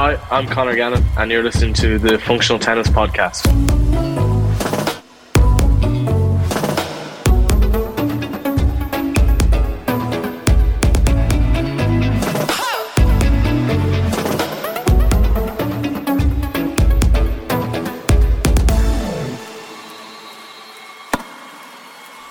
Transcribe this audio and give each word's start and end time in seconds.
Hi, 0.00 0.18
I'm 0.30 0.46
Conor 0.46 0.74
Gannon, 0.76 1.04
and 1.18 1.30
you're 1.30 1.42
listening 1.42 1.74
to 1.74 1.98
the 1.98 2.18
Functional 2.18 2.58
Tennis 2.58 2.88
Podcast. 2.88 3.44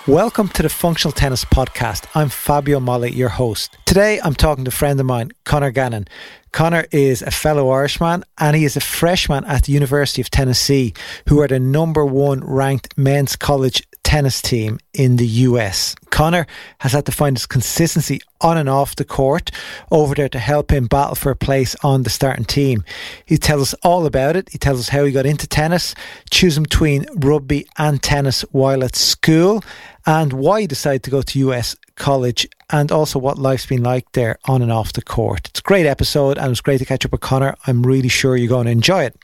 Welcome 0.09 0.47
to 0.49 0.63
the 0.63 0.69
Functional 0.69 1.11
Tennis 1.11 1.45
Podcast. 1.45 2.07
I'm 2.15 2.29
Fabio 2.29 2.79
Molloy, 2.79 3.09
your 3.11 3.29
host. 3.29 3.77
Today 3.85 4.19
I'm 4.23 4.33
talking 4.33 4.65
to 4.65 4.69
a 4.69 4.71
friend 4.71 4.99
of 4.99 5.05
mine, 5.05 5.29
Conor 5.43 5.69
Gannon. 5.69 6.07
Conor 6.51 6.87
is 6.91 7.21
a 7.21 7.29
fellow 7.29 7.69
Irishman 7.69 8.23
and 8.39 8.55
he 8.55 8.65
is 8.65 8.75
a 8.75 8.81
freshman 8.81 9.45
at 9.45 9.65
the 9.65 9.71
University 9.71 10.19
of 10.19 10.31
Tennessee, 10.31 10.95
who 11.27 11.39
are 11.41 11.47
the 11.47 11.59
number 11.59 12.03
one 12.03 12.39
ranked 12.39 12.97
men's 12.97 13.35
college 13.35 13.83
tennis 14.09 14.41
team 14.41 14.79
in 14.95 15.17
the 15.17 15.27
US. 15.45 15.93
Conor 16.09 16.47
has 16.79 16.93
had 16.93 17.05
to 17.05 17.11
find 17.11 17.37
his 17.37 17.45
consistency 17.45 18.19
on 18.41 18.57
and 18.57 18.67
off 18.67 18.95
the 18.95 19.05
court 19.05 19.51
over 19.91 20.15
there 20.15 20.29
to 20.29 20.39
help 20.39 20.71
him 20.71 20.87
battle 20.87 21.13
for 21.13 21.29
a 21.29 21.35
place 21.35 21.75
on 21.83 22.01
the 22.01 22.09
starting 22.09 22.45
team. 22.45 22.83
He 23.23 23.37
tells 23.37 23.61
us 23.61 23.79
all 23.83 24.07
about 24.07 24.35
it. 24.35 24.49
He 24.49 24.57
tells 24.57 24.79
us 24.79 24.89
how 24.89 25.05
he 25.05 25.11
got 25.11 25.27
into 25.27 25.45
tennis, 25.45 25.93
choosing 26.31 26.63
between 26.63 27.05
rugby 27.17 27.67
and 27.77 28.01
tennis 28.01 28.41
while 28.51 28.83
at 28.83 28.95
school, 28.95 29.63
and 30.05 30.33
why 30.33 30.61
he 30.61 30.67
decided 30.67 31.03
to 31.03 31.09
go 31.09 31.21
to 31.21 31.39
US 31.39 31.75
college 31.95 32.47
and 32.69 32.91
also 32.91 33.19
what 33.19 33.37
life's 33.37 33.65
been 33.65 33.83
like 33.83 34.11
there 34.13 34.37
on 34.45 34.61
and 34.61 34.71
off 34.71 34.93
the 34.93 35.01
court. 35.01 35.47
It's 35.47 35.59
a 35.59 35.63
great 35.63 35.85
episode 35.85 36.37
and 36.37 36.51
it's 36.51 36.61
great 36.61 36.79
to 36.79 36.85
catch 36.85 37.05
up 37.05 37.11
with 37.11 37.21
Conor. 37.21 37.55
I'm 37.67 37.83
really 37.83 38.07
sure 38.07 38.35
you're 38.35 38.49
going 38.49 38.65
to 38.65 38.71
enjoy 38.71 39.03
it. 39.03 39.17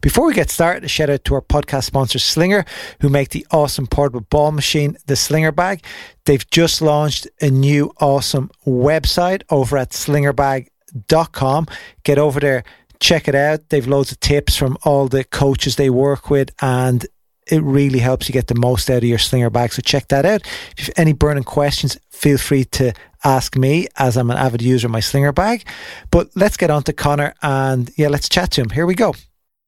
Before 0.00 0.26
we 0.26 0.34
get 0.34 0.50
started, 0.50 0.84
a 0.84 0.88
shout 0.88 1.10
out 1.10 1.24
to 1.24 1.34
our 1.34 1.42
podcast 1.42 1.84
sponsor, 1.84 2.18
Slinger, 2.18 2.64
who 3.00 3.08
make 3.08 3.28
the 3.28 3.46
awesome 3.50 3.86
portable 3.86 4.22
ball 4.22 4.50
machine, 4.50 4.96
the 5.06 5.16
Slinger 5.16 5.52
Bag. 5.52 5.84
They've 6.24 6.48
just 6.50 6.82
launched 6.82 7.28
a 7.40 7.50
new 7.50 7.92
awesome 8.00 8.50
website 8.66 9.42
over 9.50 9.76
at 9.76 9.90
slingerbag.com. 9.90 11.66
Get 12.04 12.18
over 12.18 12.40
there, 12.40 12.64
check 13.00 13.28
it 13.28 13.34
out. 13.34 13.68
They've 13.68 13.86
loads 13.86 14.12
of 14.12 14.20
tips 14.20 14.56
from 14.56 14.76
all 14.84 15.08
the 15.08 15.24
coaches 15.24 15.76
they 15.76 15.90
work 15.90 16.30
with, 16.30 16.50
and 16.60 17.06
it 17.46 17.62
really 17.62 17.98
helps 17.98 18.28
you 18.28 18.32
get 18.32 18.46
the 18.46 18.54
most 18.54 18.88
out 18.90 18.98
of 18.98 19.04
your 19.04 19.18
slinger 19.18 19.50
bag. 19.50 19.72
So 19.72 19.82
check 19.82 20.08
that 20.08 20.24
out. 20.24 20.42
If 20.76 20.78
you 20.78 20.84
have 20.84 20.94
any 20.96 21.12
burning 21.12 21.44
questions, 21.44 21.98
feel 22.10 22.38
free 22.38 22.64
to 22.66 22.92
ask 23.24 23.56
me 23.56 23.86
as 23.96 24.16
I'm 24.16 24.30
an 24.30 24.36
avid 24.36 24.62
user 24.62 24.86
of 24.86 24.92
my 24.92 25.00
slinger 25.00 25.32
bag. 25.32 25.66
But 26.10 26.30
let's 26.34 26.56
get 26.56 26.70
on 26.70 26.82
to 26.84 26.92
Conor 26.92 27.34
and 27.42 27.90
yeah, 27.96 28.08
let's 28.08 28.28
chat 28.28 28.52
to 28.52 28.62
him. 28.62 28.70
Here 28.70 28.86
we 28.86 28.94
go. 28.94 29.14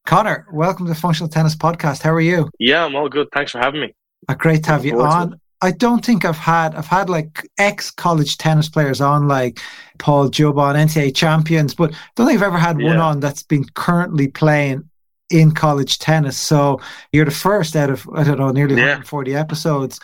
Conor, 0.06 0.46
welcome 0.52 0.86
to 0.86 0.92
the 0.92 0.98
Functional 0.98 1.28
Tennis 1.28 1.56
Podcast. 1.56 2.02
How 2.02 2.12
are 2.12 2.20
you? 2.20 2.50
Yeah, 2.58 2.84
I'm 2.84 2.94
all 2.94 3.08
good. 3.08 3.28
Thanks 3.32 3.52
for 3.52 3.58
having 3.58 3.80
me. 3.80 3.94
Uh, 4.28 4.34
great 4.34 4.62
to 4.64 4.70
have 4.70 4.84
you 4.84 5.00
on. 5.00 5.40
I 5.62 5.70
don't 5.70 6.04
think 6.04 6.26
I've 6.26 6.36
had 6.36 6.74
I've 6.74 6.86
had 6.86 7.08
like 7.08 7.48
ex 7.56 7.90
college 7.90 8.36
tennis 8.36 8.68
players 8.68 9.00
on 9.00 9.28
like 9.28 9.60
Paul 9.98 10.28
Jubbon, 10.28 10.74
NCAA 10.76 11.14
champions, 11.14 11.74
but 11.74 11.92
I 11.94 11.96
don't 12.16 12.26
think 12.26 12.38
I've 12.38 12.46
ever 12.46 12.58
had 12.58 12.78
yeah. 12.78 12.88
one 12.88 12.98
on 12.98 13.20
that's 13.20 13.42
been 13.42 13.64
currently 13.74 14.28
playing 14.28 14.88
in 15.30 15.52
college 15.52 15.98
tennis. 15.98 16.36
So 16.36 16.80
you're 17.12 17.24
the 17.24 17.30
first 17.30 17.76
out 17.76 17.90
of 17.90 18.08
I 18.14 18.24
don't 18.24 18.38
know 18.38 18.50
nearly 18.50 18.76
yeah. 18.76 18.98
140 18.98 19.34
episodes, 19.34 20.00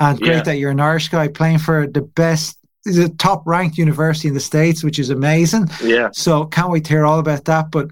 and 0.00 0.18
great 0.18 0.36
yeah. 0.36 0.42
that 0.42 0.58
you're 0.58 0.70
an 0.70 0.80
Irish 0.80 1.08
guy 1.08 1.28
playing 1.28 1.58
for 1.58 1.86
the 1.86 2.02
best 2.02 2.58
the 2.84 3.08
top 3.18 3.42
ranked 3.46 3.78
university 3.78 4.28
in 4.28 4.34
the 4.34 4.40
states, 4.40 4.84
which 4.84 4.98
is 4.98 5.10
amazing. 5.10 5.68
Yeah. 5.82 6.10
So 6.12 6.44
can't 6.44 6.70
wait 6.70 6.84
to 6.84 6.90
hear 6.90 7.06
all 7.06 7.18
about 7.18 7.46
that. 7.46 7.70
But 7.70 7.88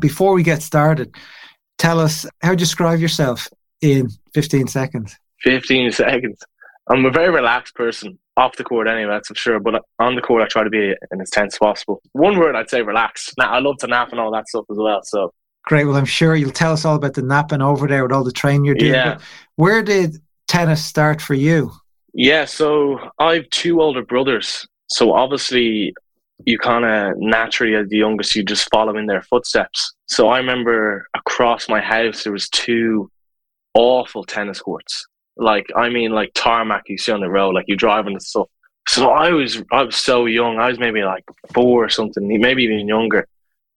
before 0.00 0.32
we 0.32 0.42
get 0.42 0.62
started, 0.62 1.14
tell 1.78 2.00
us 2.00 2.26
how 2.40 2.52
you 2.52 2.56
describe 2.56 2.98
yourself 2.98 3.48
in 3.80 4.08
15 4.34 4.68
seconds. 4.68 5.16
15 5.42 5.92
seconds. 5.92 6.40
I'm 6.88 7.04
a 7.04 7.10
very 7.10 7.30
relaxed 7.30 7.74
person 7.74 8.18
off 8.36 8.56
the 8.56 8.64
court 8.64 8.88
anyway, 8.88 9.10
that's 9.10 9.28
for 9.28 9.34
sure. 9.34 9.60
But 9.60 9.82
on 9.98 10.14
the 10.14 10.22
court, 10.22 10.42
I 10.42 10.46
try 10.46 10.64
to 10.64 10.70
be 10.70 10.94
in 11.10 11.20
as 11.20 11.30
tense 11.30 11.54
as 11.54 11.58
possible. 11.58 12.00
One 12.12 12.38
word, 12.38 12.56
I'd 12.56 12.70
say 12.70 12.82
relax. 12.82 13.32
Now, 13.38 13.52
I 13.52 13.58
love 13.58 13.76
to 13.78 13.86
nap 13.86 14.10
and 14.10 14.20
all 14.20 14.32
that 14.32 14.48
stuff 14.48 14.64
as 14.70 14.78
well. 14.78 15.00
So 15.04 15.32
Great. 15.64 15.84
Well, 15.84 15.96
I'm 15.96 16.04
sure 16.04 16.34
you'll 16.34 16.50
tell 16.50 16.72
us 16.72 16.84
all 16.84 16.96
about 16.96 17.14
the 17.14 17.22
napping 17.22 17.62
over 17.62 17.86
there 17.86 18.02
with 18.02 18.12
all 18.12 18.24
the 18.24 18.32
training 18.32 18.64
you're 18.64 18.74
doing. 18.74 18.92
Yeah. 18.92 19.18
where 19.56 19.82
did 19.82 20.16
tennis 20.48 20.84
start 20.84 21.20
for 21.20 21.34
you? 21.34 21.72
Yeah, 22.14 22.44
so 22.44 22.98
I 23.18 23.34
have 23.34 23.50
two 23.50 23.80
older 23.80 24.02
brothers. 24.02 24.66
So 24.88 25.12
obviously, 25.12 25.94
you 26.44 26.58
kind 26.58 26.84
of 26.84 27.16
naturally, 27.16 27.74
as 27.74 27.88
the 27.88 27.98
youngest, 27.98 28.34
you 28.34 28.44
just 28.44 28.68
follow 28.70 28.96
in 28.96 29.06
their 29.06 29.22
footsteps. 29.22 29.94
So 30.06 30.28
I 30.28 30.38
remember 30.38 31.06
across 31.16 31.68
my 31.68 31.80
house 31.80 32.24
there 32.24 32.32
was 32.32 32.48
two 32.48 33.10
awful 33.74 34.24
tennis 34.24 34.60
courts. 34.60 35.06
Like 35.36 35.66
I 35.76 35.88
mean, 35.88 36.10
like 36.10 36.32
tarmac 36.34 36.88
you 36.88 36.98
see 36.98 37.12
on 37.12 37.20
the 37.20 37.30
road, 37.30 37.54
like 37.54 37.64
you 37.68 37.76
drive 37.76 38.06
on 38.06 38.12
the 38.12 38.20
stuff. 38.20 38.48
So 38.88 39.10
I 39.10 39.30
was 39.30 39.62
I 39.72 39.82
was 39.84 39.96
so 39.96 40.26
young. 40.26 40.58
I 40.58 40.68
was 40.68 40.78
maybe 40.78 41.02
like 41.02 41.24
four 41.54 41.84
or 41.84 41.88
something, 41.88 42.28
maybe 42.40 42.64
even 42.64 42.86
younger 42.86 43.26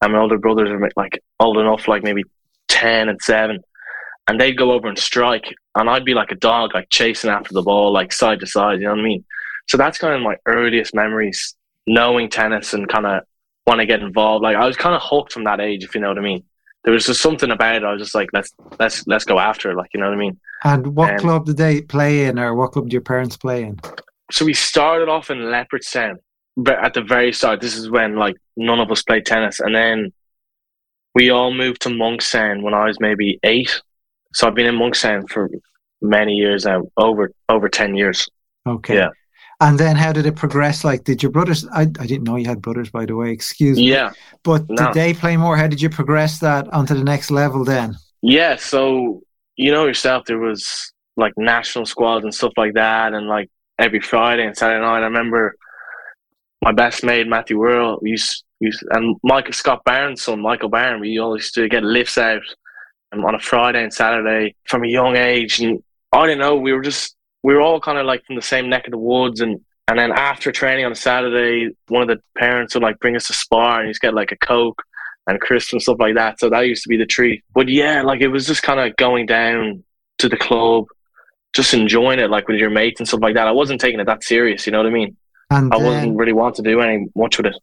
and 0.02 0.14
my 0.14 0.20
older 0.20 0.38
brothers 0.38 0.70
are 0.70 0.92
like 0.96 1.22
old 1.40 1.58
enough, 1.58 1.88
like 1.88 2.04
maybe 2.04 2.24
ten 2.68 3.10
and 3.10 3.22
seven, 3.22 3.60
and 4.28 4.40
they'd 4.40 4.58
go 4.58 4.72
over 4.72 4.88
and 4.88 4.98
strike, 4.98 5.54
and 5.76 5.90
I'd 5.90 6.06
be 6.06 6.14
like 6.14 6.32
a 6.32 6.36
dog, 6.36 6.74
like 6.74 6.90
chasing 6.90 7.30
after 7.30 7.54
the 7.54 7.62
ball, 7.62 7.92
like 7.92 8.12
side 8.12 8.40
to 8.42 8.48
side. 8.48 8.80
You 8.80 8.86
know 8.86 8.92
what 8.92 9.00
I 9.00 9.04
mean? 9.04 9.26
So 9.68 9.78
that's 9.78 9.98
kind 9.98 10.14
of 10.14 10.22
my 10.22 10.36
earliest 10.46 10.94
memories, 10.94 11.56
knowing 11.88 12.30
tennis 12.30 12.74
and 12.74 12.88
kind 12.88 13.06
of 13.06 13.24
want 13.66 13.80
to 13.80 13.86
get 13.86 14.02
involved. 14.02 14.44
Like 14.44 14.56
I 14.56 14.66
was 14.66 14.78
kind 14.78 14.96
of 14.96 15.02
hooked 15.04 15.34
from 15.34 15.46
that 15.46 15.60
age, 15.60 15.84
if 15.84 15.96
you 15.96 16.02
know 16.02 16.10
what 16.10 16.18
I 16.18 16.22
mean. 16.22 16.44
There 16.84 16.94
was 16.94 17.08
just 17.08 17.22
something 17.22 17.50
about 17.50 17.78
it. 17.78 17.84
I 17.84 17.92
was 17.92 18.02
just 18.02 18.14
like, 18.14 18.30
let's 18.32 18.54
let's 18.80 19.08
let's 19.08 19.26
go 19.26 19.40
after 19.40 19.72
it. 19.72 19.76
Like 19.76 19.90
you 19.94 20.00
know 20.00 20.08
what 20.08 20.16
I 20.16 20.20
mean. 20.20 20.40
And 20.64 20.96
what 20.96 21.12
um, 21.12 21.18
club 21.18 21.46
did 21.46 21.58
they 21.58 21.82
play 21.82 22.26
in, 22.26 22.38
or 22.38 22.54
what 22.54 22.74
club 22.74 22.86
did 22.86 22.94
your 22.94 23.02
parents 23.02 23.38
play 23.38 23.64
in? 23.64 23.80
So 24.32 24.46
we 24.46 24.54
started 24.54 25.10
off 25.10 25.30
in 25.30 25.38
Leopardstown, 25.38 26.16
at 26.68 26.94
the 26.94 27.02
very 27.02 27.34
start, 27.34 27.62
this 27.62 27.76
is 27.76 27.90
when 27.90 28.16
like 28.16 28.36
none 28.56 28.80
of 28.80 28.92
us 28.92 29.04
played 29.04 29.26
tennis, 29.26 29.60
and 29.60 29.76
then 29.76 30.14
we 31.14 31.30
all 31.30 31.54
moved 31.54 31.82
to 31.82 31.90
Monkstown 31.90 32.62
when 32.62 32.74
I 32.74 32.86
was 32.86 33.00
maybe 33.00 33.40
eight. 33.44 33.82
So 34.34 34.48
I've 34.48 34.56
been 34.56 34.66
in 34.66 34.76
Monkstown 34.76 35.30
for 35.30 35.50
many 36.02 36.34
years 36.34 36.66
now, 36.66 36.84
over 36.98 37.32
over 37.50 37.70
ten 37.70 37.96
years. 37.96 38.28
Okay. 38.68 38.96
Yeah. 38.96 39.10
And 39.62 39.80
then 39.80 39.96
how 39.96 40.12
did 40.12 40.26
it 40.26 40.36
progress? 40.36 40.84
Like, 40.84 41.06
did 41.06 41.24
your 41.24 41.32
brothers? 41.32 41.66
I, 41.70 41.84
I 41.84 42.06
didn't 42.06 42.24
know 42.24 42.36
you 42.36 42.46
had 42.46 42.62
brothers, 42.62 42.90
by 42.90 43.06
the 43.06 43.16
way. 43.16 43.32
Excuse 43.32 43.78
me. 43.78 43.90
Yeah. 43.90 44.12
But 44.44 44.70
no. 44.70 44.88
did 44.88 44.94
they 44.94 45.14
play 45.14 45.38
more? 45.38 45.56
How 45.56 45.68
did 45.68 45.82
you 45.82 45.90
progress 45.90 46.40
that 46.40 46.72
onto 46.74 46.94
the 46.94 47.04
next 47.04 47.32
level 47.32 47.64
then? 47.64 47.96
Yeah. 48.22 48.58
So 48.58 49.22
you 49.56 49.72
know 49.72 49.86
yourself, 49.86 50.26
there 50.26 50.40
was 50.40 50.92
like 51.16 51.34
national 51.38 51.86
squads 51.86 52.26
and 52.26 52.34
stuff 52.34 52.52
like 52.58 52.74
that, 52.74 53.14
and 53.14 53.28
like 53.28 53.50
every 53.80 54.02
Friday 54.02 54.46
and 54.46 54.58
Saturday 54.58 54.82
night. 54.82 55.00
I 55.00 55.06
remember 55.06 55.56
my 56.62 56.72
best 56.72 57.04
mate 57.04 57.28
Matthew 57.28 57.60
Worrell 57.60 58.00
used, 58.02 58.44
used 58.60 58.84
and 58.92 59.16
Michael 59.24 59.54
Scott 59.54 59.84
Barnes' 59.86 60.24
son 60.24 60.42
Michael 60.42 60.70
Barnes. 60.70 61.02
We 61.02 61.20
always 61.20 61.44
used 61.44 61.56
to 61.56 61.70
get 61.70 61.84
lifts 61.84 62.18
out 62.18 62.42
um, 63.12 63.26
on 63.26 63.36
a 63.36 63.40
Friday 63.40 63.84
and 63.84 63.94
Saturday 63.94 64.56
from 64.68 64.84
a 64.84 64.88
young 64.88 65.16
age, 65.16 65.60
and 65.60 65.82
I 66.12 66.26
don't 66.26 66.40
know. 66.40 66.56
We 66.56 66.74
were 66.74 66.82
just 66.82 67.16
we 67.44 67.54
were 67.54 67.62
all 67.62 67.80
kind 67.80 67.98
of 67.98 68.06
like 68.06 68.26
from 68.26 68.36
the 68.36 68.42
same 68.42 68.70
neck 68.70 68.88
of 68.88 68.92
the 68.92 68.98
woods, 68.98 69.42
and 69.42 69.62
and 69.88 70.00
then 70.00 70.12
after 70.12 70.52
training 70.52 70.86
on 70.86 70.92
a 70.92 70.96
Saturday, 70.96 71.70
one 71.88 72.02
of 72.02 72.08
the 72.08 72.22
parents 72.38 72.74
would 72.74 72.84
like 72.84 73.00
bring 73.00 73.16
us 73.16 73.28
to 73.28 73.34
spar, 73.34 73.80
and 73.80 73.88
he'd 73.88 74.00
get 74.00 74.14
like 74.14 74.32
a 74.32 74.38
coke 74.38 74.82
and 75.28 75.40
crisps 75.40 75.74
and 75.74 75.82
stuff 75.82 75.98
like 76.00 76.16
that. 76.16 76.40
So 76.40 76.50
that 76.50 76.68
used 76.68 76.84
to 76.84 76.90
be 76.90 76.98
the 76.98 77.06
treat. 77.06 77.44
But 77.54 77.68
yeah, 77.68 78.02
like 78.02 78.22
it 78.22 78.28
was 78.28 78.46
just 78.46 78.64
kind 78.64 78.80
of 78.80 78.96
going 78.98 79.26
down 79.26 79.84
to 80.20 80.30
the 80.30 80.38
club, 80.38 80.86
just 81.56 81.74
enjoying 81.74 82.20
it, 82.20 82.30
like 82.30 82.48
with 82.48 82.58
your 82.58 82.70
mates 82.70 83.00
and 83.00 83.08
stuff 83.08 83.22
like 83.22 83.36
that. 83.36 83.48
I 83.48 83.52
wasn't 83.52 83.82
taking 83.82 84.00
it 84.00 84.06
that 84.06 84.24
serious, 84.24 84.66
you 84.66 84.72
know 84.72 84.80
what 84.80 84.88
I 84.88 84.92
mean? 84.92 85.18
And 85.50 85.74
I 85.74 85.78
then, 85.78 85.88
wasn't 85.88 86.18
really 86.18 86.34
want 86.34 86.56
to 86.56 86.62
do 86.62 86.82
any 86.82 87.08
much 87.16 87.38
with 87.38 87.48
it. 87.48 87.56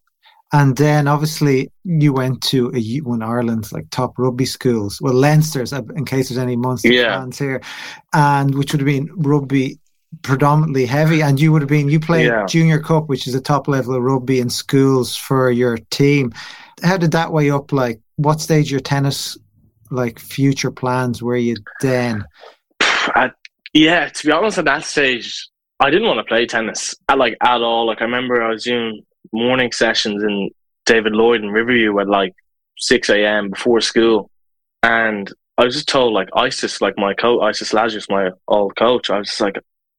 And 0.52 0.76
then 0.76 1.08
obviously 1.08 1.70
you 1.84 2.12
went 2.12 2.42
to 2.44 2.70
a, 2.74 2.98
one 2.98 3.22
Ireland's 3.22 3.72
like 3.72 3.88
top 3.90 4.18
rugby 4.18 4.44
schools. 4.44 5.00
Well, 5.00 5.14
Leinster's, 5.14 5.72
uh, 5.72 5.82
in 5.96 6.04
case 6.04 6.28
there's 6.28 6.38
any 6.38 6.56
Munster 6.56 6.92
yeah. 6.92 7.18
fans 7.18 7.38
here, 7.38 7.62
and 8.12 8.54
which 8.54 8.72
would 8.72 8.80
have 8.80 8.86
been 8.86 9.10
rugby 9.16 9.78
predominantly 10.20 10.84
heavy. 10.84 11.22
And 11.22 11.40
you 11.40 11.52
would 11.52 11.62
have 11.62 11.70
been 11.70 11.88
you 11.88 11.98
played 11.98 12.26
yeah. 12.26 12.44
Junior 12.46 12.80
Cup, 12.80 13.08
which 13.08 13.26
is 13.26 13.34
a 13.34 13.40
top 13.40 13.66
level 13.66 13.94
of 13.94 14.02
rugby 14.02 14.40
in 14.40 14.50
schools 14.50 15.16
for 15.16 15.50
your 15.50 15.78
team. 15.90 16.32
How 16.82 16.98
did 16.98 17.12
that 17.12 17.32
weigh 17.32 17.50
up? 17.50 17.72
Like, 17.72 18.00
what 18.16 18.40
stage 18.42 18.70
your 18.70 18.80
tennis 18.80 19.38
like 19.90 20.18
future 20.18 20.70
plans 20.70 21.22
were 21.22 21.36
you 21.36 21.56
then? 21.80 22.26
At, 23.14 23.34
yeah, 23.72 24.08
to 24.10 24.26
be 24.26 24.32
honest, 24.32 24.58
at 24.58 24.66
that 24.66 24.84
stage, 24.84 25.48
I 25.82 25.90
didn't 25.90 26.06
want 26.06 26.18
to 26.18 26.24
play 26.24 26.46
tennis 26.46 26.94
at 27.08 27.18
like 27.18 27.36
at 27.42 27.60
all. 27.60 27.86
Like 27.86 28.00
I 28.00 28.04
remember 28.04 28.40
I 28.40 28.50
was 28.50 28.62
doing 28.62 29.02
morning 29.32 29.72
sessions 29.72 30.22
in 30.22 30.50
David 30.86 31.12
Lloyd 31.12 31.42
in 31.42 31.50
Riverview 31.50 31.98
at 31.98 32.08
like 32.08 32.34
six 32.78 33.10
a.m. 33.10 33.50
before 33.50 33.80
school, 33.80 34.30
and 34.84 35.32
I 35.58 35.64
was 35.64 35.74
just 35.74 35.88
told 35.88 36.12
like 36.12 36.28
Isis, 36.36 36.80
like 36.80 36.94
my 36.96 37.14
coach, 37.14 37.42
Isis 37.42 37.72
Lazarus, 37.74 38.06
my 38.08 38.30
old 38.46 38.76
coach. 38.76 39.10
I 39.10 39.18
was 39.18 39.28
just 39.28 39.40
like, 39.40 39.56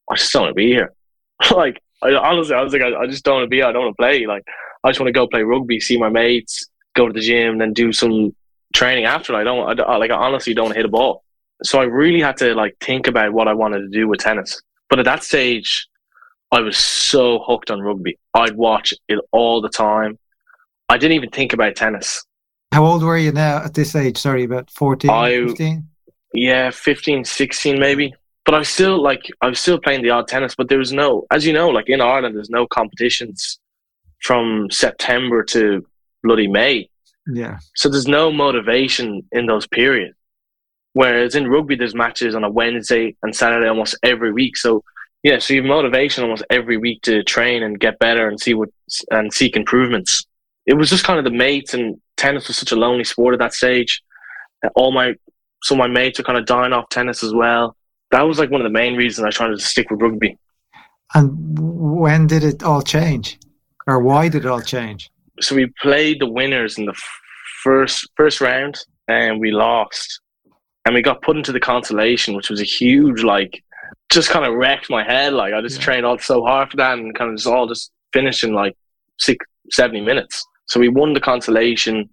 I 0.10 0.16
just 0.16 0.32
don't 0.32 0.44
want 0.44 0.52
to 0.52 0.56
be 0.56 0.68
here. 0.68 0.94
like 1.52 1.84
I, 2.02 2.14
honestly, 2.14 2.56
I 2.56 2.62
was 2.62 2.72
like, 2.72 2.82
I, 2.82 3.02
I, 3.02 3.08
just 3.08 3.26
don't 3.26 3.36
want 3.36 3.46
to 3.46 3.50
be. 3.50 3.58
here. 3.58 3.66
I 3.66 3.74
don't 3.74 3.84
want 3.84 3.98
to 3.98 4.02
play. 4.02 4.26
Like 4.26 4.44
I 4.86 4.90
just 4.90 5.02
want 5.02 5.10
to 5.10 5.20
go 5.20 5.28
play 5.28 5.44
rugby, 5.44 5.82
see 5.82 5.98
my 5.98 6.10
mates, 6.10 6.66
go 6.96 7.08
to 7.08 7.14
the 7.14 7.20
gym, 7.20 7.58
then 7.58 7.74
do 7.74 7.92
some 7.92 8.34
training 8.74 9.04
after. 9.04 9.36
I 9.36 9.44
don't 9.44 9.80
I, 9.82 9.98
like 9.98 10.12
I 10.12 10.16
honestly 10.16 10.54
don't 10.54 10.74
hit 10.74 10.86
a 10.86 10.90
ball. 10.90 11.26
So 11.62 11.82
I 11.82 11.84
really 11.84 12.22
had 12.22 12.38
to 12.38 12.56
like 12.56 12.78
think 12.80 13.08
about 13.08 13.34
what 13.34 13.50
I 13.50 13.54
wanted 13.54 13.80
to 13.80 13.90
do 13.90 14.08
with 14.08 14.22
tennis. 14.22 14.62
But 14.94 15.00
at 15.00 15.06
that 15.06 15.24
stage, 15.24 15.88
I 16.52 16.60
was 16.60 16.78
so 16.78 17.40
hooked 17.40 17.72
on 17.72 17.82
rugby. 17.82 18.20
I'd 18.36 18.56
watch 18.56 18.94
it 19.08 19.18
all 19.32 19.60
the 19.60 19.70
time. 19.70 20.20
I 20.88 21.00
didn't 21.00 21.16
even 21.16 21.32
think 21.32 21.52
about 21.52 21.76
tennis. 21.76 22.24
How 22.72 22.86
old 22.86 23.02
were 23.02 23.18
you 23.18 23.32
now 23.32 23.64
at 23.64 23.74
this 23.74 23.96
age? 23.96 24.20
Sorry, 24.20 24.44
about 24.44 24.70
14, 24.70 25.10
I, 25.10 25.48
15? 25.48 25.88
Yeah, 26.36 26.70
15, 26.70 27.26
16 27.26 27.80
maybe. 27.80 28.14
But 28.46 28.54
I 28.54 28.60
was 28.60 28.70
still 28.70 29.02
like 29.02 29.24
I 29.42 29.48
was 29.48 29.60
still 29.60 29.80
playing 29.80 30.04
the 30.04 30.12
odd 30.12 30.28
tennis, 30.28 30.54
but 30.54 30.70
there 30.70 30.78
was 30.78 30.94
no 30.94 31.26
as 31.32 31.44
you 31.44 31.54
know, 31.54 31.70
like 31.70 31.90
in 31.90 32.00
Ireland 32.00 32.36
there's 32.36 32.52
no 32.52 32.68
competitions 32.68 33.58
from 34.22 34.70
September 34.70 35.44
to 35.46 35.84
bloody 36.22 36.48
May. 36.48 36.88
Yeah. 37.26 37.58
So 37.74 37.90
there's 37.90 38.08
no 38.08 38.32
motivation 38.32 39.24
in 39.32 39.48
those 39.48 39.66
periods. 39.66 40.16
Whereas 40.94 41.36
in 41.36 41.48
rugby, 41.48 41.76
there's 41.76 41.96
matches 41.96 42.36
on 42.36 42.44
a 42.44 42.50
Wednesday 42.50 43.16
and 43.24 43.36
Saturday 43.36 43.68
almost 43.68 43.98
every 44.04 44.32
week. 44.32 44.58
So 44.58 44.84
yeah, 45.24 45.40
so 45.40 45.54
you 45.54 45.62
have 45.62 45.68
motivation 45.68 46.24
almost 46.24 46.44
every 46.50 46.78
week 46.78 47.02
to 47.04 47.24
train 47.24 47.64
and 47.64 47.80
get 47.80 47.98
better 48.00 48.28
and 48.28 48.40
see 48.40 48.54
what 48.54 48.70
and 49.10 49.34
seek 49.34 49.56
improvements. 49.56 50.26
It 50.66 50.76
was 50.76 50.90
just 50.90 51.04
kind 51.04 51.18
of 51.18 51.26
the 51.26 51.32
mates 51.32 51.74
and 51.74 52.00
tennis 52.18 52.48
was 52.48 52.58
such 52.58 52.72
a 52.72 52.76
lonely 52.76 53.04
sport 53.06 53.34
at 53.34 53.40
that 53.40 53.54
stage. 53.54 54.02
All 54.76 54.92
my 54.92 55.16
some 55.64 55.80
of 55.80 55.80
my 55.80 55.88
mates 55.88 56.20
were 56.20 56.26
kind 56.26 56.38
of 56.38 56.46
dying 56.46 56.74
off 56.74 56.90
tennis 56.90 57.24
as 57.24 57.34
well. 57.34 57.76
That 58.12 58.22
was 58.24 58.38
like 58.38 58.52
one 58.52 58.62
of 58.62 58.66
the 58.66 58.70
main 58.70 58.96
reasons 58.96 59.26
I 59.26 59.30
tried 59.30 59.48
to 59.48 59.58
stick 59.58 59.90
with 59.90 60.02
rugby. 60.02 60.38
And 61.16 61.58
when 61.58 62.28
did 62.28 62.44
it 62.44 62.64
all 62.64 62.82
change, 62.82 63.40
or 63.88 64.00
why 64.00 64.30
did 64.30 64.46
it 64.46 64.48
all 64.48 64.62
change? 64.62 65.10
So 65.40 65.56
we 65.56 65.68
played 65.82 66.20
the 66.20 66.30
winners 66.30 66.78
in 66.78 66.86
the 66.86 66.96
first 67.64 68.10
first 68.16 68.42
round, 68.42 68.78
and 69.08 69.40
we 69.40 69.52
lost 69.52 70.20
and 70.86 70.96
we 70.96 71.02
got 71.02 71.22
put 71.22 71.38
into 71.38 71.52
the 71.52 71.60
consolation, 71.60 72.36
which 72.36 72.50
was 72.50 72.62
a 72.62 72.66
huge 72.66 73.24
like 73.24 73.64
just 74.10 74.30
kind 74.30 74.46
of 74.46 74.54
wrecked 74.54 74.90
my 74.90 75.04
head. 75.04 75.34
Like 75.34 75.54
I 75.54 75.62
just 75.62 75.78
yeah. 75.80 75.84
trained 75.84 76.06
all 76.06 76.18
so 76.20 76.44
hard 76.44 76.72
for 76.72 76.78
that 76.78 76.98
and 76.98 77.16
kind 77.16 77.32
of 77.32 77.38
just 77.38 77.48
all 77.48 77.68
just 77.68 77.92
finished 78.12 78.44
in 78.44 78.54
like 78.54 78.76
six, 79.20 79.46
70 79.72 80.02
minutes. 80.02 80.46
So 80.66 80.80
we 80.80 80.90
won 80.90 81.14
the 81.14 81.20
consolation. 81.20 82.10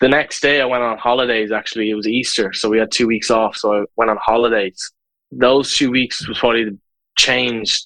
The 0.00 0.08
next 0.08 0.40
day 0.40 0.60
I 0.60 0.64
went 0.64 0.82
on 0.82 0.98
holidays 0.98 1.52
actually. 1.52 1.90
It 1.90 1.94
was 1.94 2.06
Easter, 2.06 2.52
so 2.52 2.68
we 2.68 2.78
had 2.78 2.90
two 2.90 3.06
weeks 3.06 3.30
off. 3.30 3.56
So 3.56 3.82
I 3.82 3.84
went 3.96 4.10
on 4.10 4.18
holidays. 4.20 4.92
Those 5.30 5.74
two 5.74 5.90
weeks 5.90 6.26
was 6.26 6.38
probably 6.38 6.64
the 6.64 6.78
change 7.16 7.84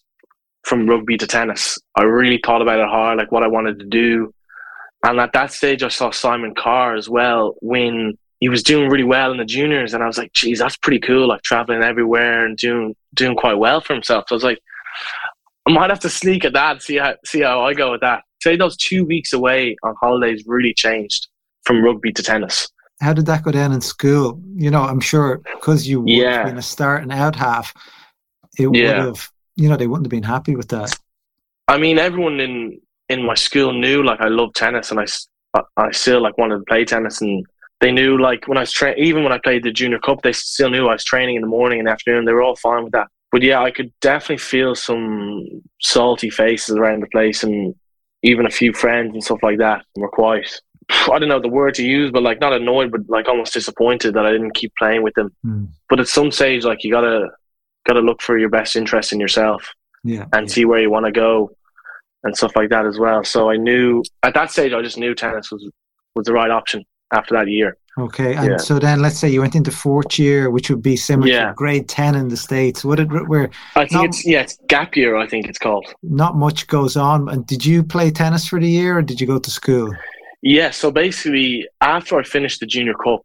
from 0.65 0.87
rugby 0.87 1.17
to 1.19 1.27
tennis. 1.27 1.79
I 1.97 2.03
really 2.03 2.41
thought 2.45 2.63
about 2.63 2.81
it 2.81 2.89
hard, 2.89 3.19
like 3.19 3.33
what 3.33 3.43
I 3.43 3.49
wanted 3.49 3.81
to 3.81 3.87
do. 3.87 4.33
And 5.05 5.19
at 5.19 5.33
that 5.33 5.53
stage 5.53 5.83
I 5.83 5.89
saw 5.89 6.11
Simon 6.11 6.55
Carr 6.55 6.95
as 6.95 7.09
well 7.09 7.57
win 7.61 8.17
he 8.43 8.49
was 8.49 8.65
doing 8.65 8.89
really 8.89 9.05
well 9.05 9.31
in 9.31 9.39
the 9.39 9.45
juniors, 9.45 9.95
and 9.95 10.03
I 10.03 10.09
was 10.09 10.19
like, 10.19 10.33
"Geez, 10.33 10.59
that's 10.59 10.77
pretty 10.77 10.99
cool! 10.99 11.29
Like 11.29 11.43
traveling 11.43 11.85
everywhere 11.85 12.45
and 12.45 12.57
doing 12.57 12.97
doing 13.15 13.37
quite 13.37 13.55
well 13.55 13.81
for 13.81 13.95
himself." 13.95 14.25
So 14.27 14.35
I 14.35 14.37
was 14.37 14.43
like, 14.43 14.59
"I 15.69 15.73
might 15.73 15.91
have 15.91 16.01
to 16.01 16.09
sneak 16.09 16.45
at 16.45 16.53
that, 16.55 16.83
see 16.83 16.97
how 16.97 17.15
see 17.25 17.43
how 17.43 17.63
I 17.63 17.73
go 17.73 17.93
with 17.93 18.01
that." 18.01 18.25
Say 18.43 18.57
those 18.57 18.77
two 18.77 19.05
weeks 19.05 19.33
away 19.33 19.77
on 19.85 19.95
holidays 20.01 20.43
really 20.45 20.75
changed 20.75 21.29
from 21.63 21.85
rugby 21.85 22.11
to 22.15 22.21
tennis. 22.21 22.69
How 23.01 23.13
did 23.13 23.27
that 23.27 23.45
go 23.45 23.53
down 23.53 23.71
in 23.71 23.81
school? 23.81 24.43
You 24.57 24.73
know, 24.73 24.83
I'm 24.83 24.99
sure 24.99 25.41
because 25.55 25.87
you 25.87 26.01
would 26.01 26.09
yeah. 26.09 26.43
been 26.43 26.59
a 26.59 26.63
start 26.63 27.05
and 27.05 27.13
out 27.13 27.37
half, 27.37 27.73
it 28.59 28.67
would 28.67 28.77
have. 28.77 29.31
You 29.55 29.69
know, 29.69 29.77
they 29.77 29.87
wouldn't 29.87 30.07
have 30.07 30.11
been 30.11 30.25
happy 30.25 30.57
with 30.57 30.71
that. 30.71 30.99
I 31.69 31.79
mean, 31.79 31.97
everyone 31.97 32.41
in 32.41 32.81
in 33.09 33.25
my 33.25 33.35
school 33.35 33.73
knew 33.73 34.03
like 34.03 34.21
I 34.21 34.27
loved 34.27 34.57
tennis, 34.57 34.91
and 34.91 34.99
I 34.99 35.07
I 35.77 35.93
still 35.93 36.21
like 36.21 36.37
wanted 36.39 36.59
to 36.59 36.65
play 36.65 36.85
tennis 36.85 37.21
and 37.21 37.47
they 37.83 37.91
knew 37.91 38.17
like 38.17 38.47
when 38.47 38.57
I 38.57 38.61
was 38.61 38.73
tra- 38.73 38.95
even 38.97 39.25
when 39.25 39.33
I 39.33 39.41
played 39.43 39.65
the 39.65 39.73
junior 39.73 39.99
cup, 39.99 40.23
they 40.23 40.33
still 40.33 40.71
knew 40.71 40.87
I 40.87 40.93
was 40.93 41.05
training 41.05 41.35
in 41.35 41.43
the 41.43 41.49
morning 41.49 41.81
and 41.81 41.89
afternoon. 41.89 42.25
They 42.25 42.33
were 42.33 42.43
all 42.43 42.55
fine 42.55 42.85
with 42.85 42.93
that. 42.93 43.09
But 43.33 43.43
yeah, 43.43 43.61
I 43.61 43.73
could 43.73 43.93
definitely 44.01 44.39
feel 44.39 44.77
some 44.77 45.45
salty 45.81 46.31
faces 46.31 46.77
around 46.77 47.01
the 47.01 47.09
place, 47.09 47.43
and 47.43 47.75
even 48.23 48.47
a 48.47 48.51
few 48.51 48.73
friends 48.73 49.13
and 49.15 49.25
stuff 49.25 49.43
like 49.43 49.59
that 49.59 49.85
were 49.97 50.09
quite. 50.09 50.49
I 50.91 51.19
don't 51.19 51.29
know 51.29 51.41
the 51.41 51.49
word 51.49 51.75
to 51.75 51.85
use, 51.85 52.13
but 52.13 52.23
like 52.23 52.41
not 52.41 52.53
annoyed, 52.53 52.93
but 52.93 53.01
like 53.09 53.27
almost 53.27 53.53
disappointed 53.53 54.15
that 54.15 54.27
I 54.27 54.31
didn't 54.31 54.55
keep 54.55 54.73
playing 54.79 55.03
with 55.03 55.15
them. 55.15 55.35
Mm. 55.45 55.69
But 55.89 55.99
at 55.99 56.07
some 56.09 56.31
stage, 56.31 56.65
like 56.65 56.85
you 56.85 56.93
gotta 56.93 57.31
gotta 57.85 58.01
look 58.01 58.23
for 58.23 58.39
your 58.39 58.49
best 58.49 58.77
interest 58.77 59.13
in 59.13 59.19
yourself, 59.19 59.69
yeah, 60.05 60.27
and 60.33 60.47
yeah. 60.47 60.55
see 60.55 60.65
where 60.67 60.81
you 60.81 60.91
want 60.91 61.07
to 61.07 61.13
go, 61.13 61.51
and 62.23 62.37
stuff 62.37 62.55
like 62.55 62.71
that 62.71 62.87
as 62.87 62.97
well. 62.97 63.25
So 63.25 63.51
I 63.51 63.57
knew 63.57 64.05
at 64.23 64.35
that 64.35 64.53
stage, 64.53 64.73
I 64.73 64.83
just 64.83 64.99
knew 64.99 65.17
tennis 65.17 65.51
was 65.51 65.69
was 66.15 66.27
the 66.27 66.33
right 66.33 66.51
option 66.51 66.85
after 67.13 67.35
that 67.35 67.49
year. 67.49 67.77
Okay, 67.99 68.35
and 68.35 68.53
yeah. 68.53 68.57
so 68.57 68.79
then 68.79 69.03
let's 69.03 69.19
say 69.19 69.29
you 69.29 69.43
went 69.43 69.55
into 69.55 69.71
fourth 69.71 70.19
year, 70.19 70.51
which 70.51 70.71
would 70.71 70.83
be 70.83 70.97
similar 70.97 71.29
yeah. 71.31 71.49
to 71.49 71.55
grade 71.55 71.89
ten 71.89 72.15
in 72.15 72.29
the 72.29 72.39
states. 72.39 72.85
What 72.85 72.97
did 72.97 73.13
where? 73.29 73.51
I 73.77 73.81
think 73.81 73.93
not, 73.93 74.05
it's 74.07 74.27
yeah, 74.27 74.41
it's 74.41 74.59
gap 74.67 74.97
year. 74.97 75.17
I 75.17 75.27
think 75.27 75.47
it's 75.47 75.59
called. 75.59 75.87
Not 76.03 76.37
much 76.37 76.67
goes 76.69 76.97
on. 76.97 77.29
And 77.29 77.47
did 77.47 77.67
you 77.67 77.83
play 77.83 78.11
tennis 78.11 78.49
for 78.49 78.59
the 78.59 78.69
year, 78.69 78.99
or 78.99 79.03
did 79.03 79.21
you 79.21 79.27
go 79.27 79.39
to 79.39 79.51
school? 79.51 79.95
Yeah, 80.41 80.71
so 80.71 80.91
basically, 80.91 81.69
after 81.83 82.19
I 82.19 82.23
finished 82.23 82.61
the 82.61 82.67
junior 82.67 82.95
cup 82.95 83.23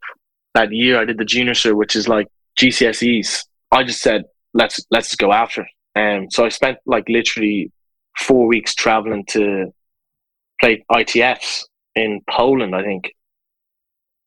that 0.54 0.72
year, 0.74 1.00
I 1.00 1.06
did 1.06 1.18
the 1.18 1.26
junior 1.26 1.54
cert, 1.54 1.76
which 1.76 1.96
is 1.96 2.10
like 2.10 2.28
GCSEs. 2.60 3.46
I 3.72 3.84
just 3.84 4.02
said 4.02 4.24
let's 4.54 4.86
let's 4.92 5.16
go 5.16 5.32
after. 5.32 5.66
And 5.96 6.24
um, 6.24 6.30
so 6.30 6.46
I 6.46 6.50
spent 6.50 6.78
like 6.86 7.06
literally 7.08 7.72
four 8.18 8.48
weeks 8.48 8.76
traveling 8.76 9.26
to 9.30 9.74
play 10.60 10.84
ITFs 10.92 11.64
in 11.96 12.22
Poland, 12.30 12.76
I 12.76 12.84
think 12.84 13.14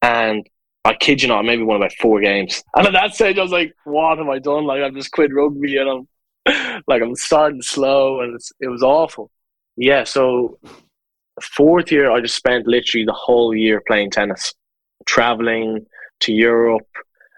and 0.03 0.47
I 0.85 0.95
kid 0.95 1.23
you 1.23 1.29
not, 1.29 1.41
I 1.41 1.43
maybe 1.43 1.63
won 1.63 1.77
about 1.77 1.93
four 1.95 2.21
games. 2.21 2.63
And 2.77 2.87
at 2.87 2.93
that 2.93 3.15
stage, 3.15 3.39
I 3.39 3.43
was 3.43 3.53
like, 3.53 3.75
"What 3.85 4.19
have 4.19 4.29
I 4.29 4.39
done? 4.39 4.65
Like, 4.65 4.83
I've 4.83 4.95
just 4.95 5.13
quit 5.13 5.35
rugby, 5.35 5.77
and 5.77 6.07
I'm 6.47 6.83
like, 6.89 7.03
I'm 7.03 7.15
starting 7.15 7.63
slow, 7.63 8.21
and 8.21 8.39
it 8.61 8.69
was 8.69 8.83
awful." 8.83 9.31
Yeah, 9.77 10.05
so 10.05 10.59
fourth 11.43 11.91
year, 11.91 12.11
I 12.11 12.21
just 12.21 12.37
spent 12.37 12.67
literally 12.67 13.05
the 13.05 13.13
whole 13.13 13.55
year 13.55 13.83
playing 13.87 14.11
tennis, 14.11 14.55
traveling 15.07 15.87
to 16.21 16.33
Europe, 16.33 16.89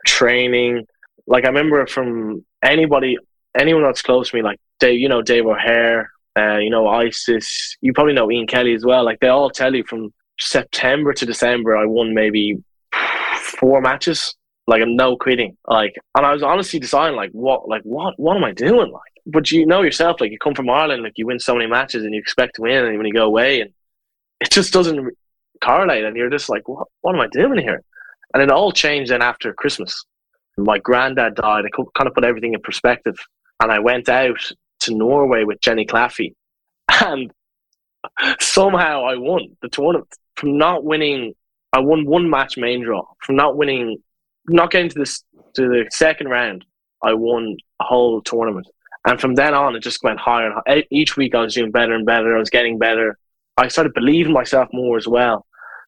training. 0.06 0.86
Like 1.26 1.44
I 1.44 1.48
remember 1.48 1.86
from 1.86 2.44
anybody, 2.62 3.16
anyone 3.56 3.82
that's 3.82 4.02
close 4.02 4.30
to 4.30 4.36
me, 4.36 4.42
like 4.42 4.58
Dave, 4.80 4.98
you 4.98 5.08
know, 5.08 5.22
Dave 5.22 5.46
O'Hare, 5.46 6.10
uh, 6.36 6.58
you 6.58 6.70
know, 6.70 6.88
Isis. 6.88 7.76
You 7.80 7.92
probably 7.92 8.14
know 8.14 8.30
Ian 8.30 8.46
Kelly 8.46 8.74
as 8.74 8.84
well. 8.84 9.04
Like 9.04 9.20
they 9.20 9.28
all 9.28 9.50
tell 9.50 9.74
you 9.74 9.84
from 9.84 10.12
September 10.38 11.12
to 11.12 11.26
December, 11.26 11.76
I 11.76 11.86
won 11.86 12.14
maybe 12.14 12.62
four 13.36 13.80
matches. 13.80 14.34
Like 14.66 14.80
I'm 14.80 14.94
no 14.94 15.16
quitting. 15.16 15.56
Like, 15.66 15.94
and 16.14 16.24
I 16.24 16.32
was 16.32 16.42
honestly 16.42 16.78
deciding, 16.78 17.16
like, 17.16 17.30
what, 17.32 17.68
like, 17.68 17.82
what, 17.82 18.14
what 18.16 18.36
am 18.36 18.44
I 18.44 18.52
doing? 18.52 18.92
Like, 18.92 19.12
but 19.26 19.50
you 19.50 19.66
know 19.66 19.82
yourself, 19.82 20.20
like, 20.20 20.30
you 20.30 20.38
come 20.38 20.54
from 20.54 20.70
Ireland, 20.70 21.02
like, 21.02 21.14
you 21.16 21.26
win 21.26 21.40
so 21.40 21.54
many 21.54 21.68
matches 21.68 22.04
and 22.04 22.14
you 22.14 22.20
expect 22.20 22.56
to 22.56 22.62
win, 22.62 22.84
and 22.84 22.96
when 22.96 23.06
you 23.06 23.12
go 23.12 23.24
away, 23.24 23.60
and 23.60 23.70
it 24.40 24.50
just 24.50 24.72
doesn't 24.72 25.16
correlate, 25.64 26.04
and 26.04 26.16
you're 26.16 26.30
just 26.30 26.48
like, 26.48 26.68
what, 26.68 26.86
what 27.00 27.14
am 27.14 27.20
I 27.20 27.26
doing 27.32 27.58
here? 27.58 27.82
And 28.32 28.42
it 28.42 28.50
all 28.50 28.72
changed 28.72 29.10
then 29.10 29.20
after 29.20 29.52
Christmas. 29.52 30.04
My 30.56 30.78
granddad 30.78 31.34
died. 31.34 31.64
I 31.64 31.70
kind 31.70 32.08
of 32.08 32.14
put 32.14 32.24
everything 32.24 32.54
in 32.54 32.60
perspective, 32.60 33.16
and 33.60 33.72
I 33.72 33.80
went 33.80 34.08
out 34.08 34.38
to 34.80 34.94
Norway 34.94 35.44
with 35.44 35.60
Jenny 35.60 35.86
Claffey, 35.86 36.34
and 37.00 37.32
somehow 38.40 39.04
I 39.04 39.16
won 39.16 39.56
the 39.60 39.68
tournament 39.68 40.08
from 40.36 40.58
not 40.58 40.84
winning, 40.84 41.34
I 41.72 41.80
won 41.80 42.06
one 42.06 42.28
match 42.28 42.56
main 42.56 42.84
draw. 42.84 43.04
From 43.24 43.36
not 43.36 43.56
winning, 43.56 43.98
not 44.48 44.70
getting 44.70 44.90
to 44.90 44.98
this 44.98 45.24
to 45.54 45.68
the 45.68 45.86
second 45.90 46.28
round, 46.28 46.64
I 47.02 47.14
won 47.14 47.56
a 47.80 47.84
whole 47.84 48.20
tournament. 48.22 48.66
And 49.06 49.20
from 49.20 49.34
then 49.34 49.54
on, 49.54 49.74
it 49.74 49.80
just 49.80 50.02
went 50.02 50.20
higher 50.20 50.46
and 50.46 50.60
higher. 50.66 50.82
Each 50.90 51.16
week, 51.16 51.34
I 51.34 51.40
was 51.40 51.54
doing 51.54 51.70
better 51.70 51.94
and 51.94 52.06
better. 52.06 52.36
I 52.36 52.38
was 52.38 52.50
getting 52.50 52.78
better. 52.78 53.18
I 53.56 53.68
started 53.68 53.94
believing 53.94 54.32
myself 54.32 54.68
more 54.72 54.96
as 54.96 55.08
well 55.08 55.46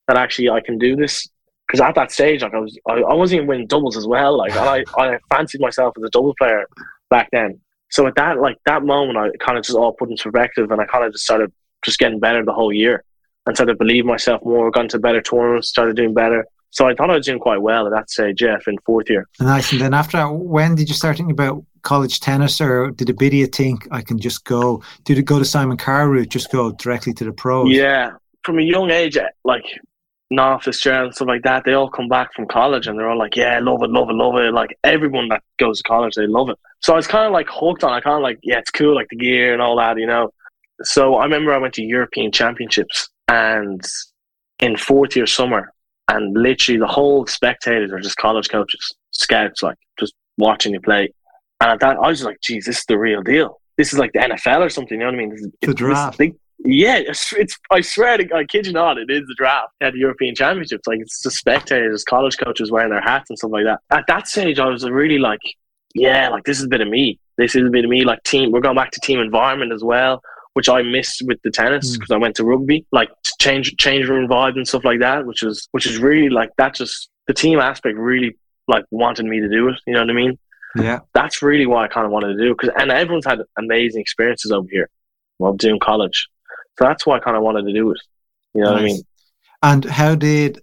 that 0.08 0.16
actually 0.16 0.50
I 0.50 0.60
can 0.60 0.78
do 0.78 0.96
this. 0.96 1.28
Because 1.66 1.80
at 1.80 1.94
that 1.94 2.12
stage, 2.12 2.42
like 2.42 2.52
I 2.52 2.58
was, 2.58 2.78
I, 2.88 2.94
I 2.94 3.14
wasn't 3.14 3.38
even 3.38 3.46
winning 3.46 3.66
doubles 3.66 3.96
as 3.96 4.06
well. 4.06 4.36
Like 4.36 4.54
I, 4.54 4.84
I 4.98 5.18
fancied 5.32 5.60
myself 5.60 5.94
as 5.96 6.02
a 6.02 6.10
double 6.10 6.34
player 6.38 6.66
back 7.08 7.28
then. 7.32 7.58
So 7.90 8.06
at 8.06 8.16
that, 8.16 8.38
like 8.38 8.56
that 8.66 8.82
moment, 8.82 9.16
I 9.16 9.30
kind 9.42 9.56
of 9.56 9.64
just 9.64 9.78
all 9.78 9.92
put 9.92 10.10
into 10.10 10.24
perspective, 10.24 10.70
and 10.70 10.80
I 10.80 10.84
kind 10.84 11.04
of 11.04 11.12
just 11.12 11.24
started 11.24 11.52
just 11.84 11.98
getting 11.98 12.18
better 12.18 12.44
the 12.44 12.52
whole 12.52 12.72
year 12.72 13.04
and 13.46 13.56
started 13.56 13.72
to 13.72 13.78
believe 13.78 14.04
myself 14.04 14.40
more, 14.44 14.70
got 14.70 14.84
into 14.84 14.98
better 14.98 15.20
tournaments, 15.20 15.68
started 15.68 15.96
doing 15.96 16.14
better. 16.14 16.46
So 16.70 16.88
I 16.88 16.94
thought 16.94 17.08
I 17.08 17.14
was 17.14 17.26
doing 17.26 17.38
quite 17.38 17.62
well 17.62 17.86
at 17.86 17.92
that 17.92 18.10
stage, 18.10 18.38
Jeff, 18.38 18.66
in 18.66 18.76
fourth 18.84 19.08
year. 19.08 19.28
Nice. 19.38 19.70
And 19.70 19.80
then 19.80 19.94
after 19.94 20.16
that, 20.16 20.28
when 20.32 20.74
did 20.74 20.88
you 20.88 20.94
start 20.94 21.16
thinking 21.16 21.30
about 21.30 21.64
college 21.82 22.18
tennis 22.18 22.60
or 22.60 22.90
did 22.90 23.14
you 23.20 23.46
think 23.46 23.86
I 23.92 24.02
can 24.02 24.18
just 24.18 24.44
go, 24.44 24.82
did 25.04 25.18
it 25.18 25.22
go 25.22 25.38
to 25.38 25.44
Simon 25.44 25.76
Carr 25.76 26.08
route, 26.08 26.30
just 26.30 26.50
go 26.50 26.72
directly 26.72 27.12
to 27.14 27.24
the 27.24 27.32
pros? 27.32 27.70
Yeah. 27.70 28.12
From 28.42 28.58
a 28.58 28.62
young 28.62 28.90
age, 28.90 29.16
eh, 29.16 29.28
like 29.44 29.64
Niall 30.30 30.58
Fitzgerald 30.58 31.06
and 31.06 31.14
stuff 31.14 31.28
like 31.28 31.42
that, 31.42 31.62
they 31.64 31.74
all 31.74 31.88
come 31.88 32.08
back 32.08 32.34
from 32.34 32.48
college 32.48 32.88
and 32.88 32.98
they're 32.98 33.08
all 33.08 33.18
like, 33.18 33.36
yeah, 33.36 33.60
love 33.60 33.84
it, 33.84 33.90
love 33.90 34.10
it, 34.10 34.14
love 34.14 34.34
it. 34.36 34.52
Like 34.52 34.76
everyone 34.82 35.28
that 35.28 35.44
goes 35.60 35.78
to 35.80 35.88
college, 35.88 36.16
they 36.16 36.26
love 36.26 36.48
it. 36.48 36.58
So 36.80 36.92
I 36.92 36.96
was 36.96 37.06
kind 37.06 37.24
of 37.24 37.32
like 37.32 37.46
hooked 37.48 37.84
on 37.84 37.92
I 37.92 38.00
kind 38.00 38.16
of 38.16 38.22
like, 38.22 38.40
yeah, 38.42 38.58
it's 38.58 38.72
cool, 38.72 38.96
like 38.96 39.06
the 39.10 39.16
gear 39.16 39.52
and 39.52 39.62
all 39.62 39.76
that, 39.76 39.96
you 39.96 40.08
know. 40.08 40.30
So 40.82 41.14
I 41.14 41.22
remember 41.22 41.54
I 41.54 41.58
went 41.58 41.74
to 41.74 41.82
European 41.82 42.32
Championships 42.32 43.10
and 43.28 43.82
in 44.60 44.76
fourth 44.76 45.16
year 45.16 45.26
summer, 45.26 45.72
and 46.08 46.36
literally 46.36 46.78
the 46.78 46.86
whole 46.86 47.26
spectators 47.26 47.92
are 47.92 48.00
just 48.00 48.16
college 48.16 48.48
coaches, 48.48 48.94
scouts, 49.10 49.62
like 49.62 49.76
just 49.98 50.14
watching 50.36 50.72
you 50.72 50.80
play. 50.80 51.12
And 51.60 51.70
at 51.70 51.80
that, 51.80 51.96
I 51.96 52.08
was 52.08 52.24
like, 52.24 52.40
geez, 52.42 52.66
this 52.66 52.78
is 52.78 52.84
the 52.86 52.98
real 52.98 53.22
deal. 53.22 53.60
This 53.78 53.92
is 53.92 53.98
like 53.98 54.12
the 54.12 54.20
NFL 54.20 54.60
or 54.60 54.68
something. 54.68 55.00
You 55.00 55.06
know 55.06 55.12
what 55.12 55.14
I 55.14 55.18
mean? 55.18 55.30
This 55.30 55.40
is, 55.40 55.50
the 55.62 55.74
draft. 55.74 56.18
This, 56.18 56.30
yeah, 56.64 56.96
it's, 56.96 57.32
it's, 57.34 57.58
I 57.70 57.80
swear 57.80 58.16
to 58.18 58.34
I 58.34 58.44
kid 58.44 58.66
you 58.66 58.72
not, 58.72 58.98
it 58.98 59.10
is 59.10 59.22
the 59.26 59.34
draft 59.36 59.72
at 59.80 59.92
the 59.92 59.98
European 59.98 60.34
Championships. 60.34 60.86
Like 60.86 61.00
it's 61.00 61.20
the 61.22 61.30
spectators, 61.30 62.04
college 62.04 62.36
coaches 62.38 62.70
wearing 62.70 62.90
their 62.90 63.02
hats 63.02 63.30
and 63.30 63.38
stuff 63.38 63.50
like 63.52 63.64
that. 63.64 63.80
At 63.90 64.04
that 64.08 64.28
stage, 64.28 64.58
I 64.58 64.66
was 64.66 64.88
really 64.88 65.18
like, 65.18 65.40
yeah, 65.94 66.28
like 66.28 66.44
this 66.44 66.58
is 66.58 66.64
a 66.64 66.68
bit 66.68 66.80
of 66.80 66.88
me. 66.88 67.18
This 67.38 67.54
is 67.54 67.66
a 67.66 67.70
bit 67.70 67.84
of 67.84 67.90
me. 67.90 68.04
Like 68.04 68.22
team, 68.24 68.52
we're 68.52 68.60
going 68.60 68.76
back 68.76 68.92
to 68.92 69.00
team 69.00 69.20
environment 69.20 69.72
as 69.72 69.82
well, 69.82 70.22
which 70.54 70.68
I 70.68 70.82
missed 70.82 71.22
with 71.26 71.40
the 71.42 71.50
tennis 71.50 71.92
because 71.92 72.08
mm. 72.08 72.14
I 72.14 72.18
went 72.18 72.36
to 72.36 72.44
rugby. 72.44 72.86
Like 72.90 73.10
change 73.38 73.76
change 73.76 74.08
room 74.08 74.28
vibe 74.28 74.56
and 74.56 74.66
stuff 74.66 74.84
like 74.84 75.00
that, 75.00 75.26
which 75.26 75.42
is 75.42 75.68
which 75.72 75.86
is 75.86 75.98
really 75.98 76.30
like 76.30 76.50
that. 76.56 76.74
Just 76.74 77.10
the 77.26 77.34
team 77.34 77.58
aspect 77.58 77.98
really 77.98 78.36
like 78.66 78.84
wanted 78.90 79.26
me 79.26 79.40
to 79.40 79.48
do 79.48 79.68
it. 79.68 79.76
You 79.86 79.94
know 79.94 80.00
what 80.00 80.10
I 80.10 80.14
mean? 80.14 80.38
Yeah, 80.76 81.00
that's 81.12 81.42
really 81.42 81.66
why 81.66 81.84
I 81.84 81.88
kind 81.88 82.06
of 82.06 82.12
wanted 82.12 82.36
to 82.36 82.42
do. 82.42 82.54
Because 82.54 82.70
and 82.76 82.90
everyone's 82.90 83.26
had 83.26 83.40
amazing 83.58 84.00
experiences 84.00 84.50
over 84.50 84.66
here 84.70 84.88
while 85.38 85.52
doing 85.52 85.78
college, 85.78 86.28
so 86.78 86.84
that's 86.84 87.06
why 87.06 87.16
I 87.16 87.20
kind 87.20 87.36
of 87.36 87.42
wanted 87.42 87.66
to 87.66 87.72
do 87.72 87.90
it. 87.90 88.00
You 88.54 88.62
know 88.62 88.70
nice. 88.70 88.74
what 88.74 88.80
I 88.80 88.84
mean? 88.84 89.02
And 89.62 89.84
how 89.84 90.14
did 90.14 90.60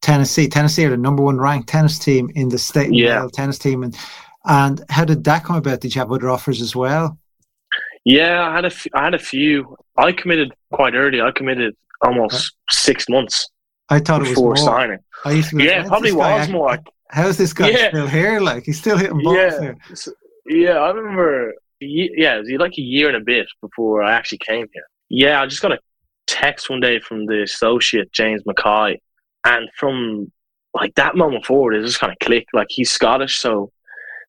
Tennessee? 0.00 0.48
Tennessee 0.48 0.84
are 0.84 0.90
the 0.90 0.96
number 0.96 1.22
one 1.22 1.38
ranked 1.38 1.68
tennis 1.68 1.98
team 1.98 2.30
in 2.34 2.48
the 2.48 2.58
state. 2.58 2.92
Yeah, 2.92 3.26
tennis 3.32 3.58
team, 3.58 3.82
and 3.82 3.96
and 4.44 4.84
how 4.88 5.04
did 5.04 5.24
that 5.24 5.44
come 5.44 5.56
about? 5.56 5.80
Did 5.80 5.94
you 5.94 6.00
have 6.00 6.12
other 6.12 6.30
offers 6.30 6.60
as 6.60 6.74
well? 6.74 7.18
Yeah, 8.04 8.48
I 8.48 8.54
had 8.54 8.64
a 8.64 8.68
f- 8.68 8.86
I 8.94 9.04
had 9.04 9.14
a 9.14 9.18
few. 9.18 9.76
I 9.96 10.12
committed 10.12 10.52
quite 10.72 10.94
early. 10.94 11.20
I 11.20 11.30
committed 11.30 11.76
almost 12.02 12.54
six 12.70 13.08
months. 13.08 13.48
I 13.88 14.00
thought 14.00 14.22
it 14.22 14.30
was 14.30 14.38
more. 14.38 14.56
signing. 14.56 14.98
I 15.24 15.32
used 15.32 15.50
to 15.50 15.56
be, 15.56 15.64
yeah, 15.64 15.86
probably 15.86 16.12
was 16.12 16.48
more. 16.48 16.78
How's 17.10 17.36
this 17.36 17.52
guy 17.52 17.68
yeah. 17.68 17.88
still 17.88 18.06
here? 18.06 18.40
Like 18.40 18.64
he's 18.64 18.78
still 18.78 18.96
hitting 18.96 19.22
balls 19.22 19.36
yeah. 19.36 19.60
here. 19.60 19.76
Yeah, 20.46 20.78
I 20.78 20.90
remember. 20.90 21.54
Yeah, 21.80 22.36
it 22.36 22.38
was 22.40 22.50
like 22.60 22.78
a 22.78 22.82
year 22.82 23.08
and 23.08 23.16
a 23.16 23.20
bit 23.20 23.46
before 23.60 24.02
I 24.02 24.12
actually 24.12 24.38
came 24.38 24.66
here. 24.72 24.84
Yeah, 25.08 25.42
I 25.42 25.46
just 25.46 25.62
got 25.62 25.72
a 25.72 25.78
text 26.26 26.70
one 26.70 26.80
day 26.80 27.00
from 27.00 27.26
the 27.26 27.42
associate 27.42 28.12
James 28.12 28.42
Mackay, 28.46 29.00
and 29.44 29.68
from 29.76 30.32
like 30.74 30.94
that 30.94 31.16
moment 31.16 31.44
forward, 31.44 31.74
it 31.74 31.84
just 31.84 32.00
kind 32.00 32.12
of 32.12 32.18
clicked. 32.20 32.54
Like 32.54 32.68
he's 32.70 32.90
Scottish, 32.90 33.38
so 33.38 33.70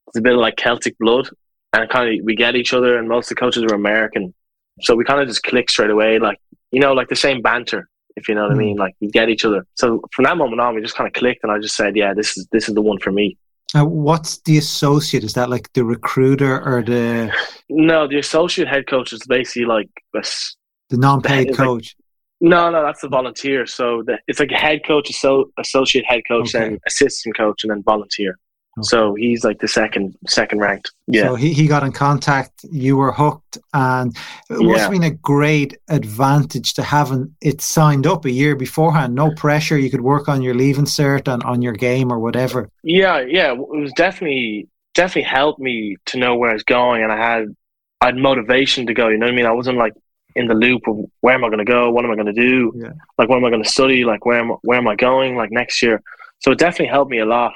it's 0.07 0.17
a 0.17 0.21
bit 0.21 0.33
of 0.33 0.39
like 0.39 0.57
Celtic 0.57 0.97
blood, 0.99 1.29
and 1.73 1.89
kind 1.89 2.19
of 2.19 2.25
we 2.25 2.35
get 2.35 2.55
each 2.55 2.73
other. 2.73 2.97
And 2.97 3.07
most 3.07 3.25
of 3.25 3.35
the 3.35 3.41
coaches 3.41 3.63
are 3.63 3.75
American, 3.75 4.33
so 4.81 4.95
we 4.95 5.03
kind 5.03 5.21
of 5.21 5.27
just 5.27 5.43
click 5.43 5.69
straight 5.69 5.89
away. 5.89 6.19
Like 6.19 6.39
you 6.71 6.79
know, 6.79 6.93
like 6.93 7.09
the 7.09 7.15
same 7.15 7.41
banter 7.41 7.89
if 8.15 8.27
you 8.27 8.35
know 8.35 8.43
what 8.43 8.51
mm. 8.51 8.55
I 8.55 8.59
mean. 8.59 8.77
Like 8.77 8.95
we 9.01 9.07
get 9.07 9.29
each 9.29 9.45
other. 9.45 9.65
So 9.75 10.01
from 10.11 10.25
that 10.25 10.37
moment 10.37 10.61
on, 10.61 10.75
we 10.75 10.81
just 10.81 10.95
kind 10.95 11.07
of 11.07 11.13
clicked, 11.13 11.43
and 11.43 11.51
I 11.51 11.59
just 11.59 11.75
said, 11.75 11.95
"Yeah, 11.95 12.13
this 12.13 12.37
is 12.37 12.47
this 12.51 12.67
is 12.69 12.75
the 12.75 12.81
one 12.81 12.99
for 12.99 13.11
me." 13.11 13.37
Uh, 13.75 13.85
what's 13.85 14.37
the 14.41 14.57
associate? 14.57 15.23
Is 15.23 15.33
that 15.33 15.49
like 15.49 15.71
the 15.73 15.83
recruiter 15.83 16.61
or 16.63 16.83
the? 16.83 17.31
No, 17.69 18.07
the 18.07 18.19
associate 18.19 18.67
head 18.67 18.85
coach 18.87 19.13
is 19.13 19.25
basically 19.25 19.65
like 19.65 19.89
this, 20.13 20.55
the 20.89 20.97
non-paid 20.97 21.55
coach. 21.55 21.95
Like, 22.39 22.49
no, 22.51 22.69
no, 22.69 22.83
that's 22.83 23.01
the 23.01 23.07
volunteer. 23.07 23.65
So 23.65 24.03
the, 24.05 24.19
it's 24.27 24.39
like 24.39 24.51
a 24.51 24.57
head 24.57 24.81
coach, 24.85 25.11
so 25.13 25.49
associate 25.57 26.05
head 26.05 26.21
coach, 26.27 26.53
okay. 26.53 26.67
and 26.67 26.79
assistant 26.85 27.35
coach, 27.35 27.63
and 27.63 27.71
then 27.71 27.81
volunteer. 27.81 28.37
Okay. 28.75 28.87
So 28.87 29.13
he's 29.13 29.43
like 29.43 29.59
the 29.59 29.67
second 29.67 30.15
second 30.27 30.59
ranked. 30.59 30.91
Yeah. 31.05 31.23
So 31.23 31.35
he, 31.35 31.53
he 31.53 31.67
got 31.67 31.83
in 31.83 31.91
contact, 31.91 32.65
you 32.71 32.97
were 32.97 33.11
hooked, 33.11 33.59
and 33.73 34.15
it 34.49 34.59
must 34.59 34.81
have 34.81 34.91
been 34.91 35.03
a 35.03 35.11
great 35.11 35.77
advantage 35.89 36.73
to 36.75 36.83
having 36.83 37.35
it 37.41 37.61
signed 37.61 38.07
up 38.07 38.25
a 38.25 38.31
year 38.31 38.55
beforehand. 38.55 39.13
No 39.13 39.31
pressure. 39.35 39.77
You 39.77 39.91
could 39.91 40.01
work 40.01 40.27
on 40.27 40.41
your 40.41 40.55
leaving 40.55 40.85
cert 40.85 41.31
and 41.31 41.43
on 41.43 41.61
your 41.61 41.73
game 41.73 42.11
or 42.11 42.19
whatever. 42.19 42.67
Yeah, 42.83 43.19
yeah. 43.21 43.51
It 43.51 43.59
was 43.59 43.93
definitely 43.93 44.67
definitely 44.95 45.29
helped 45.29 45.59
me 45.59 45.97
to 46.05 46.17
know 46.17 46.35
where 46.35 46.49
I 46.49 46.53
was 46.53 46.63
going 46.63 47.03
and 47.03 47.11
I 47.11 47.17
had 47.17 47.55
I 48.01 48.07
had 48.07 48.17
motivation 48.17 48.87
to 48.87 48.93
go, 48.93 49.07
you 49.07 49.17
know 49.17 49.27
what 49.27 49.33
I 49.33 49.35
mean? 49.35 49.45
I 49.45 49.51
wasn't 49.51 49.77
like 49.77 49.93
in 50.35 50.47
the 50.47 50.55
loop 50.55 50.87
of 50.87 50.97
where 51.21 51.35
am 51.35 51.45
I 51.45 51.49
gonna 51.49 51.63
go, 51.63 51.91
what 51.91 52.05
am 52.05 52.11
I 52.11 52.15
gonna 52.15 52.33
do? 52.33 52.73
Yeah. 52.75 52.91
Like 53.19 53.29
what 53.29 53.37
am 53.37 53.45
I 53.45 53.51
gonna 53.51 53.65
study, 53.65 54.03
like 54.03 54.25
where 54.25 54.39
am 54.39 54.49
where 54.63 54.79
am 54.79 54.87
I 54.87 54.95
going 54.95 55.35
like 55.35 55.51
next 55.51 55.83
year? 55.83 56.01
So 56.39 56.51
it 56.51 56.57
definitely 56.57 56.87
helped 56.87 57.11
me 57.11 57.19
a 57.19 57.25
lot. 57.25 57.53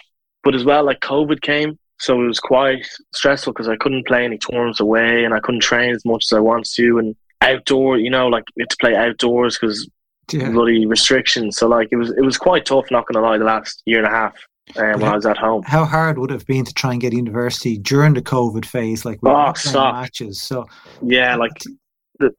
But 0.47 0.55
as 0.55 0.63
well, 0.63 0.85
like 0.85 1.01
COVID 1.01 1.41
came, 1.41 1.77
so 1.99 2.21
it 2.21 2.25
was 2.25 2.39
quite 2.39 2.87
stressful 3.13 3.51
because 3.51 3.67
I 3.67 3.75
couldn't 3.75 4.07
play 4.07 4.23
any 4.23 4.37
tournaments 4.37 4.79
away 4.79 5.25
and 5.25 5.33
I 5.33 5.41
couldn't 5.41 5.59
train 5.59 5.93
as 5.93 6.05
much 6.05 6.23
as 6.23 6.37
I 6.37 6.39
wanted 6.39 6.73
to. 6.75 6.99
And 6.99 7.17
outdoor, 7.41 7.97
you 7.97 8.09
know, 8.09 8.29
like 8.29 8.45
we 8.55 8.61
had 8.61 8.69
to 8.69 8.77
play 8.79 8.95
outdoors 8.95 9.57
because 9.59 9.89
yeah. 10.31 10.49
bloody 10.49 10.85
restrictions. 10.85 11.57
So 11.57 11.67
like 11.67 11.89
it 11.91 11.97
was 11.97 12.11
it 12.11 12.21
was 12.21 12.37
quite 12.37 12.65
tough. 12.65 12.89
Not 12.91 13.07
gonna 13.07 13.25
lie, 13.25 13.37
the 13.37 13.43
last 13.43 13.83
year 13.85 13.97
and 13.97 14.07
a 14.07 14.09
half. 14.09 14.35
Um, 14.77 15.01
when 15.01 15.11
I 15.11 15.15
was 15.15 15.25
at 15.25 15.37
home, 15.37 15.63
how 15.65 15.83
hard 15.83 16.17
would 16.17 16.31
it 16.31 16.35
have 16.35 16.47
been 16.47 16.63
to 16.63 16.73
try 16.73 16.93
and 16.93 17.01
get 17.01 17.11
university 17.11 17.77
during 17.77 18.13
the 18.13 18.21
COVID 18.21 18.63
phase, 18.63 19.03
like 19.03 19.21
with 19.21 19.33
oh, 19.33 19.91
matches? 19.91 20.41
So 20.41 20.65
yeah, 21.01 21.35
like 21.35 21.61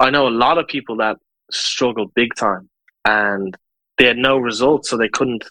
I 0.01 0.09
know 0.09 0.29
a 0.29 0.31
lot 0.31 0.57
of 0.57 0.67
people 0.67 0.97
that 0.97 1.19
struggled 1.51 2.15
big 2.15 2.35
time, 2.37 2.71
and 3.05 3.55
they 3.99 4.07
had 4.07 4.17
no 4.17 4.39
results, 4.39 4.89
so 4.89 4.97
they 4.97 5.11
couldn't 5.11 5.45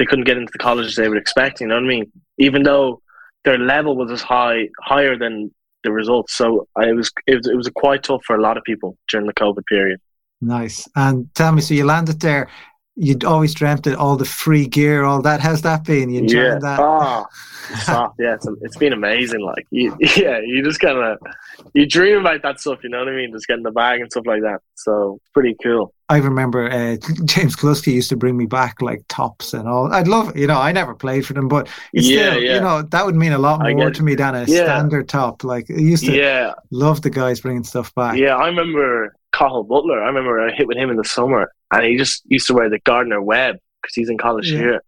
they 0.00 0.06
couldn't 0.06 0.24
get 0.24 0.38
into 0.38 0.50
the 0.50 0.58
colleges 0.58 0.96
they 0.96 1.10
were 1.10 1.16
expecting. 1.16 1.66
You 1.66 1.68
know 1.68 1.74
what 1.74 1.84
I 1.84 1.88
mean? 1.88 2.12
Even 2.38 2.62
though 2.62 3.02
their 3.44 3.58
level 3.58 3.94
was 3.94 4.10
as 4.10 4.22
high, 4.22 4.68
higher 4.82 5.14
than 5.14 5.54
the 5.84 5.92
results. 5.92 6.34
So 6.34 6.66
I, 6.74 6.90
was 6.92 7.12
it 7.26 7.36
was 7.36 7.46
it 7.46 7.54
was 7.54 7.68
quite 7.74 8.02
tough 8.02 8.22
for 8.26 8.34
a 8.34 8.40
lot 8.40 8.56
of 8.56 8.64
people 8.64 8.96
during 9.10 9.26
the 9.26 9.34
COVID 9.34 9.64
period. 9.68 10.00
Nice. 10.40 10.88
And 10.96 11.28
tell 11.34 11.52
me, 11.52 11.60
so 11.60 11.74
you 11.74 11.84
landed 11.84 12.18
there. 12.20 12.48
You'd 13.00 13.24
always 13.24 13.54
dreamt 13.54 13.86
it, 13.86 13.96
all 13.96 14.16
the 14.16 14.24
free 14.24 14.66
gear, 14.66 15.04
all 15.04 15.22
that. 15.22 15.40
How's 15.40 15.62
that 15.62 15.84
been? 15.84 16.10
You 16.10 16.20
enjoying 16.20 16.44
yeah. 16.44 16.58
that? 16.58 16.80
Oh, 16.80 17.26
yeah, 18.18 18.34
it's, 18.34 18.46
it's 18.60 18.76
been 18.76 18.92
amazing. 18.92 19.40
Like, 19.40 19.66
you, 19.70 19.96
yeah, 20.16 20.40
you 20.40 20.62
just 20.62 20.80
kind 20.80 20.98
of 20.98 21.18
you 21.74 21.86
dream 21.86 22.18
about 22.18 22.42
that 22.42 22.60
stuff. 22.60 22.80
You 22.82 22.90
know 22.90 22.98
what 22.98 23.08
I 23.08 23.12
mean? 23.12 23.32
Just 23.32 23.46
getting 23.46 23.62
the 23.62 23.70
bag 23.70 24.00
and 24.00 24.10
stuff 24.10 24.26
like 24.26 24.42
that. 24.42 24.60
So 24.74 25.20
pretty 25.32 25.56
cool. 25.62 25.94
I 26.08 26.18
remember 26.18 26.68
uh, 26.68 26.96
James 27.24 27.54
Cluskey 27.54 27.92
used 27.92 28.08
to 28.08 28.16
bring 28.16 28.36
me 28.36 28.46
back 28.46 28.82
like 28.82 29.04
tops 29.08 29.54
and 29.54 29.68
all. 29.68 29.92
I'd 29.92 30.08
love, 30.08 30.36
you 30.36 30.46
know, 30.46 30.58
I 30.58 30.72
never 30.72 30.94
played 30.94 31.24
for 31.24 31.34
them, 31.34 31.48
but 31.48 31.68
yeah, 31.92 32.32
still, 32.32 32.42
yeah. 32.42 32.54
you 32.54 32.60
know, 32.60 32.82
that 32.82 33.06
would 33.06 33.14
mean 33.14 33.32
a 33.32 33.38
lot 33.38 33.60
more 33.60 33.90
to 33.90 34.02
me 34.02 34.14
than 34.16 34.34
a 34.34 34.44
yeah. 34.44 34.64
standard 34.64 35.08
top. 35.08 35.44
Like 35.44 35.70
I 35.70 35.74
used 35.74 36.04
to 36.06 36.12
yeah. 36.12 36.54
love 36.70 37.02
the 37.02 37.10
guys 37.10 37.40
bringing 37.40 37.64
stuff 37.64 37.94
back. 37.94 38.16
Yeah, 38.16 38.36
I 38.36 38.46
remember 38.48 39.14
Cathal 39.32 39.62
Butler. 39.62 40.02
I 40.02 40.06
remember 40.06 40.40
I 40.40 40.52
hit 40.52 40.66
with 40.66 40.76
him 40.76 40.90
in 40.90 40.96
the 40.96 41.04
summer, 41.04 41.52
and 41.72 41.84
he 41.84 41.96
just 41.96 42.22
used 42.26 42.46
to 42.48 42.54
wear 42.54 42.68
the 42.68 42.78
Gardner 42.80 43.22
Webb 43.22 43.56
because 43.82 43.94
he's 43.94 44.10
in 44.10 44.18
college 44.18 44.50
yeah. 44.50 44.58
here. 44.58 44.84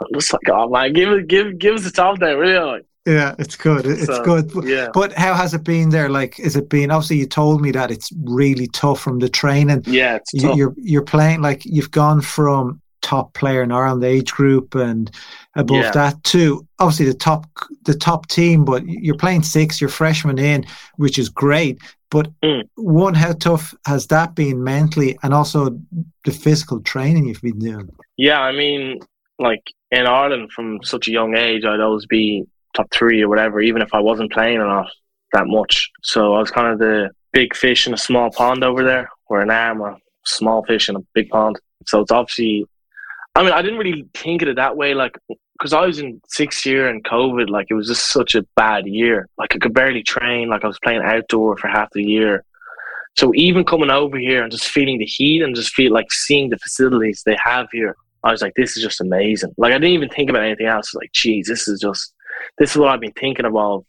I'm 0.00 0.08
just 0.14 0.32
like, 0.32 0.48
oh 0.50 0.68
man, 0.68 0.92
give 0.92 1.10
it, 1.10 1.26
give, 1.26 1.58
give 1.58 1.74
us 1.74 1.84
the 1.84 1.90
top 1.90 2.18
there, 2.18 2.38
really. 2.38 2.58
Like, 2.58 2.86
yeah, 3.06 3.36
it's 3.38 3.54
good. 3.54 3.86
It's 3.86 4.06
so, 4.06 4.22
good. 4.24 4.50
Yeah. 4.64 4.88
But 4.92 5.12
how 5.12 5.34
has 5.34 5.54
it 5.54 5.62
been 5.62 5.90
there? 5.90 6.08
Like, 6.08 6.40
is 6.40 6.56
it 6.56 6.68
been? 6.68 6.90
Obviously, 6.90 7.18
you 7.18 7.26
told 7.26 7.62
me 7.62 7.70
that 7.70 7.92
it's 7.92 8.10
really 8.24 8.66
tough 8.66 9.00
from 9.00 9.20
the 9.20 9.28
training. 9.28 9.84
Yeah, 9.86 10.16
it's 10.16 10.32
tough. 10.32 10.56
You're 10.56 10.74
you're 10.76 11.04
playing 11.04 11.40
like 11.40 11.64
you've 11.64 11.92
gone 11.92 12.20
from 12.20 12.82
top 13.06 13.32
player 13.34 13.62
in 13.62 13.70
Ireland 13.70 14.04
age 14.04 14.32
group 14.32 14.74
and 14.74 15.10
above 15.54 15.84
yeah. 15.84 15.90
that 15.92 16.24
too. 16.24 16.66
obviously 16.80 17.06
the 17.06 17.14
top 17.14 17.46
the 17.84 17.94
top 17.94 18.26
team. 18.26 18.64
But 18.64 18.86
you're 18.86 19.16
playing 19.16 19.44
six. 19.44 19.80
You're 19.80 19.90
freshman 19.90 20.38
in, 20.38 20.64
which 20.96 21.18
is 21.18 21.28
great. 21.28 21.78
But 22.10 22.28
mm. 22.40 22.62
one, 22.76 23.14
how 23.14 23.32
tough 23.32 23.74
has 23.86 24.06
that 24.08 24.34
been 24.34 24.62
mentally, 24.62 25.18
and 25.22 25.32
also 25.32 25.78
the 26.24 26.32
physical 26.32 26.80
training 26.80 27.26
you've 27.26 27.42
been 27.42 27.58
doing? 27.58 27.88
Yeah, 28.16 28.40
I 28.40 28.52
mean, 28.52 29.00
like 29.38 29.62
in 29.90 30.06
Ireland 30.06 30.50
from 30.52 30.82
such 30.82 31.08
a 31.08 31.12
young 31.12 31.36
age, 31.36 31.64
I'd 31.64 31.80
always 31.80 32.06
be 32.06 32.44
top 32.74 32.88
three 32.92 33.22
or 33.22 33.28
whatever, 33.28 33.60
even 33.60 33.82
if 33.82 33.92
I 33.92 34.00
wasn't 34.00 34.32
playing 34.32 34.58
or 34.58 34.66
not 34.66 34.90
that 35.32 35.46
much. 35.46 35.90
So 36.02 36.34
I 36.34 36.38
was 36.38 36.50
kind 36.50 36.72
of 36.72 36.78
the 36.78 37.10
big 37.32 37.54
fish 37.54 37.86
in 37.86 37.94
a 37.94 37.98
small 37.98 38.30
pond 38.30 38.64
over 38.64 38.84
there, 38.84 39.08
where 39.26 39.44
now 39.44 39.70
I'm 39.70 39.80
a 39.80 39.96
small 40.24 40.64
fish 40.64 40.88
in 40.88 40.96
a 40.96 41.00
big 41.14 41.28
pond. 41.28 41.56
So 41.86 42.00
it's 42.00 42.12
obviously, 42.12 42.66
I 43.36 43.42
mean, 43.42 43.52
I 43.52 43.60
didn't 43.60 43.78
really 43.78 44.06
think 44.14 44.42
of 44.42 44.48
it 44.48 44.56
that 44.56 44.76
way, 44.76 44.94
like, 44.94 45.18
because 45.58 45.72
I 45.72 45.84
was 45.84 45.98
in 45.98 46.20
sixth 46.26 46.64
year 46.64 46.88
and 46.88 47.04
COVID, 47.04 47.50
like, 47.50 47.66
it 47.68 47.74
was 47.74 47.86
just 47.86 48.10
such 48.10 48.34
a 48.34 48.42
bad 48.56 48.86
year. 48.86 49.28
Like, 49.36 49.54
I 49.54 49.58
could 49.58 49.74
barely 49.74 50.02
train, 50.02 50.48
like, 50.48 50.64
I 50.64 50.68
was 50.68 50.78
playing 50.82 51.02
outdoor 51.02 51.56
for 51.58 51.68
half 51.68 51.90
the 51.92 52.02
year. 52.02 52.44
So 53.18 53.32
even 53.34 53.64
coming 53.64 53.90
over 53.90 54.18
here 54.18 54.42
and 54.42 54.50
just 54.50 54.68
feeling 54.68 54.98
the 54.98 55.04
heat 55.04 55.42
and 55.42 55.54
just 55.54 55.74
feel 55.74 55.92
like 55.92 56.10
seeing 56.12 56.50
the 56.50 56.58
facilities 56.58 57.22
they 57.24 57.36
have 57.42 57.68
here, 57.72 57.94
I 58.24 58.32
was 58.32 58.42
like, 58.42 58.54
this 58.56 58.76
is 58.76 58.82
just 58.82 59.00
amazing. 59.00 59.54
Like, 59.58 59.72
I 59.72 59.78
didn't 59.78 59.94
even 59.94 60.08
think 60.08 60.30
about 60.30 60.42
anything 60.42 60.66
else. 60.66 60.94
Like, 60.94 61.12
geez, 61.12 61.46
this 61.46 61.68
is 61.68 61.80
just 61.80 62.12
this 62.58 62.70
is 62.70 62.76
what 62.76 62.88
I've 62.88 63.00
been 63.00 63.12
thinking 63.12 63.46
about 63.46 63.84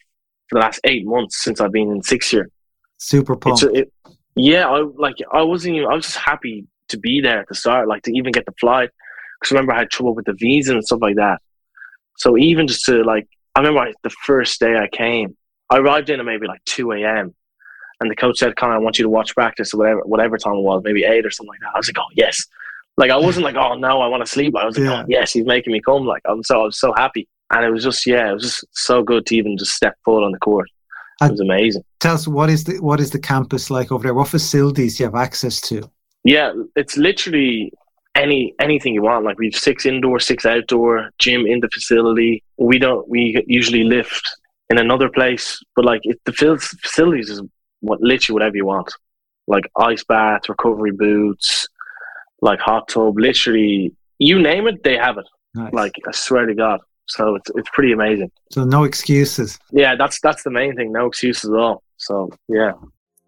for 0.50 0.60
the 0.60 0.60
last 0.60 0.80
eight 0.84 1.06
months 1.06 1.44
since 1.44 1.60
I've 1.60 1.72
been 1.72 1.92
in 1.92 2.04
sixth 2.04 2.32
year. 2.32 2.50
Super 2.98 3.36
pumped. 3.36 3.63
It, 3.63 3.92
yeah, 4.36 4.68
I 4.68 4.84
like 4.98 5.16
I 5.32 5.42
wasn't 5.42 5.75
even. 5.75 5.89
I 5.89 5.96
was 5.96 6.06
just 6.06 6.18
happy 6.18 6.66
to 6.89 6.98
be 6.98 7.20
there 7.22 7.39
at 7.39 7.48
the 7.48 7.56
start, 7.56 7.88
like 7.88 8.04
to 8.04 8.12
even 8.12 8.32
get 8.32 8.46
the 8.46 8.54
flight. 8.60 8.89
Because 9.39 9.51
remember, 9.51 9.74
I 9.74 9.79
had 9.79 9.89
trouble 9.91 10.15
with 10.15 10.25
the 10.25 10.34
visa 10.34 10.74
and 10.74 10.84
stuff 10.84 11.00
like 11.01 11.15
that. 11.15 11.41
So 12.17 12.38
even 12.38 12.67
just 12.67 12.86
to 12.86 13.03
like, 13.03 13.27
I 13.56 13.60
remember 13.60 13.82
I, 13.82 13.94
the 14.03 14.10
first 14.10 14.60
day 14.60 14.75
I 14.75 14.88
came, 14.88 15.36
I 15.70 15.77
arrived 15.77 16.10
in 16.10 16.20
at 16.20 16.25
maybe 16.25 16.48
like 16.48 16.63
two 16.65 16.91
a.m. 16.91 17.34
And 18.00 18.12
the 18.12 18.15
coach 18.15 18.38
said, 18.38 18.56
"Kind 18.56 18.74
of, 18.74 18.77
I 18.77 18.84
want 18.84 19.00
you 19.00 19.03
to 19.03 19.10
watch 19.10 19.34
practice 19.34 19.74
or 19.74 19.77
whatever, 19.77 20.01
whatever 20.06 20.38
time 20.38 20.53
it 20.53 20.62
was, 20.62 20.82
maybe 20.84 21.03
eight 21.03 21.25
or 21.25 21.32
something 21.32 21.50
like 21.50 21.60
that." 21.62 21.72
I 21.74 21.79
was 21.79 21.88
like, 21.88 21.98
"Oh 22.00 22.12
yes!" 22.13 22.46
Like 22.98 23.12
I 23.12 23.17
wasn't 23.17 23.44
like, 23.44 23.56
oh 23.56 23.75
no, 23.75 24.01
I 24.01 24.08
want 24.08 24.25
to 24.25 24.32
sleep. 24.32 24.56
I 24.56 24.65
was 24.65 24.77
like, 24.77 24.88
oh, 24.88 24.91
Yeah. 24.91 25.01
oh, 25.03 25.06
yes, 25.08 25.32
he's 25.32 25.46
making 25.46 25.72
me 25.72 25.82
come. 25.82 26.06
Like 26.06 26.24
I'm 26.25 26.44
so 26.44 26.62
I 26.62 26.63
was 26.65 26.79
so 26.79 26.94
happy, 26.96 27.27
and 27.51 27.63
it 27.63 27.70
was 27.70 27.84
just 27.84 28.06
yeah, 28.08 28.32
it 28.32 28.34
was 28.34 28.44
just 28.44 28.65
so 28.72 29.03
good 29.03 29.25
to 29.27 29.36
even 29.36 29.58
just 29.58 29.72
step 29.72 29.96
foot 30.03 30.24
on 30.24 30.32
the 30.32 30.39
court. 30.39 30.67
It 31.22 31.32
was 31.32 31.39
amazing. 31.39 31.84
Tell 32.00 32.13
us 32.15 32.27
what 32.27 32.50
is 32.50 32.63
the 32.63 32.77
what 32.82 33.00
is 33.00 33.12
the 33.12 33.20
campus 33.20 33.70
like 33.70 33.91
over 33.91 34.03
there? 34.03 34.13
What 34.13 34.27
facilities 34.27 34.98
do 34.98 35.03
you 35.03 35.08
have 35.08 35.15
access 35.15 35.62
to? 35.62 35.89
Yeah, 36.24 36.53
it's 36.75 36.98
literally 36.98 37.72
any 38.18 38.54
anything 38.60 38.94
you 38.94 39.04
want. 39.04 39.26
Like 39.26 39.38
we've 39.38 39.56
six 39.56 39.86
indoor, 39.86 40.20
six 40.20 40.46
outdoor, 40.46 41.12
gym 41.20 41.46
in 41.46 41.60
the 41.60 41.70
facility. 41.70 42.44
We 42.58 42.80
don't. 42.80 43.08
We 43.08 43.44
usually 43.48 43.84
lift 43.84 44.24
in 44.70 44.78
another 44.78 45.10
place, 45.10 45.60
but 45.76 45.86
like 45.86 46.02
it, 46.04 46.20
the 46.26 46.34
facilities 46.34 47.30
is 47.30 47.42
what 47.82 48.02
literally 48.02 48.34
whatever 48.34 48.58
you 48.58 48.66
want. 48.66 48.92
Like 49.48 49.66
ice 49.78 50.04
bath, 50.04 50.50
recovery 50.50 50.92
boots, 50.92 51.68
like 52.42 52.60
hot 52.60 52.90
tub. 52.90 53.18
Literally, 53.18 53.94
you 54.20 54.42
name 54.42 54.68
it, 54.68 54.84
they 54.84 54.98
have 54.98 55.18
it. 55.18 55.26
Nice. 55.56 55.74
Like 55.74 55.94
I 56.08 56.12
swear 56.12 56.46
to 56.46 56.54
God. 56.54 56.82
So 57.06 57.36
it's 57.36 57.50
it's 57.56 57.70
pretty 57.72 57.94
amazing. 57.94 58.32
so 58.52 58.66
no 58.66 58.84
excuses. 58.84 59.58
Yeah, 59.72 59.96
that's 59.96 60.20
that's 60.20 60.44
the 60.44 60.52
main 60.52 60.76
thing. 60.76 60.92
No 60.92 61.06
excuses 61.06 61.50
at 61.50 61.58
all. 61.58 61.84
So 61.98 62.30
yeah. 62.50 62.74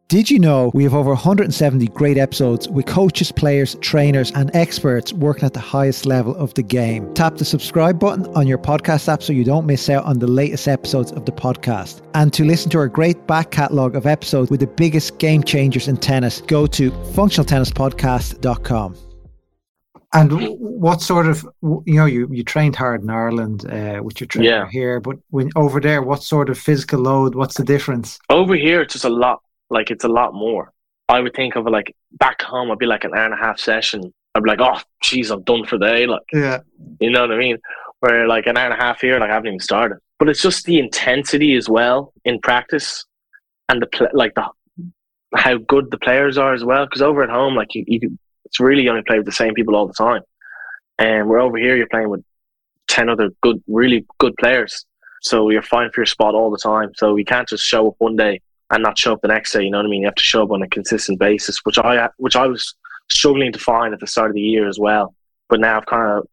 Did 0.09 0.29
you 0.31 0.39
know 0.39 0.71
we 0.73 0.83
have 0.85 0.95
over 0.95 1.11
170 1.11 1.85
great 1.89 2.17
episodes 2.17 2.67
with 2.67 2.87
coaches, 2.87 3.31
players, 3.31 3.75
trainers, 3.75 4.31
and 4.31 4.49
experts 4.55 5.13
working 5.13 5.43
at 5.43 5.53
the 5.53 5.59
highest 5.59 6.07
level 6.07 6.35
of 6.35 6.51
the 6.55 6.63
game? 6.63 7.13
Tap 7.13 7.35
the 7.35 7.45
subscribe 7.45 7.99
button 7.99 8.25
on 8.35 8.47
your 8.47 8.57
podcast 8.57 9.07
app 9.07 9.21
so 9.21 9.33
you 9.33 9.43
don't 9.43 9.67
miss 9.67 9.87
out 9.87 10.05
on 10.05 10.17
the 10.17 10.25
latest 10.25 10.67
episodes 10.67 11.11
of 11.11 11.25
the 11.25 11.31
podcast. 11.31 12.01
And 12.15 12.33
to 12.33 12.43
listen 12.43 12.71
to 12.71 12.79
our 12.79 12.87
great 12.87 13.27
back 13.27 13.51
catalogue 13.51 13.95
of 13.95 14.07
episodes 14.07 14.49
with 14.49 14.61
the 14.61 14.67
biggest 14.67 15.19
game 15.19 15.43
changers 15.43 15.87
in 15.87 15.95
tennis, 15.97 16.41
go 16.41 16.65
to 16.65 16.89
functionaltennispodcast.com. 16.89 18.95
And 20.13 20.31
what 20.59 21.03
sort 21.03 21.27
of 21.27 21.47
you 21.61 21.83
know 21.93 22.07
you, 22.07 22.27
you 22.31 22.43
trained 22.43 22.75
hard 22.75 23.03
in 23.03 23.11
Ireland 23.11 23.71
uh, 23.71 24.01
with 24.03 24.19
your 24.19 24.27
trainer 24.27 24.49
Yeah. 24.49 24.67
here, 24.71 24.99
but 24.99 25.17
when 25.29 25.51
over 25.55 25.79
there, 25.79 26.01
what 26.01 26.23
sort 26.23 26.49
of 26.49 26.57
physical 26.57 26.99
load? 27.01 27.35
What's 27.35 27.57
the 27.57 27.63
difference? 27.63 28.17
Over 28.31 28.55
here, 28.55 28.81
it's 28.81 28.93
just 28.93 29.05
a 29.05 29.09
lot. 29.09 29.43
Like 29.69 29.91
it's 29.91 30.03
a 30.03 30.09
lot 30.09 30.33
more. 30.33 30.71
I 31.07 31.19
would 31.19 31.33
think 31.33 31.55
of 31.55 31.65
it 31.65 31.71
like 31.71 31.95
back 32.13 32.41
home. 32.41 32.71
I'd 32.71 32.77
be 32.77 32.85
like 32.85 33.03
an 33.03 33.13
hour 33.15 33.25
and 33.25 33.33
a 33.33 33.37
half 33.37 33.59
session. 33.59 34.13
I'd 34.35 34.43
be 34.43 34.49
like, 34.49 34.61
oh, 34.61 34.79
jeez, 35.03 35.31
I'm 35.31 35.43
done 35.43 35.65
for 35.65 35.77
the 35.77 35.85
day. 35.87 36.05
Like, 36.05 36.21
Yeah, 36.31 36.59
you 36.99 37.09
know 37.09 37.21
what 37.21 37.31
I 37.31 37.37
mean? 37.37 37.57
Where 37.99 38.27
like 38.27 38.45
an 38.45 38.57
hour 38.57 38.65
and 38.71 38.79
a 38.79 38.83
half 38.83 39.01
here, 39.01 39.19
like 39.19 39.29
I 39.29 39.33
haven't 39.33 39.47
even 39.47 39.59
started. 39.59 39.97
But 40.19 40.29
it's 40.29 40.41
just 40.41 40.65
the 40.65 40.79
intensity 40.79 41.55
as 41.55 41.67
well 41.67 42.13
in 42.25 42.39
practice, 42.39 43.05
and 43.69 43.81
the 43.81 43.87
pl- 43.87 44.09
like 44.13 44.35
the 44.35 44.47
how 45.35 45.57
good 45.57 45.91
the 45.91 45.97
players 45.97 46.37
are 46.37 46.53
as 46.53 46.63
well. 46.63 46.85
Because 46.85 47.01
over 47.01 47.23
at 47.23 47.29
home, 47.29 47.55
like 47.55 47.73
you, 47.75 47.83
you, 47.87 48.17
it's 48.45 48.59
really 48.59 48.87
only 48.87 49.01
play 49.03 49.17
with 49.17 49.25
the 49.25 49.31
same 49.31 49.53
people 49.53 49.75
all 49.75 49.87
the 49.87 49.93
time, 49.93 50.21
and 50.97 51.27
we're 51.27 51.39
over 51.39 51.57
here, 51.57 51.75
you're 51.75 51.87
playing 51.87 52.09
with 52.09 52.23
ten 52.87 53.09
other 53.09 53.29
good, 53.41 53.61
really 53.67 54.05
good 54.19 54.35
players. 54.37 54.85
So 55.21 55.49
you're 55.49 55.61
fine 55.61 55.89
for 55.91 56.01
your 56.01 56.05
spot 56.05 56.35
all 56.35 56.49
the 56.51 56.57
time. 56.57 56.91
So 56.95 57.15
you 57.15 57.25
can't 57.25 57.47
just 57.47 57.63
show 57.63 57.89
up 57.89 57.95
one 57.97 58.15
day 58.15 58.41
and 58.71 58.83
not 58.83 58.97
show 58.97 59.13
up 59.13 59.21
the 59.21 59.27
next 59.27 59.51
day. 59.53 59.63
You 59.63 59.71
know 59.71 59.79
what 59.79 59.85
I 59.85 59.89
mean? 59.89 60.01
You 60.01 60.07
have 60.07 60.15
to 60.15 60.23
show 60.23 60.43
up 60.43 60.51
on 60.51 60.61
a 60.61 60.67
consistent 60.67 61.19
basis, 61.19 61.59
which 61.63 61.77
I 61.77 62.09
which 62.17 62.35
I 62.35 62.47
was 62.47 62.75
struggling 63.11 63.51
to 63.53 63.59
find 63.59 63.93
at 63.93 63.99
the 63.99 64.07
start 64.07 64.29
of 64.29 64.35
the 64.35 64.41
year 64.41 64.67
as 64.67 64.79
well. 64.79 65.13
But 65.49 65.59
now 65.59 65.77
I've 65.77 65.85
kind 65.85 66.17
of 66.19 66.27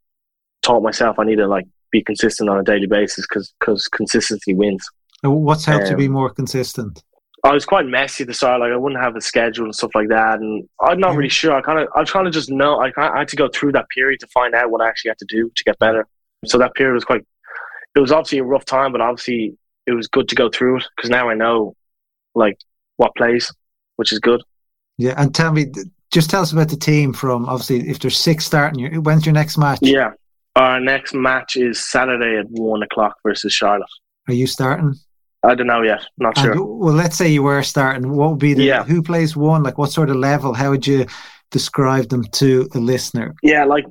taught 0.62 0.82
myself 0.82 1.18
I 1.18 1.24
need 1.24 1.36
to 1.36 1.46
like 1.46 1.66
be 1.90 2.02
consistent 2.02 2.50
on 2.50 2.58
a 2.58 2.62
daily 2.62 2.86
basis 2.86 3.26
because 3.26 3.54
because 3.60 3.88
consistency 3.88 4.54
wins. 4.54 4.84
What's 5.22 5.64
helped 5.64 5.86
you 5.86 5.92
Um, 5.92 5.98
be 5.98 6.08
more 6.08 6.30
consistent? 6.30 7.02
I 7.44 7.52
was 7.52 7.64
quite 7.64 7.86
messy 7.86 8.24
at 8.24 8.28
the 8.28 8.34
start. 8.34 8.60
Like 8.60 8.72
I 8.72 8.76
wouldn't 8.76 9.00
have 9.00 9.14
a 9.16 9.20
schedule 9.20 9.64
and 9.64 9.74
stuff 9.74 9.92
like 9.94 10.08
that, 10.08 10.40
and 10.40 10.68
I'm 10.82 10.98
not 10.98 11.12
Yeah. 11.12 11.16
really 11.16 11.28
sure. 11.28 11.54
I 11.54 11.60
kind 11.62 11.78
of, 11.78 11.88
I 11.94 12.00
was 12.00 12.10
kind 12.10 12.26
of 12.26 12.32
just 12.32 12.50
know. 12.50 12.80
I, 12.80 12.90
kinda, 12.90 13.12
I 13.14 13.18
had 13.20 13.28
to 13.28 13.36
go 13.36 13.48
through 13.48 13.72
that 13.72 13.88
period 13.90 14.20
to 14.20 14.26
find 14.28 14.54
out 14.54 14.70
what 14.70 14.80
I 14.82 14.88
actually 14.88 15.10
had 15.10 15.18
to 15.18 15.26
do 15.28 15.50
to 15.54 15.64
get 15.64 15.78
better. 15.78 16.06
So 16.44 16.58
that 16.58 16.74
period 16.74 16.94
was 16.94 17.04
quite. 17.04 17.24
It 17.94 18.00
was 18.00 18.12
obviously 18.12 18.38
a 18.38 18.44
rough 18.44 18.64
time, 18.64 18.92
but 18.92 19.00
obviously 19.00 19.56
it 19.86 19.92
was 19.92 20.06
good 20.08 20.28
to 20.28 20.34
go 20.34 20.50
through 20.50 20.78
it 20.78 20.84
because 20.96 21.08
now 21.08 21.28
I 21.30 21.34
know, 21.34 21.74
like, 22.36 22.58
what 22.96 23.12
plays, 23.16 23.52
which 23.96 24.12
is 24.12 24.18
good. 24.20 24.42
Yeah, 24.98 25.14
and 25.16 25.34
tell 25.34 25.52
me, 25.52 25.66
just 26.12 26.30
tell 26.30 26.42
us 26.42 26.52
about 26.52 26.68
the 26.68 26.76
team. 26.76 27.12
From 27.12 27.46
obviously, 27.46 27.88
if 27.88 27.98
there's 27.98 28.16
six 28.16 28.44
starting, 28.46 28.78
your- 28.78 29.00
when's 29.00 29.26
your 29.26 29.32
next 29.34 29.58
match? 29.58 29.80
Yeah, 29.82 30.12
our 30.54 30.80
next 30.80 31.12
match 31.14 31.56
is 31.56 31.84
Saturday 31.90 32.38
at 32.38 32.46
one 32.50 32.82
o'clock 32.82 33.16
versus 33.22 33.52
Charlotte. 33.52 33.88
Are 34.28 34.34
you 34.34 34.46
starting? 34.46 34.94
I 35.42 35.54
don't 35.54 35.66
know 35.66 35.82
yet. 35.82 36.04
Not 36.18 36.38
sure. 36.38 36.54
Well, 36.64 36.94
let's 36.94 37.16
say 37.16 37.28
you 37.28 37.42
were 37.42 37.62
starting. 37.62 38.16
What 38.16 38.30
would 38.30 38.38
be 38.38 38.54
the 38.54 38.64
Yeah. 38.64 38.82
who 38.84 39.02
plays 39.02 39.36
one? 39.36 39.62
Like, 39.62 39.78
what 39.78 39.92
sort 39.92 40.10
of 40.10 40.16
level? 40.16 40.54
How 40.54 40.70
would 40.70 40.86
you 40.86 41.06
describe 41.50 42.08
them 42.08 42.24
to 42.24 42.64
the 42.72 42.80
listener? 42.80 43.34
Yeah, 43.42 43.64
like 43.64 43.84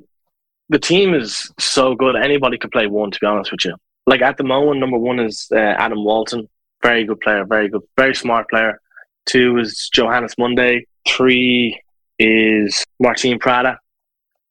the 0.69 0.79
team 0.79 1.13
is 1.13 1.51
so 1.59 1.95
good. 1.95 2.15
Anybody 2.15 2.57
could 2.57 2.71
play 2.71 2.87
one. 2.87 3.11
To 3.11 3.19
be 3.21 3.27
honest 3.27 3.51
with 3.51 3.63
you, 3.63 3.75
like 4.07 4.21
at 4.21 4.37
the 4.37 4.43
moment, 4.43 4.79
number 4.79 4.97
one 4.97 5.19
is 5.19 5.47
uh, 5.53 5.57
Adam 5.59 6.03
Walton, 6.03 6.49
very 6.83 7.03
good 7.05 7.19
player, 7.21 7.45
very 7.45 7.69
good, 7.69 7.81
very 7.97 8.15
smart 8.15 8.49
player. 8.49 8.79
Two 9.25 9.57
is 9.57 9.89
Johannes 9.93 10.35
Monday. 10.37 10.85
Three 11.07 11.79
is 12.19 12.83
Martin 12.99 13.39
Prada, 13.39 13.79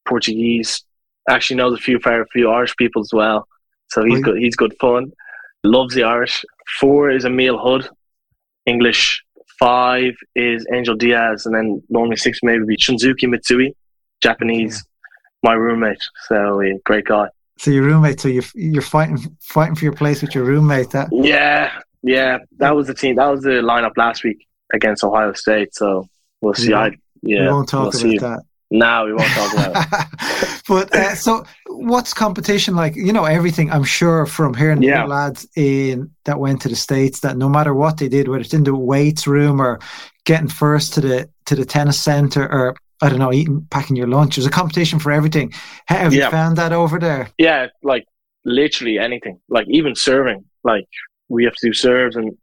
Portuguese. 0.06 0.82
Actually 1.28 1.56
knows 1.56 1.78
a 1.78 1.82
few 1.82 1.98
a 2.04 2.24
few 2.32 2.50
Irish 2.50 2.76
people 2.76 3.00
as 3.02 3.10
well, 3.12 3.48
so 3.90 4.04
he's 4.04 4.14
Right. 4.14 4.24
good. 4.24 4.38
He's 4.38 4.56
good 4.56 4.74
fun. 4.80 5.12
Loves 5.62 5.94
the 5.94 6.02
Irish. 6.02 6.44
Four 6.80 7.10
is 7.10 7.24
Emile 7.24 7.58
Hudd, 7.58 7.88
English. 8.66 9.22
Five 9.58 10.14
is 10.34 10.66
Angel 10.74 10.96
Diaz, 10.96 11.46
and 11.46 11.54
then 11.54 11.82
normally 11.88 12.16
six 12.16 12.40
maybe 12.42 12.64
be 12.64 12.76
Shunsuke 12.76 13.22
Mitsui, 13.22 13.72
Japanese. 14.20 14.84
My 15.42 15.52
roommate, 15.52 16.02
so 16.28 16.60
yeah, 16.60 16.72
great 16.84 17.04
guy. 17.04 17.28
So 17.58 17.70
your 17.70 17.84
roommate. 17.84 18.18
So 18.20 18.28
you're 18.28 18.42
you're 18.54 18.82
fighting 18.82 19.18
fighting 19.40 19.74
for 19.76 19.84
your 19.84 19.92
place 19.94 20.20
with 20.22 20.34
your 20.34 20.44
roommate. 20.44 20.90
That 20.90 21.08
Yeah, 21.12 21.70
yeah, 22.04 22.38
that 22.58 22.76
was 22.76 22.86
the 22.86 22.94
team. 22.94 23.16
That 23.16 23.28
was 23.28 23.42
the 23.42 23.62
lineup 23.62 23.96
last 23.96 24.24
week 24.24 24.46
against 24.72 25.02
Ohio 25.02 25.32
State. 25.32 25.74
So 25.74 26.06
we'll 26.42 26.54
see. 26.54 26.68
We 26.68 26.74
I 26.74 26.90
yeah, 27.22 27.42
we 27.42 27.48
won't 27.48 27.68
talk 27.68 27.94
we'll 27.94 28.16
about 28.16 28.20
that. 28.20 28.42
No, 28.70 29.04
we 29.06 29.12
won't 29.14 29.30
talk 29.30 29.52
about 29.52 29.86
it. 30.12 30.62
but 30.68 30.94
uh, 30.94 31.14
so, 31.14 31.44
what's 31.68 32.12
competition 32.12 32.76
like? 32.76 32.94
You 32.94 33.12
know, 33.12 33.24
everything. 33.24 33.70
I'm 33.70 33.84
sure 33.84 34.26
from 34.26 34.52
hearing 34.52 34.82
Yeah. 34.82 35.02
the 35.02 35.08
lads 35.08 35.48
in 35.56 36.10
that 36.24 36.38
went 36.38 36.60
to 36.62 36.68
the 36.68 36.76
states 36.76 37.20
that 37.20 37.38
no 37.38 37.48
matter 37.48 37.74
what 37.74 37.96
they 37.96 38.08
did, 38.08 38.28
whether 38.28 38.42
it's 38.42 38.52
in 38.52 38.64
the 38.64 38.74
weights 38.74 39.26
room 39.26 39.60
or 39.60 39.78
getting 40.24 40.48
first 40.48 40.92
to 40.94 41.00
the 41.00 41.28
to 41.46 41.54
the 41.54 41.64
tennis 41.64 41.98
center 41.98 42.42
or 42.50 42.76
I 43.00 43.08
don't 43.08 43.18
know, 43.18 43.32
eating 43.32 43.66
packing 43.70 43.96
your 43.96 44.08
lunch, 44.08 44.36
there's 44.36 44.46
a 44.46 44.50
competition 44.50 44.98
for 44.98 45.10
everything. 45.10 45.52
Have 45.86 46.12
you 46.12 46.28
found 46.30 46.58
that 46.58 46.72
over 46.72 46.98
there? 46.98 47.30
Yeah, 47.38 47.68
like 47.82 48.06
literally 48.44 48.98
anything. 48.98 49.40
Like 49.48 49.66
even 49.68 49.94
serving. 49.94 50.44
Like 50.64 50.86
we 51.28 51.44
have 51.44 51.54
to 51.54 51.68
do 51.68 51.72
serves 51.72 52.16
and 52.16 52.36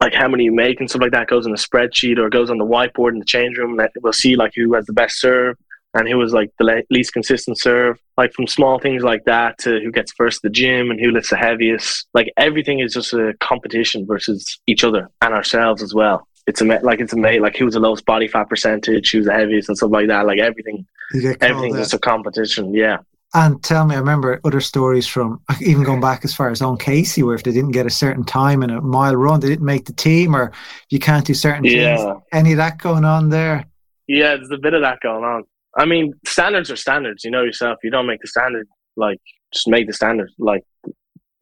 like 0.00 0.14
how 0.14 0.28
many 0.28 0.44
you 0.44 0.54
make 0.54 0.78
and 0.80 0.88
stuff 0.90 1.02
like 1.02 1.12
that 1.12 1.28
goes 1.28 1.46
in 1.46 1.52
a 1.52 1.56
spreadsheet 1.56 2.18
or 2.18 2.28
goes 2.28 2.50
on 2.50 2.58
the 2.58 2.66
whiteboard 2.66 3.12
in 3.12 3.18
the 3.18 3.24
change 3.24 3.56
room. 3.56 3.78
And 3.78 3.88
we'll 4.02 4.12
see 4.12 4.36
like 4.36 4.52
who 4.54 4.74
has 4.74 4.86
the 4.86 4.92
best 4.92 5.20
serve 5.20 5.56
and 5.94 6.06
who 6.06 6.18
was 6.18 6.32
like 6.32 6.52
the 6.58 6.64
le- 6.64 6.82
least 6.90 7.14
consistent 7.14 7.58
serve. 7.58 7.98
Like 8.18 8.32
from 8.34 8.46
small 8.46 8.78
things 8.78 9.02
like 9.02 9.24
that 9.24 9.58
to 9.60 9.80
who 9.80 9.90
gets 9.90 10.12
first 10.12 10.38
at 10.38 10.42
the 10.42 10.50
gym 10.50 10.90
and 10.90 11.00
who 11.00 11.10
lifts 11.10 11.30
the 11.30 11.36
heaviest. 11.36 12.06
Like 12.12 12.30
everything 12.36 12.80
is 12.80 12.92
just 12.92 13.14
a 13.14 13.34
competition 13.40 14.06
versus 14.06 14.60
each 14.66 14.84
other 14.84 15.08
and 15.22 15.32
ourselves 15.32 15.82
as 15.82 15.94
well. 15.94 16.28
It's 16.46 16.60
a 16.60 16.64
like 16.64 17.00
it's 17.00 17.12
a 17.12 17.16
mate 17.16 17.42
like 17.42 17.56
who's 17.56 17.74
the 17.74 17.80
lowest 17.80 18.04
body 18.04 18.28
fat 18.28 18.48
percentage, 18.48 19.10
who's 19.10 19.26
the 19.26 19.32
heaviest 19.32 19.68
and 19.68 19.76
stuff 19.76 19.90
like 19.90 20.08
that. 20.08 20.26
Like 20.26 20.38
everything, 20.38 20.86
everything 21.10 21.30
get 21.32 21.40
called 21.40 21.50
everything's 21.50 21.76
out. 21.76 21.80
just 21.80 21.94
a 21.94 21.98
competition. 21.98 22.74
Yeah. 22.74 22.98
And 23.36 23.62
tell 23.62 23.84
me, 23.84 23.94
I 23.94 23.98
remember 23.98 24.40
other 24.44 24.62
stories 24.62 25.06
from 25.06 25.42
even 25.60 25.82
going 25.82 26.00
back 26.00 26.24
as 26.24 26.34
far 26.34 26.48
as 26.48 26.62
on 26.62 26.78
Casey, 26.78 27.22
where 27.22 27.34
if 27.34 27.42
they 27.42 27.52
didn't 27.52 27.72
get 27.72 27.84
a 27.84 27.90
certain 27.90 28.24
time 28.24 28.62
in 28.62 28.70
a 28.70 28.80
mile 28.80 29.14
run, 29.14 29.40
they 29.40 29.48
didn't 29.48 29.66
make 29.66 29.84
the 29.84 29.92
team, 29.92 30.34
or 30.34 30.52
you 30.88 30.98
can't 30.98 31.26
do 31.26 31.34
certain 31.34 31.62
things. 31.62 31.74
Yeah. 31.74 32.14
Any 32.32 32.52
of 32.52 32.56
that 32.56 32.78
going 32.78 33.04
on 33.04 33.28
there? 33.28 33.66
Yeah, 34.08 34.36
there's 34.36 34.50
a 34.50 34.56
bit 34.56 34.72
of 34.72 34.80
that 34.80 35.00
going 35.02 35.22
on. 35.22 35.44
I 35.76 35.84
mean, 35.84 36.14
standards 36.26 36.70
are 36.70 36.76
standards. 36.76 37.24
You 37.24 37.30
know 37.30 37.42
yourself. 37.42 37.76
You 37.84 37.90
don't 37.90 38.06
make 38.06 38.22
the 38.22 38.26
standard, 38.26 38.66
like 38.96 39.20
just 39.52 39.68
make 39.68 39.86
the 39.86 39.92
standard. 39.92 40.30
Like 40.38 40.62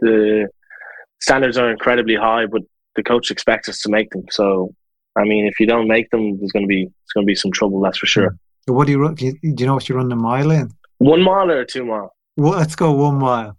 the 0.00 0.48
standards 1.20 1.56
are 1.56 1.70
incredibly 1.70 2.16
high, 2.16 2.46
but 2.46 2.62
the 2.96 3.04
coach 3.04 3.30
expects 3.30 3.68
us 3.68 3.80
to 3.82 3.88
make 3.88 4.10
them. 4.10 4.24
So, 4.32 4.74
I 5.16 5.22
mean, 5.22 5.46
if 5.46 5.60
you 5.60 5.66
don't 5.68 5.86
make 5.86 6.10
them, 6.10 6.38
there's 6.38 6.50
going 6.50 6.64
to 6.64 6.68
be 6.68 6.82
it's 6.82 7.12
going 7.12 7.24
to 7.24 7.30
be 7.30 7.36
some 7.36 7.52
trouble. 7.52 7.80
That's 7.80 7.98
for 7.98 8.06
sure. 8.06 8.36
What 8.66 8.86
do 8.86 8.92
you 8.92 8.98
run? 8.98 9.14
Do 9.14 9.32
you, 9.42 9.66
know 9.66 9.74
what 9.74 9.88
you 9.88 9.94
run 9.94 10.08
the 10.08 10.16
mile 10.16 10.50
in? 10.50 10.72
One 10.98 11.22
mile 11.22 11.50
or 11.50 11.64
two 11.64 11.84
mile? 11.84 12.14
Well, 12.36 12.52
let's 12.58 12.74
go 12.76 12.92
one 12.92 13.16
mile. 13.16 13.56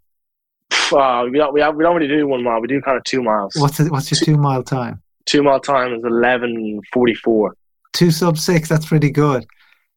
Uh, 0.92 1.26
we 1.30 1.38
don't 1.38 1.54
we, 1.54 1.60
don't- 1.60 1.78
we 1.78 1.84
don't 1.84 1.96
really 1.96 2.08
do 2.08 2.28
one 2.28 2.44
mile. 2.44 2.62
We 2.62 2.68
do 2.68 2.82
kind 2.82 2.98
of 2.98 3.04
two 3.04 3.22
miles. 3.24 3.54
What's 3.56 3.80
it, 3.80 3.92
what's 3.92 4.10
your 4.12 4.20
two 4.20 4.38
mile 4.38 4.64
time? 4.64 5.02
Two 5.26 5.42
mile 5.44 5.60
time 5.60 5.94
is 5.94 6.04
eleven 6.04 6.80
forty 6.94 7.14
four. 7.16 7.56
Two 7.94 8.12
sub 8.12 8.38
six. 8.38 8.70
That's 8.70 8.86
pretty 8.86 9.10
good. 9.10 9.42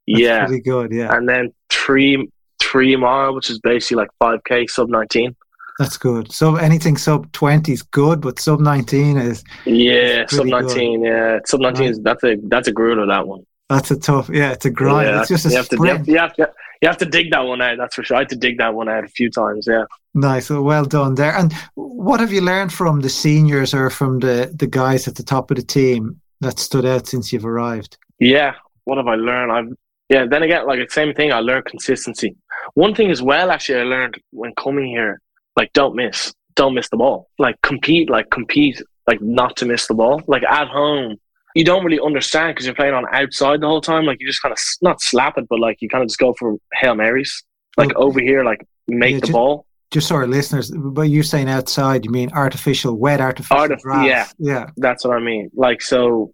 That's 0.07 0.20
Yeah, 0.20 0.46
pretty 0.46 0.62
good. 0.62 0.92
Yeah, 0.92 1.14
and 1.14 1.29
then 1.29 1.53
three 1.70 2.29
three 2.61 2.96
mile, 2.96 3.35
which 3.35 3.51
is 3.51 3.59
basically 3.61 3.98
like 3.98 4.09
five 4.18 4.42
k 4.44 4.66
sub 4.66 4.88
nineteen. 4.88 5.37
that's 5.79 5.98
good. 5.98 6.33
So 6.33 6.57
anything 6.57 6.96
sub 6.96 7.31
twenty 7.33 7.72
is 7.72 7.83
good, 7.83 8.20
but 8.22 8.38
sub 8.38 8.61
nineteen 8.61 9.16
is 9.18 9.44
Yeah, 9.66 10.27
sub 10.29 10.29
pretty 10.29 10.51
good. 10.51 10.62
nineteen. 10.62 11.05
Yeah, 11.05 11.38
sub 11.44 11.61
nineteen 11.61 11.88
is 11.88 12.01
that's 12.01 12.24
a 12.24 12.37
that's 12.44 12.68
a 12.68 12.72
grueler 12.72 13.07
that 13.09 13.27
one. 13.27 13.44
That's 13.68 13.90
a 13.90 13.98
tough. 13.98 14.31
Yeah, 14.33 14.53
it's 14.53 14.64
a 14.64 14.70
grind. 14.70 15.09
Yeah, 15.09 15.20
it's 15.20 15.29
just 15.29 15.44
a 15.44 15.51
you 15.51 15.62
sprint. 15.62 15.81
To, 15.83 15.85
you, 15.85 15.92
have 15.92 16.09
you, 16.09 16.16
have 16.18 16.35
to, 16.37 16.51
you 16.81 16.88
have 16.88 16.99
to 16.99 17.07
dig 17.07 17.31
that 17.33 17.41
one 17.41 17.61
out. 17.61 17.79
That's 17.79 17.95
for 17.95 18.05
sure. 18.05 18.17
I 18.17 18.21
had 18.21 18.29
to 18.31 18.37
dig 18.37 18.59
that 18.59 18.75
one 18.75 18.88
out 18.88 19.05
a 19.05 19.09
few 19.09 19.31
times. 19.31 19.67
Yeah. 19.69 19.85
Nice. 20.14 20.51
Well, 20.51 20.62
well 20.62 20.85
done 20.85 21.14
there. 21.14 21.37
And 21.37 21.53
what 21.75 22.21
have 22.21 22.33
you 22.33 22.41
learned 22.41 22.73
from 22.73 23.01
the 23.01 23.09
seniors 23.09 23.75
or 23.75 23.91
from 23.91 24.21
the 24.21 24.53
the 24.55 24.67
guys 24.67 25.09
at 25.09 25.17
the 25.17 25.23
top 25.23 25.51
of 25.51 25.57
the 25.57 25.62
team 25.62 26.21
that 26.41 26.59
stood 26.59 26.87
out 26.87 27.07
since 27.07 27.33
you've 27.33 27.47
arrived? 27.47 27.99
Yeah. 28.19 28.55
What 28.85 28.99
have 28.99 29.09
I 29.09 29.17
learned? 29.17 29.53
I've 29.53 29.77
yeah. 30.09 30.27
Then 30.27 30.43
again, 30.43 30.67
like 30.67 30.79
the 30.79 30.93
same 30.93 31.14
thing. 31.14 31.33
I 31.33 31.41
learned 31.41 31.67
consistency. 31.67 32.37
One 32.75 32.95
thing 32.95 33.11
as 33.11 33.23
well, 33.23 33.51
actually, 33.51 33.81
I 33.81 33.85
learned 33.85 34.21
when 34.31 34.53
coming 34.55 34.87
here, 34.87 35.21
like 35.57 35.73
don't 35.73 35.95
miss, 35.95 36.33
don't 36.55 36.75
miss 36.75 36.88
the 36.88 36.97
ball. 36.97 37.29
Like 37.38 37.61
compete, 37.62 38.09
like 38.11 38.31
compete, 38.31 38.81
like 39.07 39.21
not 39.21 39.57
to 39.57 39.67
miss 39.67 39.87
the 39.87 39.95
ball. 39.95 40.23
Like 40.27 40.43
at 40.45 40.69
home, 40.69 41.17
you 41.59 41.64
don't 41.64 41.85
really 41.85 41.99
understand 41.99 42.55
because 42.55 42.66
you're 42.66 42.75
playing 42.77 42.94
on 42.94 43.05
outside 43.12 43.61
the 43.61 43.66
whole 43.66 43.81
time. 43.81 44.05
Like 44.05 44.18
you 44.21 44.29
just 44.29 44.40
kind 44.40 44.53
of 44.53 44.59
not 44.81 45.03
slap 45.03 45.37
it, 45.38 45.47
but 45.51 45.59
like 45.59 45.79
you 45.81 45.88
kind 45.88 46.03
of 46.03 46.09
just 46.09 46.21
go 46.21 46.33
for 46.38 46.57
hail 46.75 46.94
marys. 46.94 47.42
Like 47.77 47.88
well, 47.99 48.07
over 48.07 48.21
here, 48.21 48.44
like 48.44 48.64
make 48.87 49.14
yeah, 49.14 49.16
the 49.16 49.27
just, 49.27 49.33
ball. 49.33 49.66
Just 49.90 50.07
so 50.07 50.14
our 50.14 50.29
listeners, 50.29 50.71
but 50.71 51.03
you're 51.03 51.25
saying 51.25 51.49
outside, 51.49 52.05
you 52.05 52.12
mean 52.12 52.31
artificial, 52.33 52.94
wet 52.94 53.21
artificial 53.21 53.57
Artif- 53.57 53.81
grass. 53.81 54.07
Yeah, 54.07 54.29
yeah, 54.38 54.71
that's 54.77 55.05
what 55.05 55.16
I 55.16 55.18
mean. 55.18 55.51
Like 55.53 55.83
so, 55.83 56.33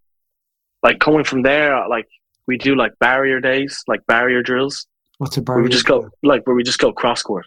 like 0.82 0.98
coming 0.98 1.24
from 1.24 1.40
there, 1.40 1.88
like 1.88 2.06
we 2.46 2.58
do 2.58 2.76
like 2.76 2.92
barrier 2.98 3.40
days, 3.40 3.82
like 3.88 4.04
barrier 4.06 4.42
drills. 4.42 4.86
What's 5.16 5.38
a 5.38 5.40
barrier? 5.40 5.62
we 5.62 5.70
just 5.70 5.86
go 5.86 6.10
like 6.22 6.46
where 6.46 6.54
we 6.54 6.64
just 6.64 6.80
go 6.80 6.92
cross 6.92 7.22
court, 7.22 7.46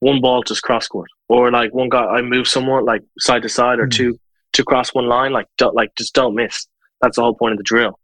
one 0.00 0.20
ball 0.20 0.42
just 0.42 0.62
cross 0.62 0.88
court, 0.88 1.10
or 1.28 1.52
like 1.52 1.72
one 1.72 1.90
guy 1.90 2.06
I 2.06 2.22
move 2.22 2.48
someone 2.48 2.84
like 2.84 3.02
side 3.20 3.42
to 3.42 3.48
side 3.48 3.78
or 3.78 3.86
mm. 3.86 3.92
two 3.92 4.18
to 4.54 4.64
cross 4.64 4.92
one 4.92 5.06
line, 5.06 5.32
like 5.32 5.46
don't, 5.58 5.76
like 5.76 5.94
just 5.94 6.12
don't 6.12 6.34
miss. 6.34 6.66
That's 7.00 7.16
the 7.16 7.22
whole 7.22 7.34
point 7.34 7.52
of 7.52 7.58
the 7.58 7.64
drill. 7.64 7.98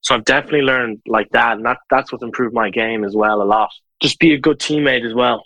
So 0.00 0.14
I've 0.14 0.24
definitely 0.24 0.62
learned 0.62 1.00
like 1.06 1.28
that, 1.30 1.56
and 1.56 1.66
that 1.66 1.78
that's 1.90 2.12
what's 2.12 2.22
improved 2.22 2.54
my 2.54 2.70
game 2.70 3.04
as 3.04 3.14
well 3.14 3.42
a 3.42 3.44
lot. 3.44 3.70
Just 4.00 4.18
be 4.18 4.34
a 4.34 4.38
good 4.38 4.58
teammate 4.58 5.04
as 5.06 5.14
well. 5.14 5.44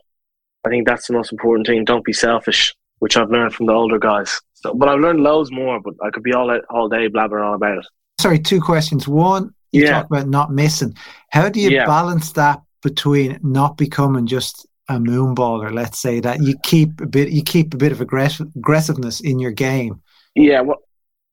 I 0.67 0.69
think 0.69 0.87
that's 0.87 1.07
the 1.07 1.15
most 1.15 1.33
important 1.33 1.67
thing. 1.67 1.85
Don't 1.85 2.05
be 2.05 2.13
selfish, 2.13 2.75
which 2.99 3.17
I've 3.17 3.31
learned 3.31 3.55
from 3.55 3.67
the 3.67 3.73
older 3.73 3.99
guys. 3.99 4.41
So, 4.55 4.75
but 4.75 4.89
I've 4.89 5.01
learned 5.01 5.21
loads 5.21 5.51
more. 5.51 5.81
But 5.81 5.95
I 6.03 6.11
could 6.11 6.23
be 6.23 6.35
all 6.35 6.51
all 6.71 6.89
day 6.89 7.09
blabbering 7.09 7.47
on 7.47 7.55
about 7.55 7.79
it. 7.79 7.87
Sorry, 8.21 8.39
two 8.39 8.61
questions. 8.61 9.09
One, 9.09 9.55
you 9.73 9.85
yeah. 9.85 9.93
talk 9.93 10.07
about 10.07 10.29
not 10.29 10.53
missing. 10.53 10.95
How 11.31 11.49
do 11.49 11.61
you 11.61 11.71
yeah. 11.71 11.87
balance 11.87 12.33
that 12.33 12.61
between 12.83 13.39
not 13.43 13.77
becoming 13.79 14.27
just 14.27 14.67
a 14.89 14.95
moonballer? 14.95 15.73
Let's 15.73 15.99
say 15.99 16.21
that 16.21 16.43
you 16.43 16.55
keep 16.63 17.01
a 17.01 17.07
bit, 17.07 17.31
you 17.31 17.43
keep 17.43 17.73
a 17.73 17.79
bit 17.79 17.93
of 17.93 18.01
aggressiveness 18.03 19.21
in 19.21 19.39
your 19.39 19.53
game. 19.53 20.03
Yeah, 20.35 20.61
well, 20.61 20.83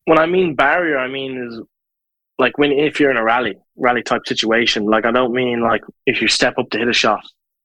when 0.07 0.19
I 0.19 0.25
mean 0.25 0.55
barrier, 0.55 0.97
I 0.97 1.09
mean 1.09 1.37
is 1.37 1.61
like 2.39 2.57
when 2.57 2.71
if 2.71 2.97
you're 2.97 3.11
in 3.11 3.17
a 3.17 3.23
rally, 3.23 3.57
rally 3.75 4.01
type 4.01 4.21
situation. 4.25 4.85
Like 4.85 5.05
I 5.05 5.11
don't 5.11 5.33
mean 5.33 5.61
like 5.61 5.81
if 6.05 6.21
you 6.21 6.29
step 6.29 6.57
up 6.57 6.69
to 6.69 6.77
hit 6.77 6.87
a 6.87 6.93
shot, 6.93 7.21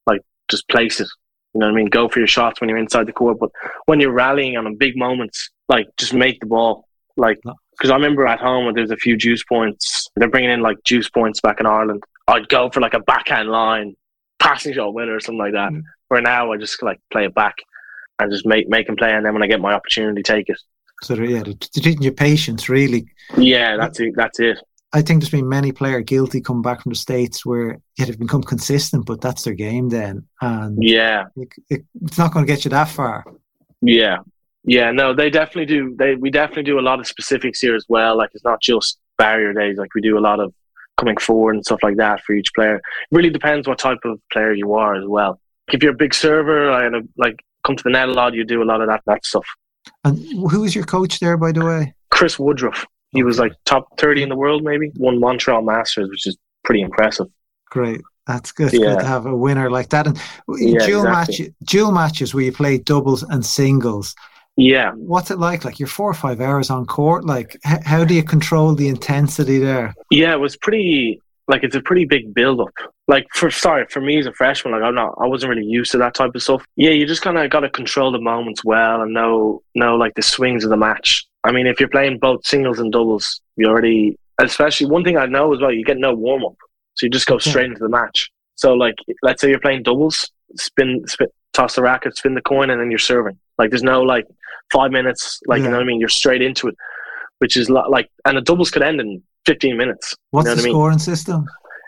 like 0.09 0.22
just 0.50 0.68
place 0.68 1.00
it. 1.00 1.09
You 1.55 1.61
know 1.61 1.66
what 1.66 1.74
I 1.74 1.76
mean? 1.76 1.87
Go 1.87 2.09
for 2.09 2.18
your 2.18 2.26
shots 2.26 2.61
when 2.61 2.68
you're 2.68 2.78
inside 2.78 3.07
the 3.07 3.12
court, 3.12 3.38
but 3.38 3.50
when 3.87 4.00
you're 4.00 4.12
rallying 4.12 4.57
on 4.57 4.76
big 4.76 4.96
moments, 4.96 5.50
like 5.68 5.87
just 5.98 6.14
make 6.14 6.40
the 6.40 6.46
ball. 6.46 6.88
Like 7.16 7.38
because 7.78 7.92
I 7.92 7.94
remember 7.94 8.26
at 8.26 8.40
home 8.40 8.66
when 8.66 8.74
there's 8.74 8.90
a 8.90 8.96
few 8.96 9.16
juice 9.16 9.44
points, 9.44 10.09
they're 10.16 10.28
bringing 10.28 10.50
in 10.50 10.62
like 10.62 10.78
juice 10.85 11.09
points 11.09 11.40
back 11.40 11.61
in 11.61 11.66
Ireland. 11.66 12.02
I'd 12.26 12.48
go 12.48 12.70
for 12.70 12.81
like 12.81 12.94
a 12.94 13.00
backhand 13.00 13.50
line, 13.50 13.94
passing 14.40 14.74
shot 14.74 14.94
winner 14.94 15.14
or 15.14 15.20
something 15.20 15.38
like 15.38 15.52
that. 15.52 15.70
Mm. 15.70 15.83
Where 16.09 16.20
now 16.20 16.50
I 16.50 16.57
just 16.57 16.83
like 16.83 16.98
play 17.12 17.26
it 17.26 17.37
back 17.37 17.55
and 18.18 18.33
just 18.33 18.46
make 18.46 18.68
make 18.68 18.88
them 18.88 18.96
play, 18.96 19.12
and 19.12 19.24
then 19.24 19.33
when 19.33 19.44
I 19.44 19.46
get 19.46 19.61
my 19.61 19.74
opportunity, 19.74 20.24
take 20.24 20.48
it 20.48 20.59
sort 21.02 21.20
of 21.20 21.30
yeah, 21.30 21.42
teaching 21.60 22.02
your 22.02 22.12
patience 22.12 22.68
really. 22.68 23.06
Yeah, 23.36 23.76
that's 23.76 24.00
it. 24.00 24.14
That's 24.16 24.40
it. 24.40 24.58
I 24.94 25.00
think 25.00 25.20
there's 25.22 25.30
been 25.30 25.48
many 25.48 25.72
player 25.72 26.02
guilty 26.02 26.40
come 26.40 26.60
back 26.60 26.82
from 26.82 26.90
the 26.90 26.96
states 26.96 27.46
where 27.46 27.80
yeah, 27.98 28.04
they've 28.04 28.18
become 28.18 28.42
consistent, 28.42 29.06
but 29.06 29.20
that's 29.20 29.42
their 29.44 29.54
game 29.54 29.88
then, 29.88 30.26
and 30.40 30.76
yeah, 30.82 31.24
it, 31.36 31.48
it, 31.70 31.84
it's 32.02 32.18
not 32.18 32.32
going 32.32 32.46
to 32.46 32.52
get 32.52 32.64
you 32.64 32.70
that 32.70 32.88
far. 32.88 33.24
Yeah, 33.80 34.18
yeah, 34.64 34.90
no, 34.92 35.14
they 35.14 35.30
definitely 35.30 35.66
do. 35.66 35.96
They 35.98 36.14
we 36.14 36.30
definitely 36.30 36.64
do 36.64 36.78
a 36.78 36.82
lot 36.82 37.00
of 37.00 37.06
specifics 37.06 37.60
here 37.60 37.74
as 37.74 37.86
well. 37.88 38.16
Like 38.16 38.30
it's 38.34 38.44
not 38.44 38.60
just 38.60 38.98
barrier 39.18 39.52
days. 39.52 39.78
Like 39.78 39.94
we 39.94 40.00
do 40.00 40.18
a 40.18 40.20
lot 40.20 40.40
of 40.40 40.52
coming 40.98 41.16
forward 41.16 41.54
and 41.54 41.64
stuff 41.64 41.82
like 41.82 41.96
that 41.96 42.22
for 42.22 42.34
each 42.34 42.52
player. 42.54 42.76
It 42.76 42.82
really 43.10 43.30
depends 43.30 43.66
what 43.66 43.78
type 43.78 43.98
of 44.04 44.20
player 44.30 44.52
you 44.52 44.74
are 44.74 44.94
as 44.94 45.06
well. 45.06 45.40
If 45.72 45.82
you're 45.82 45.92
a 45.92 45.96
big 45.96 46.14
server, 46.14 46.70
like, 46.70 47.04
like 47.16 47.44
come 47.64 47.76
to 47.76 47.82
the 47.82 47.90
net 47.90 48.08
a 48.08 48.12
lot, 48.12 48.34
you 48.34 48.44
do 48.44 48.62
a 48.62 48.64
lot 48.64 48.80
of 48.80 48.88
that 48.88 49.02
that 49.06 49.24
stuff. 49.24 49.46
And 50.04 50.18
who 50.50 50.60
was 50.62 50.74
your 50.74 50.84
coach 50.84 51.20
there, 51.20 51.36
by 51.36 51.52
the 51.52 51.64
way? 51.64 51.94
Chris 52.10 52.38
Woodruff. 52.38 52.86
He 53.10 53.22
was 53.22 53.38
like 53.38 53.52
top 53.64 53.98
30 53.98 54.24
in 54.24 54.28
the 54.28 54.36
world, 54.36 54.64
maybe. 54.64 54.90
Won 54.96 55.20
Montreal 55.20 55.62
Masters, 55.62 56.08
which 56.08 56.26
is 56.26 56.36
pretty 56.64 56.80
impressive. 56.80 57.26
Great. 57.70 58.00
That's 58.26 58.52
good. 58.52 58.72
Yeah. 58.72 58.80
good 58.80 59.00
to 59.00 59.06
have 59.06 59.26
a 59.26 59.36
winner 59.36 59.70
like 59.70 59.90
that. 59.90 60.06
And 60.06 60.16
yeah, 60.56 60.86
dual 60.86 61.06
exactly. 61.06 61.44
match, 61.44 61.54
dual 61.64 61.92
matches 61.92 62.34
where 62.34 62.44
you 62.44 62.52
play 62.52 62.78
doubles 62.78 63.22
and 63.22 63.44
singles. 63.44 64.14
Yeah. 64.56 64.92
What's 64.92 65.30
it 65.30 65.38
like? 65.38 65.64
Like 65.64 65.78
you're 65.78 65.88
four 65.88 66.10
or 66.10 66.14
five 66.14 66.40
hours 66.40 66.70
on 66.70 66.86
court. 66.86 67.24
Like, 67.24 67.56
h- 67.66 67.80
how 67.84 68.04
do 68.04 68.14
you 68.14 68.22
control 68.22 68.74
the 68.74 68.88
intensity 68.88 69.58
there? 69.58 69.94
Yeah, 70.10 70.34
it 70.34 70.40
was 70.40 70.56
pretty. 70.56 71.20
Like 71.48 71.64
it's 71.64 71.74
a 71.74 71.81
pretty 71.81 72.05
big 72.05 72.33
build 72.35 72.61
up. 72.61 72.72
Like 73.09 73.26
for 73.35 73.50
sorry 73.50 73.87
for 73.90 74.00
me 74.00 74.18
as 74.18 74.26
a 74.26 74.33
freshman, 74.33 74.72
like 74.72 74.83
I'm 74.83 74.94
not, 74.94 75.14
I 75.20 75.26
wasn't 75.26 75.50
really 75.50 75.66
used 75.66 75.90
to 75.92 75.98
that 75.98 76.14
type 76.14 76.35
of 76.35 76.42
stuff. 76.42 76.64
Yeah, 76.76 76.90
you 76.90 77.07
just 77.07 77.22
kind 77.22 77.37
of 77.37 77.50
got 77.50 77.61
to 77.61 77.70
control 77.70 78.12
the 78.12 78.20
moments 78.20 78.64
well 78.64 79.02
and 79.02 79.12
know 79.12 79.62
know 79.74 79.96
like 79.96 80.14
the 80.14 80.22
swings 80.22 80.64
of 80.64 80.70
the 80.70 80.76
match. 80.76 81.26
I 81.44 81.52
mean, 81.52 81.66
if 81.66 81.81
you're 81.81 81.88
playing 81.88 82.18
both 82.18 82.46
singles 82.46 82.78
and 82.78 82.92
doubles, 82.92 83.40
you 83.57 83.66
already, 83.66 84.16
especially 84.38 84.87
one 84.87 85.02
thing 85.02 85.16
I 85.16 85.26
know 85.26 85.52
as 85.52 85.61
well, 85.61 85.72
you 85.72 85.85
get 85.85 85.98
no 85.98 86.14
warm 86.14 86.44
up, 86.44 86.55
so 86.94 87.07
you 87.07 87.11
just 87.11 87.26
go 87.26 87.38
straight 87.38 87.66
into 87.66 87.81
the 87.81 87.88
match. 87.88 88.31
So 88.55 88.74
like, 88.74 88.94
let's 89.22 89.40
say 89.40 89.48
you're 89.48 89.59
playing 89.59 89.83
doubles, 89.83 90.31
spin, 90.57 91.02
spin, 91.09 91.26
toss 91.52 91.74
the 91.74 91.83
racket, 91.83 92.16
spin 92.16 92.35
the 92.35 92.42
coin, 92.42 92.70
and 92.70 92.81
then 92.81 92.90
you're 92.90 92.98
serving. 92.98 93.38
Like 93.59 93.70
there's 93.70 93.83
no 93.83 94.02
like 94.02 94.26
five 94.72 94.92
minutes, 94.92 95.40
like 95.46 95.59
yeah. 95.59 95.64
you 95.64 95.70
know 95.70 95.78
what 95.78 95.85
I 95.85 95.87
mean. 95.87 95.98
You're 95.98 96.09
straight 96.09 96.42
into 96.42 96.68
it, 96.68 96.76
which 97.42 97.57
is 97.57 97.68
like, 97.68 98.09
and 98.24 98.37
the 98.37 98.40
doubles 98.40 98.70
could 98.70 98.85
end 98.85 99.00
in 99.00 99.20
15 99.46 99.76
minutes. 99.76 100.14
What's 100.31 100.44
you 100.44 100.50
know 100.50 100.62
the 100.62 100.68
what 100.68 100.74
scoring 100.74 100.92
I 100.92 100.94
mean? 100.94 100.98
system? 101.00 101.46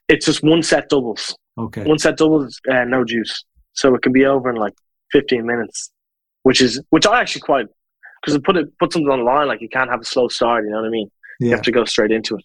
It's 0.08 0.26
just 0.26 0.42
one 0.42 0.64
set 0.64 0.88
doubles. 0.88 1.36
Okay. 1.56 1.84
One 1.84 2.00
set 2.00 2.16
doubles, 2.16 2.60
uh, 2.68 2.82
no 2.82 3.04
juice, 3.04 3.44
so 3.72 3.94
it 3.94 4.02
can 4.02 4.12
be 4.12 4.24
over 4.26 4.50
in 4.50 4.56
like 4.56 4.74
15 5.12 5.46
minutes, 5.46 5.92
which 6.42 6.60
is 6.60 6.82
which 6.90 7.06
I 7.06 7.20
actually 7.20 7.42
quite 7.42 7.66
because 8.20 8.34
it 8.34 8.42
put 8.42 8.56
it 8.56 8.76
put 8.80 8.92
something 8.92 9.08
on 9.08 9.20
the 9.20 9.24
line. 9.24 9.46
Like 9.46 9.60
you 9.60 9.68
can't 9.68 9.88
have 9.88 10.00
a 10.00 10.04
slow 10.04 10.26
start. 10.26 10.64
You 10.64 10.70
know 10.70 10.80
what 10.80 10.88
I 10.88 10.90
mean? 10.90 11.08
Yeah. 11.38 11.46
You 11.46 11.52
have 11.52 11.62
to 11.62 11.70
go 11.70 11.84
straight 11.84 12.10
into 12.10 12.34
it. 12.34 12.44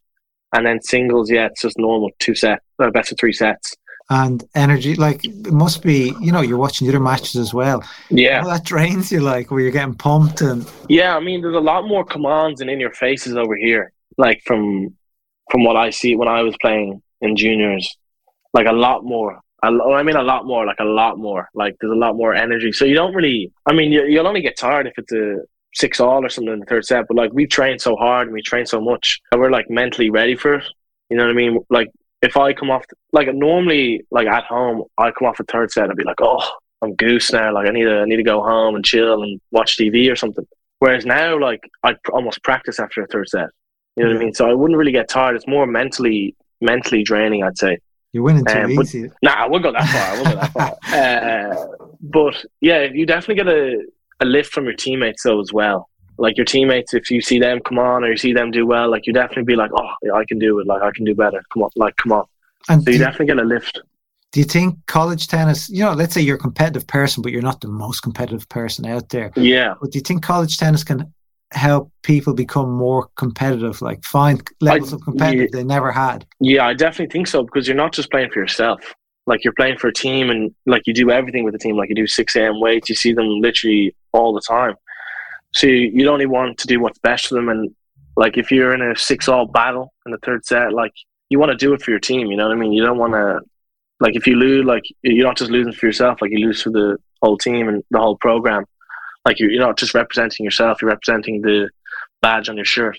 And 0.53 0.67
then 0.67 0.79
singles, 0.79 1.31
yeah, 1.31 1.47
it's 1.47 1.63
just 1.63 1.79
normal 1.79 2.11
two 2.19 2.35
set, 2.35 2.61
uh, 2.77 2.91
best 2.91 3.11
of 3.11 3.17
three 3.19 3.33
sets. 3.33 3.75
And 4.11 4.43
energy, 4.55 4.95
like 4.95 5.23
it 5.23 5.53
must 5.53 5.83
be, 5.83 6.15
you 6.19 6.31
know, 6.31 6.41
you're 6.41 6.57
watching 6.57 6.87
the 6.87 6.93
other 6.93 7.03
matches 7.03 7.35
as 7.35 7.53
well. 7.53 7.83
Yeah, 8.09 8.43
that 8.43 8.63
drains 8.63 9.11
you, 9.11 9.19
like 9.19 9.51
where 9.51 9.59
you're 9.59 9.71
getting 9.71 9.93
pumped 9.93 10.41
and. 10.41 10.67
Yeah, 10.87 11.15
I 11.15 11.19
mean, 11.19 11.41
there's 11.41 11.55
a 11.55 11.59
lot 11.59 11.87
more 11.87 12.03
commands 12.03 12.59
and 12.59 12.71
in 12.71 12.79
your 12.79 12.91
faces 12.91 13.35
over 13.37 13.55
here, 13.55 13.93
like 14.17 14.41
from 14.45 14.95
from 15.51 15.63
what 15.63 15.75
I 15.75 15.91
see 15.91 16.15
when 16.15 16.27
I 16.27 16.41
was 16.41 16.55
playing 16.59 17.01
in 17.21 17.35
juniors, 17.35 17.97
like 18.53 18.65
a 18.65 18.71
lot 18.71 19.03
more. 19.03 19.39
I 19.61 20.03
mean, 20.03 20.15
a 20.15 20.23
lot 20.23 20.45
more, 20.45 20.65
like 20.65 20.79
a 20.79 20.85
lot 20.85 21.17
more. 21.17 21.49
Like 21.53 21.75
there's 21.81 21.91
a 21.91 21.95
lot 21.95 22.15
more 22.15 22.33
energy. 22.33 22.71
So 22.71 22.85
you 22.85 22.95
don't 22.95 23.13
really. 23.13 23.51
I 23.65 23.73
mean, 23.73 23.91
you, 23.91 24.19
will 24.19 24.27
only 24.27 24.41
get 24.41 24.57
tired 24.57 24.87
if 24.87 24.93
it's 24.97 25.11
a 25.11 25.39
six 25.73 25.99
all 25.99 26.25
or 26.25 26.29
something 26.29 26.53
in 26.53 26.59
the 26.61 26.65
third 26.65 26.85
set. 26.85 27.05
But 27.07 27.17
like 27.17 27.33
we've 27.33 27.49
trained 27.49 27.81
so 27.81 27.95
hard 27.95 28.27
and 28.27 28.33
we 28.33 28.41
train 28.41 28.65
so 28.65 28.79
much 28.79 29.19
that 29.31 29.39
we're 29.39 29.51
like 29.51 29.69
mentally 29.69 30.09
ready 30.09 30.35
for 30.35 30.55
it. 30.55 30.63
You 31.09 31.17
know 31.17 31.25
what 31.25 31.31
I 31.31 31.33
mean? 31.33 31.59
Like 31.69 31.91
if 32.21 32.37
I 32.37 32.53
come 32.53 32.69
off, 32.69 32.83
like 33.13 33.33
normally, 33.33 34.05
like 34.11 34.27
at 34.27 34.43
home, 34.45 34.83
I 34.97 35.11
come 35.11 35.27
off 35.27 35.39
a 35.39 35.43
third 35.45 35.71
set, 35.71 35.89
I'd 35.89 35.95
be 35.95 36.03
like, 36.03 36.21
oh, 36.21 36.45
I'm 36.81 36.95
goose 36.95 37.31
now. 37.31 37.53
Like 37.53 37.67
I 37.67 37.71
need 37.71 37.85
to, 37.85 37.99
I 37.99 38.05
need 38.05 38.17
to 38.17 38.23
go 38.23 38.41
home 38.41 38.75
and 38.75 38.85
chill 38.85 39.23
and 39.23 39.39
watch 39.51 39.77
TV 39.77 40.11
or 40.11 40.15
something. 40.15 40.45
Whereas 40.79 41.05
now, 41.05 41.39
like 41.39 41.61
I 41.83 41.95
almost 42.11 42.43
practice 42.43 42.79
after 42.79 43.01
a 43.01 43.07
third 43.07 43.29
set. 43.29 43.49
You 43.95 44.05
know 44.05 44.11
what 44.11 44.17
I 44.17 44.23
mean? 44.23 44.33
So 44.33 44.49
I 44.49 44.53
wouldn't 44.53 44.77
really 44.77 44.93
get 44.93 45.09
tired. 45.09 45.35
It's 45.35 45.47
more 45.47 45.67
mentally 45.67 46.35
mentally 46.61 47.03
draining, 47.03 47.43
I'd 47.43 47.57
say. 47.57 47.79
You're 48.11 48.23
winning 48.23 48.45
too 48.45 48.59
um, 48.59 48.71
easy. 48.71 49.09
Nah, 49.21 49.33
I 49.33 49.47
won't 49.47 49.63
go 49.63 49.71
that 49.71 49.87
far. 49.87 50.01
I 50.01 50.13
won't 50.15 50.25
go 50.27 50.35
that 50.35 50.53
far. 50.53 50.77
Uh, 50.89 51.67
but 52.01 52.45
yeah, 52.61 52.83
you 52.83 53.05
definitely 53.05 53.35
get 53.35 53.47
a, 53.47 53.85
a 54.21 54.25
lift 54.25 54.51
from 54.51 54.65
your 54.65 54.73
teammates 54.73 55.23
though 55.23 55.39
as 55.39 55.53
well. 55.53 55.88
Like 56.19 56.37
your 56.37 56.45
teammates, 56.45 56.93
if 56.93 57.09
you 57.09 57.21
see 57.21 57.39
them 57.39 57.59
come 57.61 57.79
on 57.79 58.03
or 58.03 58.09
you 58.09 58.17
see 58.17 58.33
them 58.33 58.51
do 58.51 58.65
well, 58.67 58.91
like 58.91 59.07
you 59.07 59.13
definitely 59.13 59.43
be 59.43 59.55
like, 59.55 59.71
oh, 59.73 59.89
yeah, 60.03 60.13
I 60.13 60.25
can 60.25 60.37
do 60.37 60.59
it. 60.59 60.67
Like 60.67 60.81
I 60.81 60.91
can 60.91 61.05
do 61.05 61.15
better. 61.15 61.41
Come 61.53 61.63
on, 61.63 61.69
like 61.75 61.95
come 61.97 62.11
on. 62.11 62.25
And 62.67 62.83
so 62.83 62.91
you 62.91 62.97
definitely 62.97 63.27
get 63.27 63.39
a 63.39 63.43
lift. 63.43 63.81
Do 64.31 64.39
you 64.39 64.45
think 64.45 64.75
college 64.85 65.27
tennis? 65.27 65.69
You 65.69 65.85
know, 65.85 65.93
let's 65.93 66.13
say 66.13 66.21
you're 66.21 66.35
a 66.35 66.39
competitive 66.39 66.85
person, 66.85 67.23
but 67.23 67.31
you're 67.31 67.41
not 67.41 67.61
the 67.61 67.67
most 67.67 68.01
competitive 68.01 68.47
person 68.49 68.85
out 68.85 69.09
there. 69.09 69.31
Yeah. 69.35 69.73
But 69.81 69.91
do 69.91 69.97
you 69.97 70.03
think 70.03 70.21
college 70.21 70.57
tennis 70.57 70.83
can 70.83 71.11
help 71.51 71.91
people 72.03 72.33
become 72.33 72.71
more 72.71 73.09
competitive, 73.15 73.81
like 73.81 74.03
find 74.03 74.47
levels 74.61 74.93
I, 74.93 74.97
of 74.97 75.01
competitive 75.03 75.49
yeah, 75.51 75.59
they 75.59 75.63
never 75.63 75.91
had. 75.91 76.25
Yeah, 76.39 76.67
I 76.67 76.73
definitely 76.73 77.11
think 77.11 77.27
so 77.27 77.43
because 77.43 77.67
you're 77.67 77.77
not 77.77 77.93
just 77.93 78.11
playing 78.11 78.29
for 78.31 78.39
yourself. 78.39 78.93
Like 79.25 79.43
you're 79.43 79.53
playing 79.53 79.77
for 79.77 79.87
a 79.87 79.93
team 79.93 80.29
and 80.29 80.53
like 80.65 80.83
you 80.85 80.93
do 80.93 81.11
everything 81.11 81.43
with 81.43 81.53
the 81.53 81.59
team. 81.59 81.75
Like 81.75 81.89
you 81.89 81.95
do 81.95 82.07
6 82.07 82.35
a.m. 82.35 82.59
weights, 82.59 82.89
you 82.89 82.95
see 82.95 83.13
them 83.13 83.27
literally 83.41 83.95
all 84.11 84.33
the 84.33 84.41
time. 84.41 84.75
So 85.53 85.67
you, 85.67 85.91
you 85.93 86.09
only 86.09 86.25
want 86.25 86.57
to 86.59 86.67
do 86.67 86.79
what's 86.79 86.99
best 86.99 87.27
for 87.27 87.35
them. 87.35 87.49
And 87.49 87.73
like 88.15 88.37
if 88.37 88.51
you're 88.51 88.73
in 88.73 88.81
a 88.81 88.95
six 88.95 89.27
all 89.27 89.45
battle 89.45 89.93
in 90.05 90.11
the 90.11 90.17
third 90.19 90.45
set, 90.45 90.73
like 90.73 90.93
you 91.29 91.39
want 91.39 91.51
to 91.51 91.57
do 91.57 91.73
it 91.73 91.81
for 91.81 91.91
your 91.91 91.99
team. 91.99 92.27
You 92.27 92.37
know 92.37 92.47
what 92.47 92.55
I 92.55 92.59
mean? 92.59 92.73
You 92.73 92.83
don't 92.83 92.97
want 92.97 93.13
to 93.13 93.39
like 93.99 94.15
if 94.15 94.25
you 94.27 94.35
lose, 94.35 94.65
like 94.65 94.83
you're 95.01 95.27
not 95.27 95.37
just 95.37 95.51
losing 95.51 95.73
for 95.73 95.85
yourself. 95.85 96.21
Like 96.21 96.31
you 96.31 96.45
lose 96.45 96.61
for 96.61 96.69
the 96.69 96.97
whole 97.21 97.37
team 97.37 97.67
and 97.67 97.83
the 97.91 97.99
whole 97.99 98.17
program. 98.17 98.65
Like 99.25 99.39
you're, 99.39 99.51
you're 99.51 99.65
not 99.65 99.77
just 99.77 99.93
representing 99.93 100.43
yourself. 100.43 100.81
You're 100.81 100.91
representing 100.91 101.41
the 101.41 101.69
badge 102.21 102.49
on 102.49 102.55
your 102.55 102.65
shirt. 102.65 102.97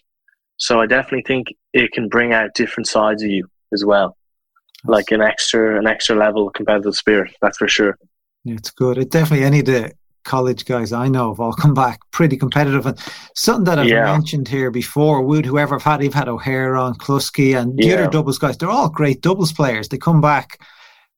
So 0.58 0.80
I 0.80 0.86
definitely 0.86 1.24
think 1.26 1.48
it 1.72 1.92
can 1.92 2.08
bring 2.08 2.34
out 2.34 2.54
different 2.54 2.86
sides 2.86 3.22
of 3.22 3.30
you 3.30 3.48
as 3.72 3.84
well, 3.84 4.16
like 4.84 5.10
an 5.10 5.22
extra 5.22 5.78
an 5.78 5.86
extra 5.86 6.16
level 6.16 6.50
competitive 6.50 6.94
spirit. 6.94 7.34
That's 7.40 7.56
for 7.56 7.68
sure. 7.68 7.96
It's 8.44 8.70
good. 8.70 8.98
It 8.98 9.10
definitely 9.10 9.44
any 9.44 9.62
the 9.62 9.92
college 10.24 10.64
guys 10.64 10.92
I 10.92 11.08
know 11.08 11.30
have 11.30 11.40
all 11.40 11.52
come 11.52 11.74
back 11.74 12.00
pretty 12.10 12.36
competitive. 12.36 12.86
And 12.86 12.98
something 13.34 13.64
that 13.64 13.78
I've 13.78 13.88
yeah. 13.88 14.04
mentioned 14.04 14.48
here 14.48 14.70
before, 14.70 15.22
Wood, 15.22 15.46
whoever 15.46 15.74
I've 15.74 15.82
had, 15.82 16.02
you've 16.02 16.14
had 16.14 16.28
O'Hare 16.28 16.76
on, 16.76 16.94
Cluskey, 16.94 17.60
and 17.60 17.76
the 17.76 17.86
yeah. 17.86 17.94
other 17.94 18.10
doubles 18.10 18.38
guys, 18.38 18.56
they're 18.56 18.70
all 18.70 18.88
great 18.88 19.22
doubles 19.22 19.52
players. 19.52 19.88
They 19.88 19.98
come 19.98 20.20
back 20.20 20.58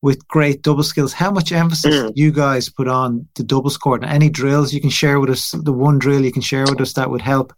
with 0.02 0.26
great 0.28 0.62
double 0.62 0.82
skills. 0.82 1.12
How 1.12 1.30
much 1.30 1.52
emphasis 1.52 1.94
mm. 1.94 2.12
you 2.16 2.32
guys 2.32 2.68
put 2.68 2.88
on 2.88 3.26
the 3.36 3.44
doubles 3.44 3.76
court? 3.76 4.02
And 4.02 4.12
any 4.12 4.28
drills 4.28 4.74
you 4.74 4.80
can 4.80 4.90
share 4.90 5.20
with 5.20 5.30
us, 5.30 5.52
the 5.52 5.72
one 5.72 5.98
drill 5.98 6.24
you 6.24 6.32
can 6.32 6.42
share 6.42 6.64
with 6.64 6.80
us 6.80 6.92
that 6.94 7.10
would 7.10 7.22
help? 7.22 7.52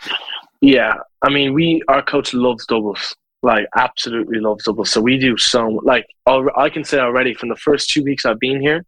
Yeah, 0.61 0.95
I 1.23 1.31
mean, 1.31 1.53
we 1.53 1.83
our 1.89 2.03
coach 2.03 2.33
loves 2.33 2.67
doubles, 2.67 3.15
like 3.43 3.67
absolutely 3.77 4.41
loves 4.41 4.65
doubles. 4.65 4.91
So 4.91 5.01
we 5.01 5.19
do 5.19 5.37
so 5.37 5.81
like 5.83 6.07
I 6.27 6.69
can 6.69 6.85
say 6.85 6.99
already 6.99 7.35
from 7.35 7.49
the 7.49 7.57
first 7.57 7.91
two 7.91 8.03
weeks 8.03 8.25
I've 8.25 8.41
been 8.41 8.61
here, 8.61 8.85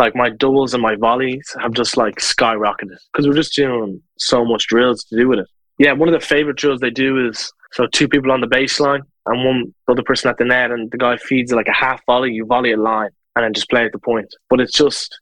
like 0.00 0.16
my 0.16 0.30
doubles 0.30 0.72
and 0.74 0.82
my 0.82 0.96
volleys 0.96 1.54
have 1.60 1.72
just 1.72 1.96
like 1.96 2.16
skyrocketed 2.16 2.98
because 3.12 3.28
we're 3.28 3.34
just 3.34 3.54
doing 3.54 4.02
so 4.18 4.44
much 4.44 4.66
drills 4.66 5.04
to 5.04 5.16
do 5.16 5.28
with 5.28 5.38
it. 5.38 5.46
Yeah, 5.78 5.92
one 5.92 6.08
of 6.08 6.18
the 6.18 6.26
favorite 6.26 6.56
drills 6.56 6.80
they 6.80 6.90
do 6.90 7.28
is 7.28 7.52
so 7.72 7.86
two 7.92 8.08
people 8.08 8.32
on 8.32 8.40
the 8.40 8.46
baseline 8.46 9.02
and 9.26 9.44
one 9.44 9.74
other 9.88 10.02
person 10.02 10.30
at 10.30 10.38
the 10.38 10.44
net, 10.44 10.70
and 10.70 10.90
the 10.90 10.98
guy 10.98 11.16
feeds 11.18 11.52
like 11.52 11.68
a 11.68 11.72
half 11.72 12.04
volley. 12.06 12.32
You 12.32 12.46
volley 12.46 12.72
a 12.72 12.76
line 12.76 13.10
and 13.36 13.44
then 13.44 13.52
just 13.52 13.70
play 13.70 13.84
at 13.84 13.92
the 13.92 13.98
point. 13.98 14.34
But 14.48 14.60
it's 14.60 14.72
just 14.72 15.16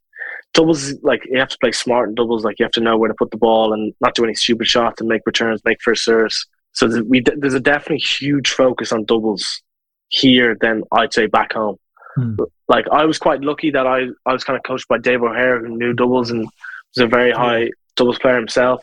doubles 0.55 0.95
like 1.03 1.23
you 1.27 1.39
have 1.39 1.49
to 1.49 1.59
play 1.61 1.73
smart 1.73 2.09
in 2.09 2.15
doubles. 2.15 2.45
Like 2.45 2.59
you 2.59 2.65
have 2.65 2.73
to 2.73 2.81
know 2.81 2.97
where 2.97 3.09
to 3.09 3.15
put 3.19 3.31
the 3.31 3.37
ball 3.37 3.73
and 3.73 3.93
not 4.01 4.15
do 4.15 4.25
any 4.25 4.35
stupid 4.35 4.67
shots 4.67 5.01
and 5.01 5.09
make 5.09 5.23
returns, 5.27 5.61
make 5.65 5.83
first 5.83 6.05
serves. 6.05 6.47
So 6.73 6.87
there's, 6.87 7.03
we, 7.03 7.23
there's 7.37 7.55
a 7.55 7.61
definitely 7.61 7.99
huge 7.99 8.51
focus 8.51 8.93
on 8.93 9.05
doubles 9.05 9.63
here 10.09 10.57
than 10.61 10.85
I'd 10.93 11.13
say 11.13 11.27
back 11.27 11.53
home. 11.53 11.77
Hmm. 12.19 12.37
Like 12.69 12.87
I 12.91 13.05
was 13.05 13.19
quite 13.19 13.43
lucky 13.43 13.71
that 13.71 13.87
I, 13.87 14.07
I 14.27 14.33
was 14.33 14.45
kind 14.45 14.57
of 14.57 14.63
coached 14.63 14.89
by 14.89 14.99
Dave 14.99 15.23
O'Hare 15.23 15.61
who 15.61 15.77
knew 15.77 15.93
doubles 15.93 16.31
and 16.31 16.43
was 16.43 17.05
a 17.05 17.07
very 17.07 17.33
high 17.33 17.71
doubles 17.97 18.19
player 18.19 18.37
himself, 18.37 18.83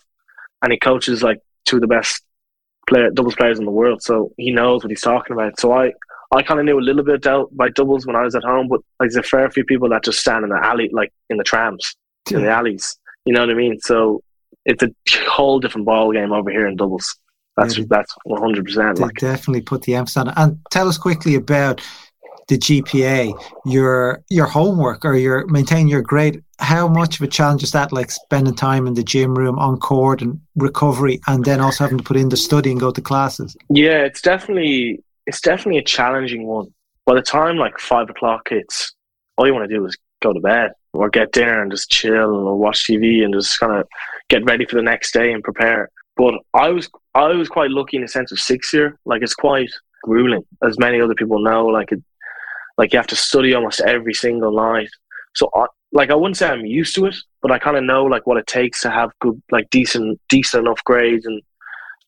and 0.61 0.71
he 0.71 0.79
coaches 0.79 1.23
like 1.23 1.39
two 1.65 1.77
of 1.77 1.81
the 1.81 1.87
best 1.87 2.23
player 2.87 3.09
doubles 3.09 3.35
players 3.35 3.59
in 3.59 3.65
the 3.65 3.71
world. 3.71 4.01
So 4.01 4.31
he 4.37 4.51
knows 4.51 4.83
what 4.83 4.89
he's 4.89 5.01
talking 5.01 5.33
about. 5.33 5.59
So 5.59 5.73
I 5.73 5.93
I 6.31 6.41
kind 6.43 6.59
of 6.59 6.65
knew 6.65 6.79
a 6.79 6.81
little 6.81 7.03
bit 7.03 7.25
about 7.25 7.73
doubles 7.75 8.05
when 8.05 8.15
I 8.15 8.23
was 8.23 8.35
at 8.35 8.43
home, 8.43 8.67
but 8.67 8.81
like, 8.99 9.11
there's 9.11 9.15
a 9.15 9.23
fair 9.23 9.49
few 9.49 9.63
people 9.63 9.89
that 9.89 10.03
just 10.03 10.19
stand 10.19 10.43
in 10.43 10.49
the 10.49 10.59
alley, 10.61 10.89
like 10.91 11.11
in 11.29 11.37
the 11.37 11.43
trams, 11.43 11.95
yeah. 12.29 12.37
in 12.37 12.43
the 12.43 12.49
alleys. 12.49 12.97
You 13.25 13.33
know 13.33 13.41
what 13.41 13.49
I 13.49 13.53
mean? 13.53 13.79
So 13.79 14.21
it's 14.65 14.83
a 14.83 14.89
whole 15.27 15.59
different 15.59 15.85
ball 15.85 16.11
game 16.11 16.31
over 16.31 16.49
here 16.49 16.67
in 16.67 16.75
doubles. 16.75 17.15
That's 17.57 17.77
yeah, 17.77 17.85
that's 17.87 18.13
one 18.25 18.41
hundred 18.41 18.65
percent. 18.65 18.99
Like 18.99 19.15
definitely 19.15 19.61
put 19.61 19.83
the 19.83 19.95
emphasis 19.95 20.17
on 20.17 20.27
it. 20.27 20.33
And 20.35 20.59
tell 20.71 20.89
us 20.89 20.97
quickly 20.97 21.35
about 21.35 21.81
the 22.47 22.57
GPA, 22.57 23.33
your 23.65 24.23
your 24.29 24.45
homework 24.45 25.03
or 25.05 25.15
your 25.15 25.45
maintain 25.47 25.87
your 25.87 26.01
grade. 26.01 26.43
How 26.59 26.87
much 26.87 27.19
of 27.19 27.21
a 27.21 27.27
challenge 27.27 27.63
is 27.63 27.71
that? 27.71 27.91
Like 27.91 28.11
spending 28.11 28.55
time 28.55 28.87
in 28.87 28.93
the 28.93 29.03
gym 29.03 29.35
room, 29.35 29.59
on 29.59 29.77
court, 29.77 30.21
and 30.21 30.39
recovery, 30.55 31.19
and 31.27 31.43
then 31.43 31.59
also 31.59 31.83
having 31.83 31.97
to 31.97 32.03
put 32.03 32.17
in 32.17 32.29
the 32.29 32.37
study 32.37 32.71
and 32.71 32.79
go 32.79 32.91
to 32.91 33.01
classes. 33.01 33.55
Yeah, 33.69 33.99
it's 33.99 34.21
definitely 34.21 35.03
it's 35.25 35.41
definitely 35.41 35.79
a 35.79 35.83
challenging 35.83 36.45
one. 36.45 36.73
By 37.05 37.15
the 37.15 37.21
time 37.21 37.57
like 37.57 37.79
five 37.79 38.09
o'clock 38.09 38.49
hits, 38.49 38.93
all 39.37 39.47
you 39.47 39.53
want 39.53 39.69
to 39.69 39.75
do 39.75 39.85
is 39.85 39.97
go 40.21 40.33
to 40.33 40.39
bed 40.39 40.71
or 40.93 41.09
get 41.09 41.31
dinner 41.31 41.61
and 41.61 41.71
just 41.71 41.89
chill 41.89 42.47
or 42.47 42.57
watch 42.57 42.87
TV 42.87 43.23
and 43.23 43.33
just 43.33 43.59
kind 43.59 43.73
of 43.73 43.87
get 44.29 44.45
ready 44.45 44.65
for 44.65 44.75
the 44.75 44.81
next 44.81 45.13
day 45.13 45.31
and 45.31 45.43
prepare. 45.43 45.89
But 46.15 46.35
I 46.53 46.69
was 46.69 46.89
I 47.13 47.27
was 47.29 47.49
quite 47.49 47.71
lucky 47.71 47.97
in 47.97 48.03
the 48.03 48.07
sense 48.07 48.31
of 48.31 48.39
six 48.39 48.73
year. 48.73 48.97
Like 49.05 49.21
it's 49.21 49.35
quite 49.35 49.69
grueling, 50.03 50.43
as 50.63 50.79
many 50.79 51.01
other 51.01 51.15
people 51.15 51.39
know. 51.39 51.65
Like 51.65 51.91
it, 51.91 52.01
like 52.77 52.93
you 52.93 52.99
have 52.99 53.07
to 53.07 53.15
study 53.15 53.53
almost 53.53 53.81
every 53.81 54.13
single 54.13 54.55
night. 54.55 54.89
So 55.35 55.49
I, 55.55 55.65
like 55.91 56.09
I 56.09 56.15
wouldn't 56.15 56.37
say 56.37 56.47
I'm 56.47 56.65
used 56.65 56.95
to 56.95 57.05
it, 57.05 57.15
but 57.41 57.51
I 57.51 57.59
kind 57.59 57.77
of 57.77 57.83
know 57.83 58.03
like 58.03 58.27
what 58.27 58.37
it 58.37 58.47
takes 58.47 58.81
to 58.81 58.91
have 58.91 59.11
good, 59.21 59.41
like 59.51 59.69
decent, 59.69 60.19
decent 60.29 60.65
enough 60.65 60.83
grades 60.83 61.25
and 61.25 61.41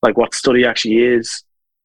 like 0.02 0.18
what 0.18 0.34
study 0.34 0.66
actually 0.66 0.98
is 0.98 1.44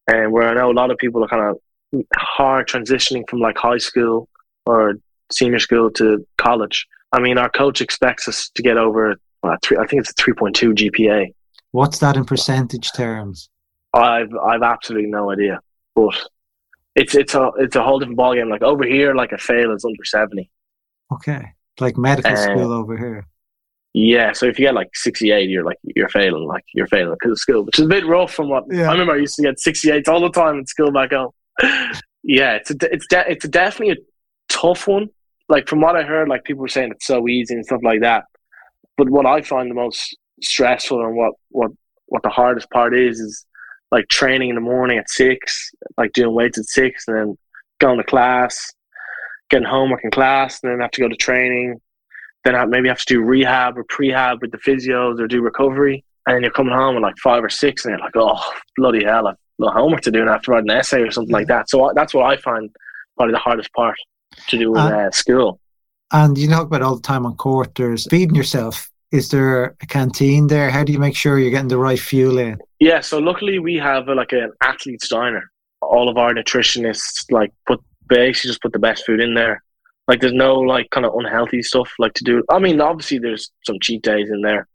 and 0.08 0.32
where 0.32 0.48
I 0.48 0.54
know 0.54 0.70
a 0.70 0.72
lot 0.72 0.90
of 0.90 0.98
people 0.98 1.24
are 1.24 1.28
kind 1.28 1.42
of 1.42 2.04
hard 2.16 2.68
transitioning 2.68 3.28
from 3.28 3.40
like 3.40 3.56
high 3.56 3.78
school 3.78 4.28
or 4.66 4.94
senior 5.30 5.58
school 5.58 5.90
to 5.92 6.26
college. 6.38 6.86
I 7.12 7.20
mean, 7.20 7.38
our 7.38 7.50
coach 7.50 7.80
expects 7.80 8.26
us 8.28 8.50
to 8.54 8.62
get 8.62 8.76
over, 8.76 9.16
well, 9.42 9.56
three, 9.62 9.76
I 9.76 9.86
think 9.86 10.00
it's 10.00 10.10
a 10.10 10.14
3.2 10.14 10.74
GPA. 10.74 11.32
What's 11.72 11.98
that 11.98 12.16
in 12.16 12.24
percentage 12.24 12.92
terms? 12.92 13.48
I've 13.94 14.32
I've 14.42 14.62
absolutely 14.62 15.10
no 15.10 15.30
idea, 15.30 15.60
but 15.94 16.14
it's 16.94 17.14
it's 17.14 17.34
a 17.34 17.50
it's 17.58 17.76
a 17.76 17.82
whole 17.82 17.98
different 17.98 18.18
ballgame. 18.18 18.50
Like 18.50 18.62
over 18.62 18.84
here, 18.84 19.14
like 19.14 19.32
a 19.32 19.38
fail 19.38 19.72
is 19.72 19.84
under 19.84 20.04
seventy. 20.04 20.50
Okay, 21.12 21.52
like 21.80 21.96
medical 21.96 22.32
uh, 22.32 22.36
school 22.36 22.72
over 22.72 22.96
here. 22.96 23.26
Yeah, 23.94 24.32
so 24.32 24.46
if 24.46 24.58
you 24.58 24.64
get 24.64 24.74
like 24.74 24.88
68, 24.94 25.50
you're 25.50 25.64
like 25.64 25.76
you're 25.82 26.08
failing, 26.08 26.46
like 26.46 26.64
you're 26.72 26.86
failing 26.86 27.14
because 27.14 27.32
of 27.32 27.38
school, 27.38 27.64
which 27.64 27.78
is 27.78 27.84
a 27.84 27.88
bit 27.88 28.06
rough 28.06 28.32
from 28.32 28.48
what 28.48 28.64
yeah. 28.70 28.88
I 28.88 28.92
remember. 28.92 29.12
I 29.12 29.18
used 29.18 29.34
to 29.34 29.42
get 29.42 29.60
68 29.60 30.08
all 30.08 30.20
the 30.20 30.30
time 30.30 30.58
in 30.58 30.66
school 30.66 30.90
back 30.90 31.12
home. 31.12 31.30
yeah, 32.22 32.54
it's 32.54 32.70
a, 32.70 32.76
it's 32.90 33.06
de- 33.06 33.30
it's 33.30 33.44
a 33.44 33.48
definitely 33.48 33.94
a 33.94 34.52
tough 34.52 34.88
one. 34.88 35.10
Like 35.50 35.68
from 35.68 35.82
what 35.82 35.94
I 35.94 36.04
heard, 36.04 36.28
like 36.28 36.44
people 36.44 36.62
were 36.62 36.68
saying 36.68 36.92
it's 36.92 37.06
so 37.06 37.28
easy 37.28 37.54
and 37.54 37.66
stuff 37.66 37.82
like 37.84 38.00
that. 38.00 38.24
But 38.96 39.10
what 39.10 39.26
I 39.26 39.42
find 39.42 39.70
the 39.70 39.74
most 39.74 40.16
stressful 40.40 41.04
and 41.04 41.14
what 41.14 41.34
what 41.50 41.70
what 42.06 42.22
the 42.22 42.30
hardest 42.30 42.70
part 42.70 42.96
is 42.96 43.20
is 43.20 43.44
like 43.92 44.08
training 44.08 44.48
in 44.48 44.56
the 44.56 44.60
morning 44.60 44.98
at 44.98 45.08
six, 45.08 45.70
like 45.96 46.12
doing 46.12 46.34
weights 46.34 46.58
at 46.58 46.64
six, 46.64 47.06
and 47.06 47.16
then 47.16 47.38
going 47.78 47.98
to 47.98 48.04
class, 48.04 48.72
getting 49.50 49.68
homework 49.68 50.02
in 50.02 50.10
class, 50.10 50.58
and 50.62 50.72
then 50.72 50.80
have 50.80 50.90
to 50.90 51.00
go 51.00 51.08
to 51.08 51.16
training 51.16 51.80
then 52.44 52.54
I 52.54 52.64
maybe 52.64 52.88
have 52.88 52.98
to 52.98 53.14
do 53.14 53.22
rehab 53.22 53.78
or 53.78 53.84
prehab 53.84 54.40
with 54.40 54.50
the 54.50 54.58
physios 54.58 55.20
or 55.20 55.28
do 55.28 55.42
recovery. 55.42 56.04
And 56.26 56.36
then 56.36 56.42
you're 56.42 56.52
coming 56.52 56.74
home 56.74 56.96
at 56.96 57.02
like 57.02 57.16
five 57.18 57.42
or 57.42 57.48
six, 57.48 57.84
and 57.84 57.92
you're 57.92 58.00
like, 58.00 58.16
oh, 58.16 58.40
bloody 58.76 59.04
hell, 59.04 59.28
I've 59.28 59.36
no 59.58 59.70
homework 59.70 60.00
to 60.02 60.10
do 60.10 60.20
and 60.20 60.30
I 60.30 60.34
have 60.34 60.42
to 60.42 60.50
write 60.50 60.64
an 60.64 60.70
essay 60.70 61.02
or 61.02 61.10
something 61.10 61.32
like 61.32 61.46
that. 61.48 61.68
So 61.68 61.92
that's 61.94 62.14
what 62.14 62.24
I 62.24 62.36
find 62.36 62.70
probably 63.16 63.32
the 63.32 63.38
hardest 63.38 63.72
part 63.74 63.96
to 64.48 64.58
do 64.58 64.72
with 64.72 64.80
uh, 64.80 64.84
uh, 64.86 65.10
school. 65.10 65.60
And 66.10 66.36
you 66.36 66.48
talk 66.48 66.66
about 66.66 66.82
all 66.82 66.96
the 66.96 67.02
time 67.02 67.26
on 67.26 67.36
court, 67.36 67.74
there's 67.74 68.06
feeding 68.08 68.34
yourself. 68.34 68.90
Is 69.12 69.28
there 69.28 69.76
a 69.82 69.86
canteen 69.86 70.46
there? 70.46 70.70
How 70.70 70.82
do 70.82 70.92
you 70.92 70.98
make 70.98 71.14
sure 71.14 71.38
you're 71.38 71.50
getting 71.50 71.68
the 71.68 71.78
right 71.78 72.00
fuel 72.00 72.38
in? 72.38 72.58
Yeah, 72.80 73.00
so 73.00 73.18
luckily 73.18 73.58
we 73.58 73.76
have 73.76 74.08
a, 74.08 74.14
like 74.14 74.32
an 74.32 74.52
athlete's 74.62 75.08
diner. 75.08 75.50
All 75.82 76.08
of 76.08 76.16
our 76.16 76.32
nutritionists 76.32 77.30
like 77.30 77.52
put 77.66 77.80
basically 78.08 78.48
just 78.48 78.62
put 78.62 78.72
the 78.72 78.78
best 78.78 79.04
food 79.04 79.20
in 79.20 79.34
there. 79.34 79.62
Like 80.08 80.20
there's 80.20 80.32
no 80.32 80.54
like 80.54 80.88
kind 80.90 81.04
of 81.04 81.14
unhealthy 81.14 81.62
stuff 81.62 81.92
like 81.98 82.14
to 82.14 82.24
do. 82.24 82.42
I 82.50 82.58
mean, 82.58 82.80
obviously 82.80 83.18
there's 83.18 83.50
some 83.66 83.76
cheat 83.82 84.02
days 84.02 84.30
in 84.30 84.40
there, 84.40 84.66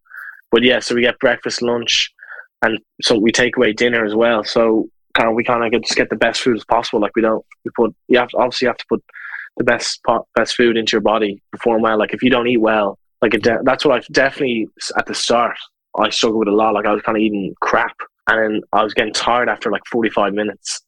but 0.51 0.61
yeah. 0.61 0.79
So 0.79 0.93
we 0.93 1.01
get 1.01 1.19
breakfast, 1.19 1.63
lunch, 1.63 2.13
and 2.61 2.77
so 3.01 3.17
we 3.17 3.31
take 3.31 3.57
away 3.57 3.73
dinner 3.73 4.05
as 4.05 4.13
well. 4.13 4.43
So 4.43 4.87
kind 5.15 5.29
of 5.29 5.35
we 5.35 5.43
kind 5.43 5.65
of 5.65 5.71
get, 5.71 5.81
just 5.81 5.97
get 5.97 6.11
the 6.11 6.15
best 6.15 6.41
food 6.41 6.57
as 6.57 6.65
possible. 6.65 7.01
Like 7.01 7.15
we 7.15 7.23
don't 7.23 7.43
we 7.65 7.71
put 7.75 7.95
you 8.07 8.19
have 8.19 8.29
to, 8.29 8.37
obviously 8.37 8.67
you 8.67 8.69
have 8.69 8.77
to 8.77 8.85
put 8.87 9.03
the 9.57 9.63
best 9.63 9.99
best 10.35 10.55
food 10.55 10.77
into 10.77 10.91
your 10.91 11.01
body 11.01 11.41
perform 11.51 11.81
well. 11.81 11.97
Like 11.97 12.13
if 12.13 12.21
you 12.21 12.29
don't 12.29 12.47
eat 12.47 12.61
well, 12.61 12.99
like 13.21 13.31
de- 13.31 13.59
that's 13.63 13.85
what 13.85 13.95
I've 13.95 14.07
definitely 14.07 14.67
at 14.97 15.05
the 15.05 15.15
start 15.15 15.57
I 15.97 16.09
struggled 16.09 16.39
with 16.39 16.47
a 16.49 16.55
lot. 16.55 16.73
Like 16.73 16.85
I 16.85 16.93
was 16.93 17.01
kind 17.01 17.17
of 17.17 17.21
eating 17.21 17.55
crap, 17.61 17.95
and 18.27 18.39
then 18.39 18.61
I 18.73 18.83
was 18.83 18.93
getting 18.93 19.13
tired 19.13 19.49
after 19.49 19.71
like 19.71 19.83
45 19.91 20.33
minutes. 20.33 20.81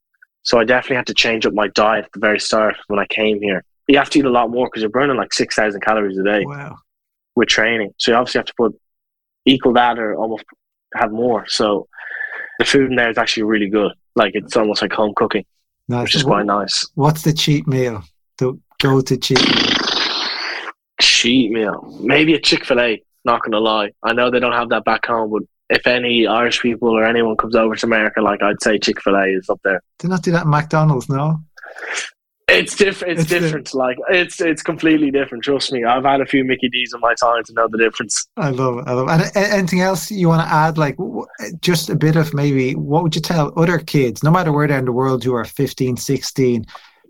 So 0.43 0.59
I 0.59 0.63
definitely 0.63 0.97
had 0.97 1.07
to 1.07 1.13
change 1.13 1.45
up 1.45 1.53
my 1.53 1.67
diet 1.69 2.05
at 2.05 2.11
the 2.13 2.19
very 2.19 2.39
start 2.39 2.75
when 2.87 2.99
I 2.99 3.05
came 3.07 3.41
here 3.41 3.63
you 3.89 3.97
have 3.97 4.09
to 4.11 4.19
eat 4.19 4.25
a 4.25 4.29
lot 4.29 4.51
more 4.51 4.67
because 4.67 4.83
you're 4.83 4.91
burning 4.91 5.17
like 5.17 5.33
6,000 5.33 5.81
calories 5.81 6.17
a 6.19 6.23
day 6.23 6.45
wow. 6.45 6.77
with 7.35 7.49
training. 7.49 7.91
So 7.97 8.11
you 8.11 8.17
obviously 8.17 8.37
have 8.37 8.45
to 8.45 8.53
put 8.55 8.79
equal 9.45 9.73
that 9.73 9.97
or 9.97 10.15
almost 10.15 10.45
have 10.93 11.11
more. 11.11 11.45
So 11.47 11.87
the 12.59 12.65
food 12.65 12.91
in 12.91 12.95
there 12.95 13.09
is 13.09 13.17
actually 13.17 13.43
really 13.43 13.67
good. 13.67 13.91
Like 14.15 14.35
it's 14.35 14.55
almost 14.55 14.83
like 14.83 14.93
home 14.93 15.13
cooking, 15.15 15.43
nice. 15.87 16.03
which 16.03 16.15
is 16.15 16.23
quite 16.23 16.45
nice. 16.45 16.85
What's 16.93 17.23
the 17.23 17.33
cheat 17.33 17.67
meal? 17.67 18.03
The 18.37 18.59
go 18.79 19.01
to 19.01 19.17
cheat 19.17 19.39
meal? 19.39 19.78
Cheat 21.19 21.51
meal. 21.51 21.97
Maybe 21.99 22.34
a 22.34 22.39
Chick 22.39 22.63
fil 22.63 22.79
A, 22.79 23.03
not 23.25 23.41
going 23.41 23.51
to 23.51 23.60
lie. 23.60 23.91
I 24.03 24.13
know 24.13 24.32
they 24.32 24.39
don't 24.39 24.53
have 24.53 24.69
that 24.69 24.86
back 24.86 25.05
home, 25.05 25.32
but 25.32 25.43
if 25.69 25.86
any 25.86 26.25
Irish 26.25 26.62
people 26.62 26.89
or 26.89 27.03
anyone 27.03 27.36
comes 27.36 27.58
over 27.58 27.75
to 27.75 27.86
America, 27.86 28.21
like 28.21 28.41
I'd 28.41 28.62
say 28.62 28.79
Chick 28.79 29.01
fil 29.01 29.17
A 29.17 29.25
is 29.25 29.49
up 29.49 29.60
there. 29.65 29.82
Do 29.97 30.08
not 30.08 30.23
do 30.23 30.32
that 30.32 30.41
at 30.41 30.47
McDonald's, 30.47 31.10
no? 31.10 31.41
It's 32.47 32.73
different. 32.73 33.19
It's, 33.19 33.21
it's 33.23 33.29
different. 33.29 33.71
The, 33.71 33.77
like 33.77 33.97
it's 34.10 34.39
it's 34.39 34.62
completely 34.62 35.12
different. 35.12 35.43
Trust 35.43 35.73
me. 35.73 35.84
I've 35.84 36.05
had 36.05 36.21
a 36.21 36.25
few 36.25 36.45
Mickey 36.45 36.69
D's 36.69 36.93
in 36.93 37.01
my 37.01 37.13
time 37.15 37.43
to 37.43 37.53
know 37.53 37.67
the 37.67 37.77
difference. 37.77 38.25
I 38.38 38.51
love 38.51 38.77
it. 38.77 38.88
I 38.88 38.93
love 38.93 39.10
it. 39.10 39.36
And 39.36 39.53
anything 39.53 39.82
else 39.82 40.10
you 40.10 40.29
want 40.29 40.47
to 40.47 40.51
add? 40.51 40.77
Like 40.77 40.97
just 41.60 41.89
a 41.89 41.95
bit 41.95 42.15
of 42.15 42.34
maybe 42.34 42.75
what 42.75 43.03
would 43.03 43.13
you 43.13 43.21
tell 43.21 43.51
other 43.60 43.77
kids, 43.77 44.23
no 44.23 44.32
matter 44.32 44.53
where 44.53 44.67
they're 44.67 44.79
in 44.79 44.86
the 44.86 44.93
world, 44.93 45.21
who 45.25 45.36
are 45.36 45.43
15, 45.43 45.97
16, 45.97 46.65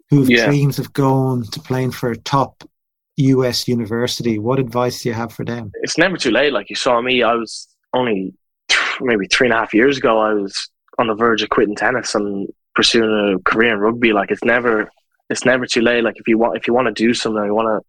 who've 0.10 0.30
yeah. 0.30 0.48
dreams 0.48 0.80
of 0.80 0.92
going 0.94 1.44
to 1.44 1.60
playing 1.60 1.92
for 1.92 2.10
a 2.10 2.18
top 2.18 2.64
US 3.20 3.68
university? 3.68 4.40
What 4.40 4.60
advice 4.60 5.04
do 5.04 5.10
you 5.10 5.16
have 5.16 5.34
for 5.34 5.46
them? 5.46 5.72
It's 5.82 5.98
never 5.98 6.18
too 6.18 6.32
late. 6.32 6.54
Like 6.54 6.70
you 6.70 6.76
saw 6.76 7.02
me, 7.02 7.24
I 7.24 7.34
was 7.36 7.68
only 7.94 8.34
maybe 9.02 9.28
three 9.28 9.48
and 9.48 9.54
a 9.54 9.58
half 9.58 9.74
years 9.74 9.98
ago. 9.98 10.20
I 10.20 10.34
was 10.34 10.70
on 10.98 11.08
the 11.08 11.16
verge 11.16 11.42
of 11.42 11.50
quitting 11.50 11.76
tennis 11.76 12.16
and 12.16 12.48
pursuing 12.76 13.36
a 13.36 13.50
career 13.50 13.74
in 13.74 13.80
rugby. 13.80 14.14
Like 14.14 14.32
it's 14.32 14.44
never 14.44 14.90
it's 15.30 15.46
never 15.46 15.66
too 15.66 15.82
late. 15.82 16.04
Like 16.04 16.18
if 16.18 16.28
you 16.28 16.38
want 16.38 16.58
if 16.58 16.68
you 16.68 16.74
want 16.74 16.88
to 16.88 16.94
do 16.94 17.14
something, 17.14 17.44
you 17.44 17.54
want 17.54 17.68
to 17.68 17.86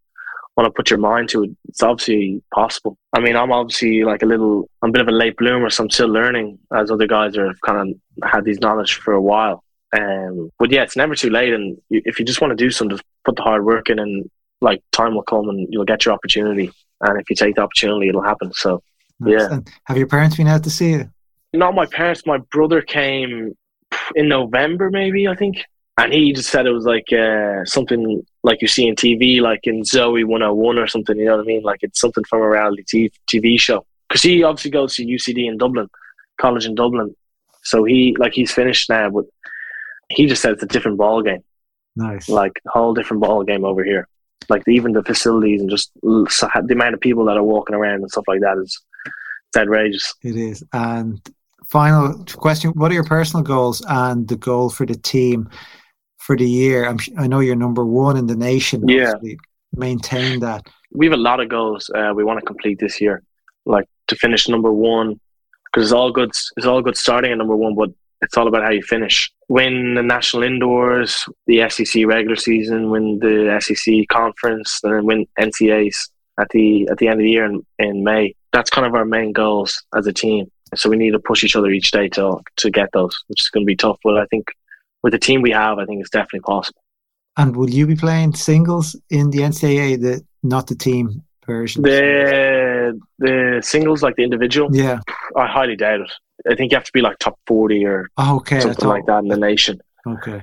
want 0.57 0.67
to 0.67 0.77
put 0.77 0.91
your 0.91 0.99
mind 0.99 1.29
to 1.31 1.45
it. 1.45 1.51
It's 1.69 1.83
obviously 1.83 2.43
possible. 2.53 2.99
I 3.13 3.21
mean, 3.21 3.37
I'm 3.37 3.53
obviously 3.53 4.05
like 4.05 4.23
a 4.23 4.27
little, 4.27 4.69
I'm 4.83 4.91
a 4.91 4.93
bit 4.93 5.03
of 5.03 5.09
a 5.09 5.13
late 5.13 5.37
bloomer, 5.37 5.71
so 5.71 5.85
I'm 5.85 5.91
still 5.91 6.09
learning 6.09 6.59
as 6.75 6.91
other 6.91 7.07
guys 7.07 7.37
are 7.37 7.53
kind 7.65 7.97
of 8.23 8.31
had 8.31 8.45
these 8.45 8.61
knowledge 8.61 8.95
for 8.95 9.13
a 9.13 9.23
while. 9.23 9.65
Um, 9.97 10.51
but 10.59 10.71
yeah, 10.71 10.83
it's 10.83 10.97
never 10.97 11.15
too 11.15 11.31
late. 11.31 11.53
And 11.53 11.79
if 11.91 12.19
you 12.19 12.25
just 12.25 12.41
want 12.41 12.51
to 12.51 12.65
do 12.65 12.71
something, 12.71 12.97
just 12.97 13.07
put 13.25 13.37
the 13.37 13.43
hard 13.43 13.65
work 13.65 13.91
in, 13.91 13.99
and 13.99 14.31
like 14.61 14.83
time 14.93 15.15
will 15.15 15.23
come, 15.23 15.49
and 15.49 15.67
you'll 15.71 15.85
get 15.85 16.05
your 16.05 16.15
opportunity. 16.15 16.71
And 17.01 17.21
if 17.21 17.31
you 17.31 17.37
take 17.37 17.57
the 17.57 17.63
opportunity, 17.63 18.09
it'll 18.09 18.23
happen. 18.23 18.53
So 18.53 18.83
nice. 19.19 19.33
yeah. 19.33 19.53
And 19.53 19.71
have 19.85 19.97
your 19.97 20.07
parents 20.07 20.37
been 20.37 20.49
out 20.49 20.65
to 20.65 20.71
see 20.71 20.91
you? 20.91 21.11
Not 21.53 21.75
my 21.75 21.87
parents. 21.87 22.27
My 22.27 22.39
brother 22.53 22.83
came 22.83 23.57
in 24.15 24.29
November, 24.29 24.91
maybe 24.91 25.27
I 25.27 25.35
think 25.35 25.65
and 26.01 26.15
he 26.15 26.33
just 26.33 26.51
said 26.51 26.67
it 26.67 26.73
was 26.73 26.87
like 26.87 27.13
uh, 27.13 27.65
something 27.65 28.25
like 28.43 28.63
you 28.63 28.69
see 28.69 28.89
in 28.89 28.95
TV, 28.95 29.41
like 29.41 29.61
in 29.65 29.83
Zoey 29.83 30.25
101 30.25 30.79
or 30.79 30.87
something. 30.87 31.19
You 31.19 31.27
know 31.27 31.37
what 31.37 31.43
I 31.43 31.47
mean? 31.47 31.63
Like 31.63 31.81
it's 31.83 32.01
something 32.01 32.25
from 32.25 32.41
a 32.41 32.49
reality 32.49 33.11
TV 33.31 33.61
show. 33.61 33.85
Because 34.09 34.23
he 34.23 34.43
obviously 34.43 34.71
goes 34.71 34.97
to 34.97 35.05
UCD 35.05 35.47
in 35.47 35.59
Dublin, 35.59 35.89
college 36.41 36.65
in 36.65 36.75
Dublin. 36.75 37.15
So 37.63 37.85
he 37.85 38.17
like 38.19 38.33
he's 38.33 38.51
finished 38.51 38.89
now, 38.89 39.11
but 39.11 39.27
he 40.09 40.27
just 40.27 40.41
said 40.41 40.53
it's 40.53 40.63
a 40.63 40.67
different 40.67 40.97
ball 40.97 41.23
game. 41.23 41.45
Nice, 41.97 42.29
like 42.29 42.53
a 42.67 42.71
whole 42.71 42.95
different 42.95 43.23
ball 43.23 43.45
game 43.45 43.65
over 43.65 43.85
here. 43.85 44.09
Like 44.51 44.63
even 44.69 44.93
the 44.93 45.03
facilities 45.03 45.61
and 45.61 45.71
just 45.71 45.91
the 46.03 46.69
amount 46.71 46.95
of 46.95 47.01
people 47.01 47.25
that 47.27 47.37
are 47.37 47.43
walking 47.43 47.75
around 47.75 48.01
and 48.01 48.11
stuff 48.11 48.25
like 48.29 48.41
that 48.41 48.59
is 48.59 48.79
it's 49.49 49.57
outrageous. 49.57 50.15
It 50.23 50.37
is. 50.37 50.63
And 50.73 51.21
final 51.71 52.25
question: 52.37 52.73
What 52.73 52.91
are 52.91 52.95
your 52.95 53.05
personal 53.05 53.43
goals 53.43 53.83
and 53.89 54.29
the 54.29 54.37
goal 54.37 54.69
for 54.69 54.85
the 54.85 54.97
team? 54.97 55.49
for 56.21 56.37
the 56.37 56.49
year? 56.49 56.87
I'm, 56.87 56.99
i 57.19 57.27
know 57.27 57.41
you're 57.41 57.57
number 57.57 57.85
one 57.85 58.17
in 58.17 58.27
the 58.27 58.37
nation. 58.37 58.87
Yeah, 58.89 59.15
maintain 59.75 60.41
that. 60.41 60.69
We 60.93 61.07
have 61.07 61.13
a 61.13 61.25
lot 61.31 61.41
of 61.41 61.49
goals 61.49 61.91
uh, 61.95 62.13
we 62.15 62.25
want 62.25 62.39
to 62.41 62.47
complete 62.47 62.79
this 62.79 63.01
year, 63.01 63.23
like 63.65 63.87
to 64.09 64.17
finish 64.17 64.49
number 64.49 64.73
one, 64.73 65.19
because 65.67 65.89
it's 65.89 65.93
all 65.93 66.13
good. 66.13 66.31
It's 66.57 66.67
all 66.67 66.83
good 66.83 66.97
starting 66.97 67.33
at 67.33 67.39
number 67.39 67.57
one, 67.57 67.75
but 67.75 67.91
it's 68.23 68.37
all 68.37 68.49
about 68.49 68.63
how 68.63 68.71
you 68.71 68.83
finish. 68.83 69.31
Win 69.49 69.95
the 69.95 70.03
national 70.03 70.43
indoors, 70.43 71.25
the 71.47 71.69
SEC 71.69 72.07
regular 72.07 72.37
season, 72.37 72.91
win 72.91 73.19
the 73.19 73.59
SEC 73.61 74.07
conference, 74.09 74.81
and 74.83 74.95
then 74.95 75.07
win 75.07 75.27
NCAAs 75.39 75.97
at 76.41 76.49
the 76.51 76.89
at 76.91 76.99
the 76.99 77.09
end 77.09 77.21
of 77.21 77.25
the 77.25 77.31
year 77.31 77.45
in, 77.45 77.65
in 77.79 78.05
May. 78.05 78.35
That's 78.53 78.71
kind 78.71 78.87
of 78.87 78.95
our 78.95 79.05
main 79.05 79.33
goals 79.33 79.83
as 79.97 80.07
a 80.07 80.13
team. 80.13 80.51
So 80.77 80.89
we 80.89 80.97
need 80.97 81.13
to 81.13 81.19
push 81.19 81.43
each 81.43 81.57
other 81.57 81.71
each 81.71 81.91
day 81.91 82.09
to 82.11 82.41
to 82.57 82.71
get 82.71 82.91
those, 82.93 83.17
which 83.29 83.41
is 83.41 83.49
going 83.49 83.65
to 83.65 83.67
be 83.67 83.77
tough. 83.77 83.99
But 84.05 84.19
I 84.19 84.27
think 84.27 84.47
with 85.03 85.13
the 85.13 85.19
team 85.19 85.43
we 85.43 85.51
have, 85.51 85.79
I 85.79 85.87
think 85.87 86.01
it's 86.01 86.11
definitely 86.11 86.41
possible. 86.41 86.83
And 87.37 87.57
will 87.57 87.71
you 87.71 87.87
be 87.87 87.97
playing 87.97 88.35
singles 88.35 88.97
in 89.09 89.31
the 89.31 89.39
NCAA, 89.39 90.01
the 90.01 90.23
not 90.43 90.67
the 90.67 90.75
team 90.75 91.23
version? 91.47 91.83
The 91.83 93.01
the 93.19 93.61
singles, 93.65 94.03
like 94.03 94.17
the 94.17 94.25
individual. 94.25 94.69
Yeah, 94.73 95.01
I 95.37 95.47
highly 95.47 95.77
doubt 95.77 96.03
it. 96.03 96.13
I 96.49 96.55
think 96.55 96.73
you 96.73 96.77
have 96.77 96.85
to 96.85 96.93
be 96.93 97.01
like 97.01 97.19
top 97.19 97.39
forty 97.47 97.85
or 97.85 98.09
oh, 98.17 98.37
okay, 98.37 98.61
something 98.61 98.89
like 98.89 99.07
that 99.07 99.23
in 99.23 99.29
the 99.29 99.37
nation. 99.37 99.81
Okay. 100.07 100.43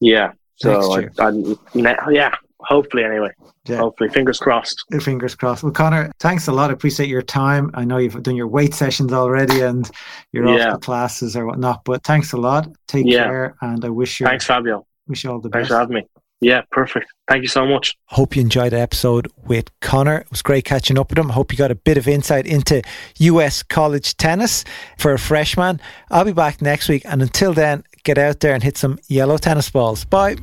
Yeah. 0.00 0.32
So 0.56 0.92
I, 0.92 1.08
I, 1.18 2.10
yeah, 2.10 2.34
hopefully 2.60 3.04
anyway. 3.04 3.30
Yeah. 3.66 3.76
Hopefully, 3.76 4.10
fingers 4.10 4.38
crossed. 4.38 4.84
Fingers 5.00 5.34
crossed. 5.34 5.62
Well, 5.62 5.72
Conor, 5.72 6.10
thanks 6.18 6.48
a 6.48 6.52
lot. 6.52 6.70
I 6.70 6.72
appreciate 6.72 7.08
your 7.08 7.22
time. 7.22 7.70
I 7.74 7.84
know 7.84 7.98
you've 7.98 8.20
done 8.22 8.36
your 8.36 8.48
weight 8.48 8.74
sessions 8.74 9.12
already 9.12 9.60
and 9.60 9.88
you're 10.32 10.46
yeah. 10.46 10.68
off 10.68 10.80
the 10.80 10.84
classes 10.84 11.36
or 11.36 11.46
whatnot, 11.46 11.84
but 11.84 12.02
thanks 12.02 12.32
a 12.32 12.36
lot. 12.36 12.68
Take 12.88 13.06
yeah. 13.06 13.24
care, 13.24 13.54
and 13.60 13.84
I 13.84 13.88
wish 13.88 14.18
you. 14.20 14.26
Thanks, 14.26 14.46
Fabio. 14.46 14.84
Wish 15.06 15.24
you 15.24 15.30
all 15.30 15.40
the 15.40 15.48
best. 15.48 15.68
Thanks 15.68 15.68
for 15.68 15.78
having 15.78 15.94
me. 15.94 16.08
Yeah, 16.42 16.62
perfect. 16.72 17.06
Thank 17.28 17.42
you 17.42 17.48
so 17.48 17.64
much. 17.64 17.96
Hope 18.06 18.34
you 18.34 18.42
enjoyed 18.42 18.72
the 18.72 18.80
episode 18.80 19.28
with 19.46 19.70
Conor. 19.80 20.18
It 20.18 20.30
was 20.30 20.42
great 20.42 20.64
catching 20.64 20.98
up 20.98 21.10
with 21.10 21.18
him. 21.18 21.30
I 21.30 21.34
hope 21.34 21.52
you 21.52 21.56
got 21.56 21.70
a 21.70 21.76
bit 21.76 21.96
of 21.96 22.08
insight 22.08 22.46
into 22.46 22.82
US 23.18 23.62
college 23.62 24.16
tennis 24.16 24.64
for 24.98 25.12
a 25.12 25.18
freshman. 25.20 25.80
I'll 26.10 26.24
be 26.24 26.32
back 26.32 26.60
next 26.60 26.88
week, 26.88 27.02
and 27.04 27.22
until 27.22 27.54
then, 27.54 27.84
get 28.02 28.18
out 28.18 28.40
there 28.40 28.54
and 28.54 28.62
hit 28.62 28.76
some 28.76 28.98
yellow 29.06 29.38
tennis 29.38 29.70
balls. 29.70 30.04
Bye. 30.04 30.36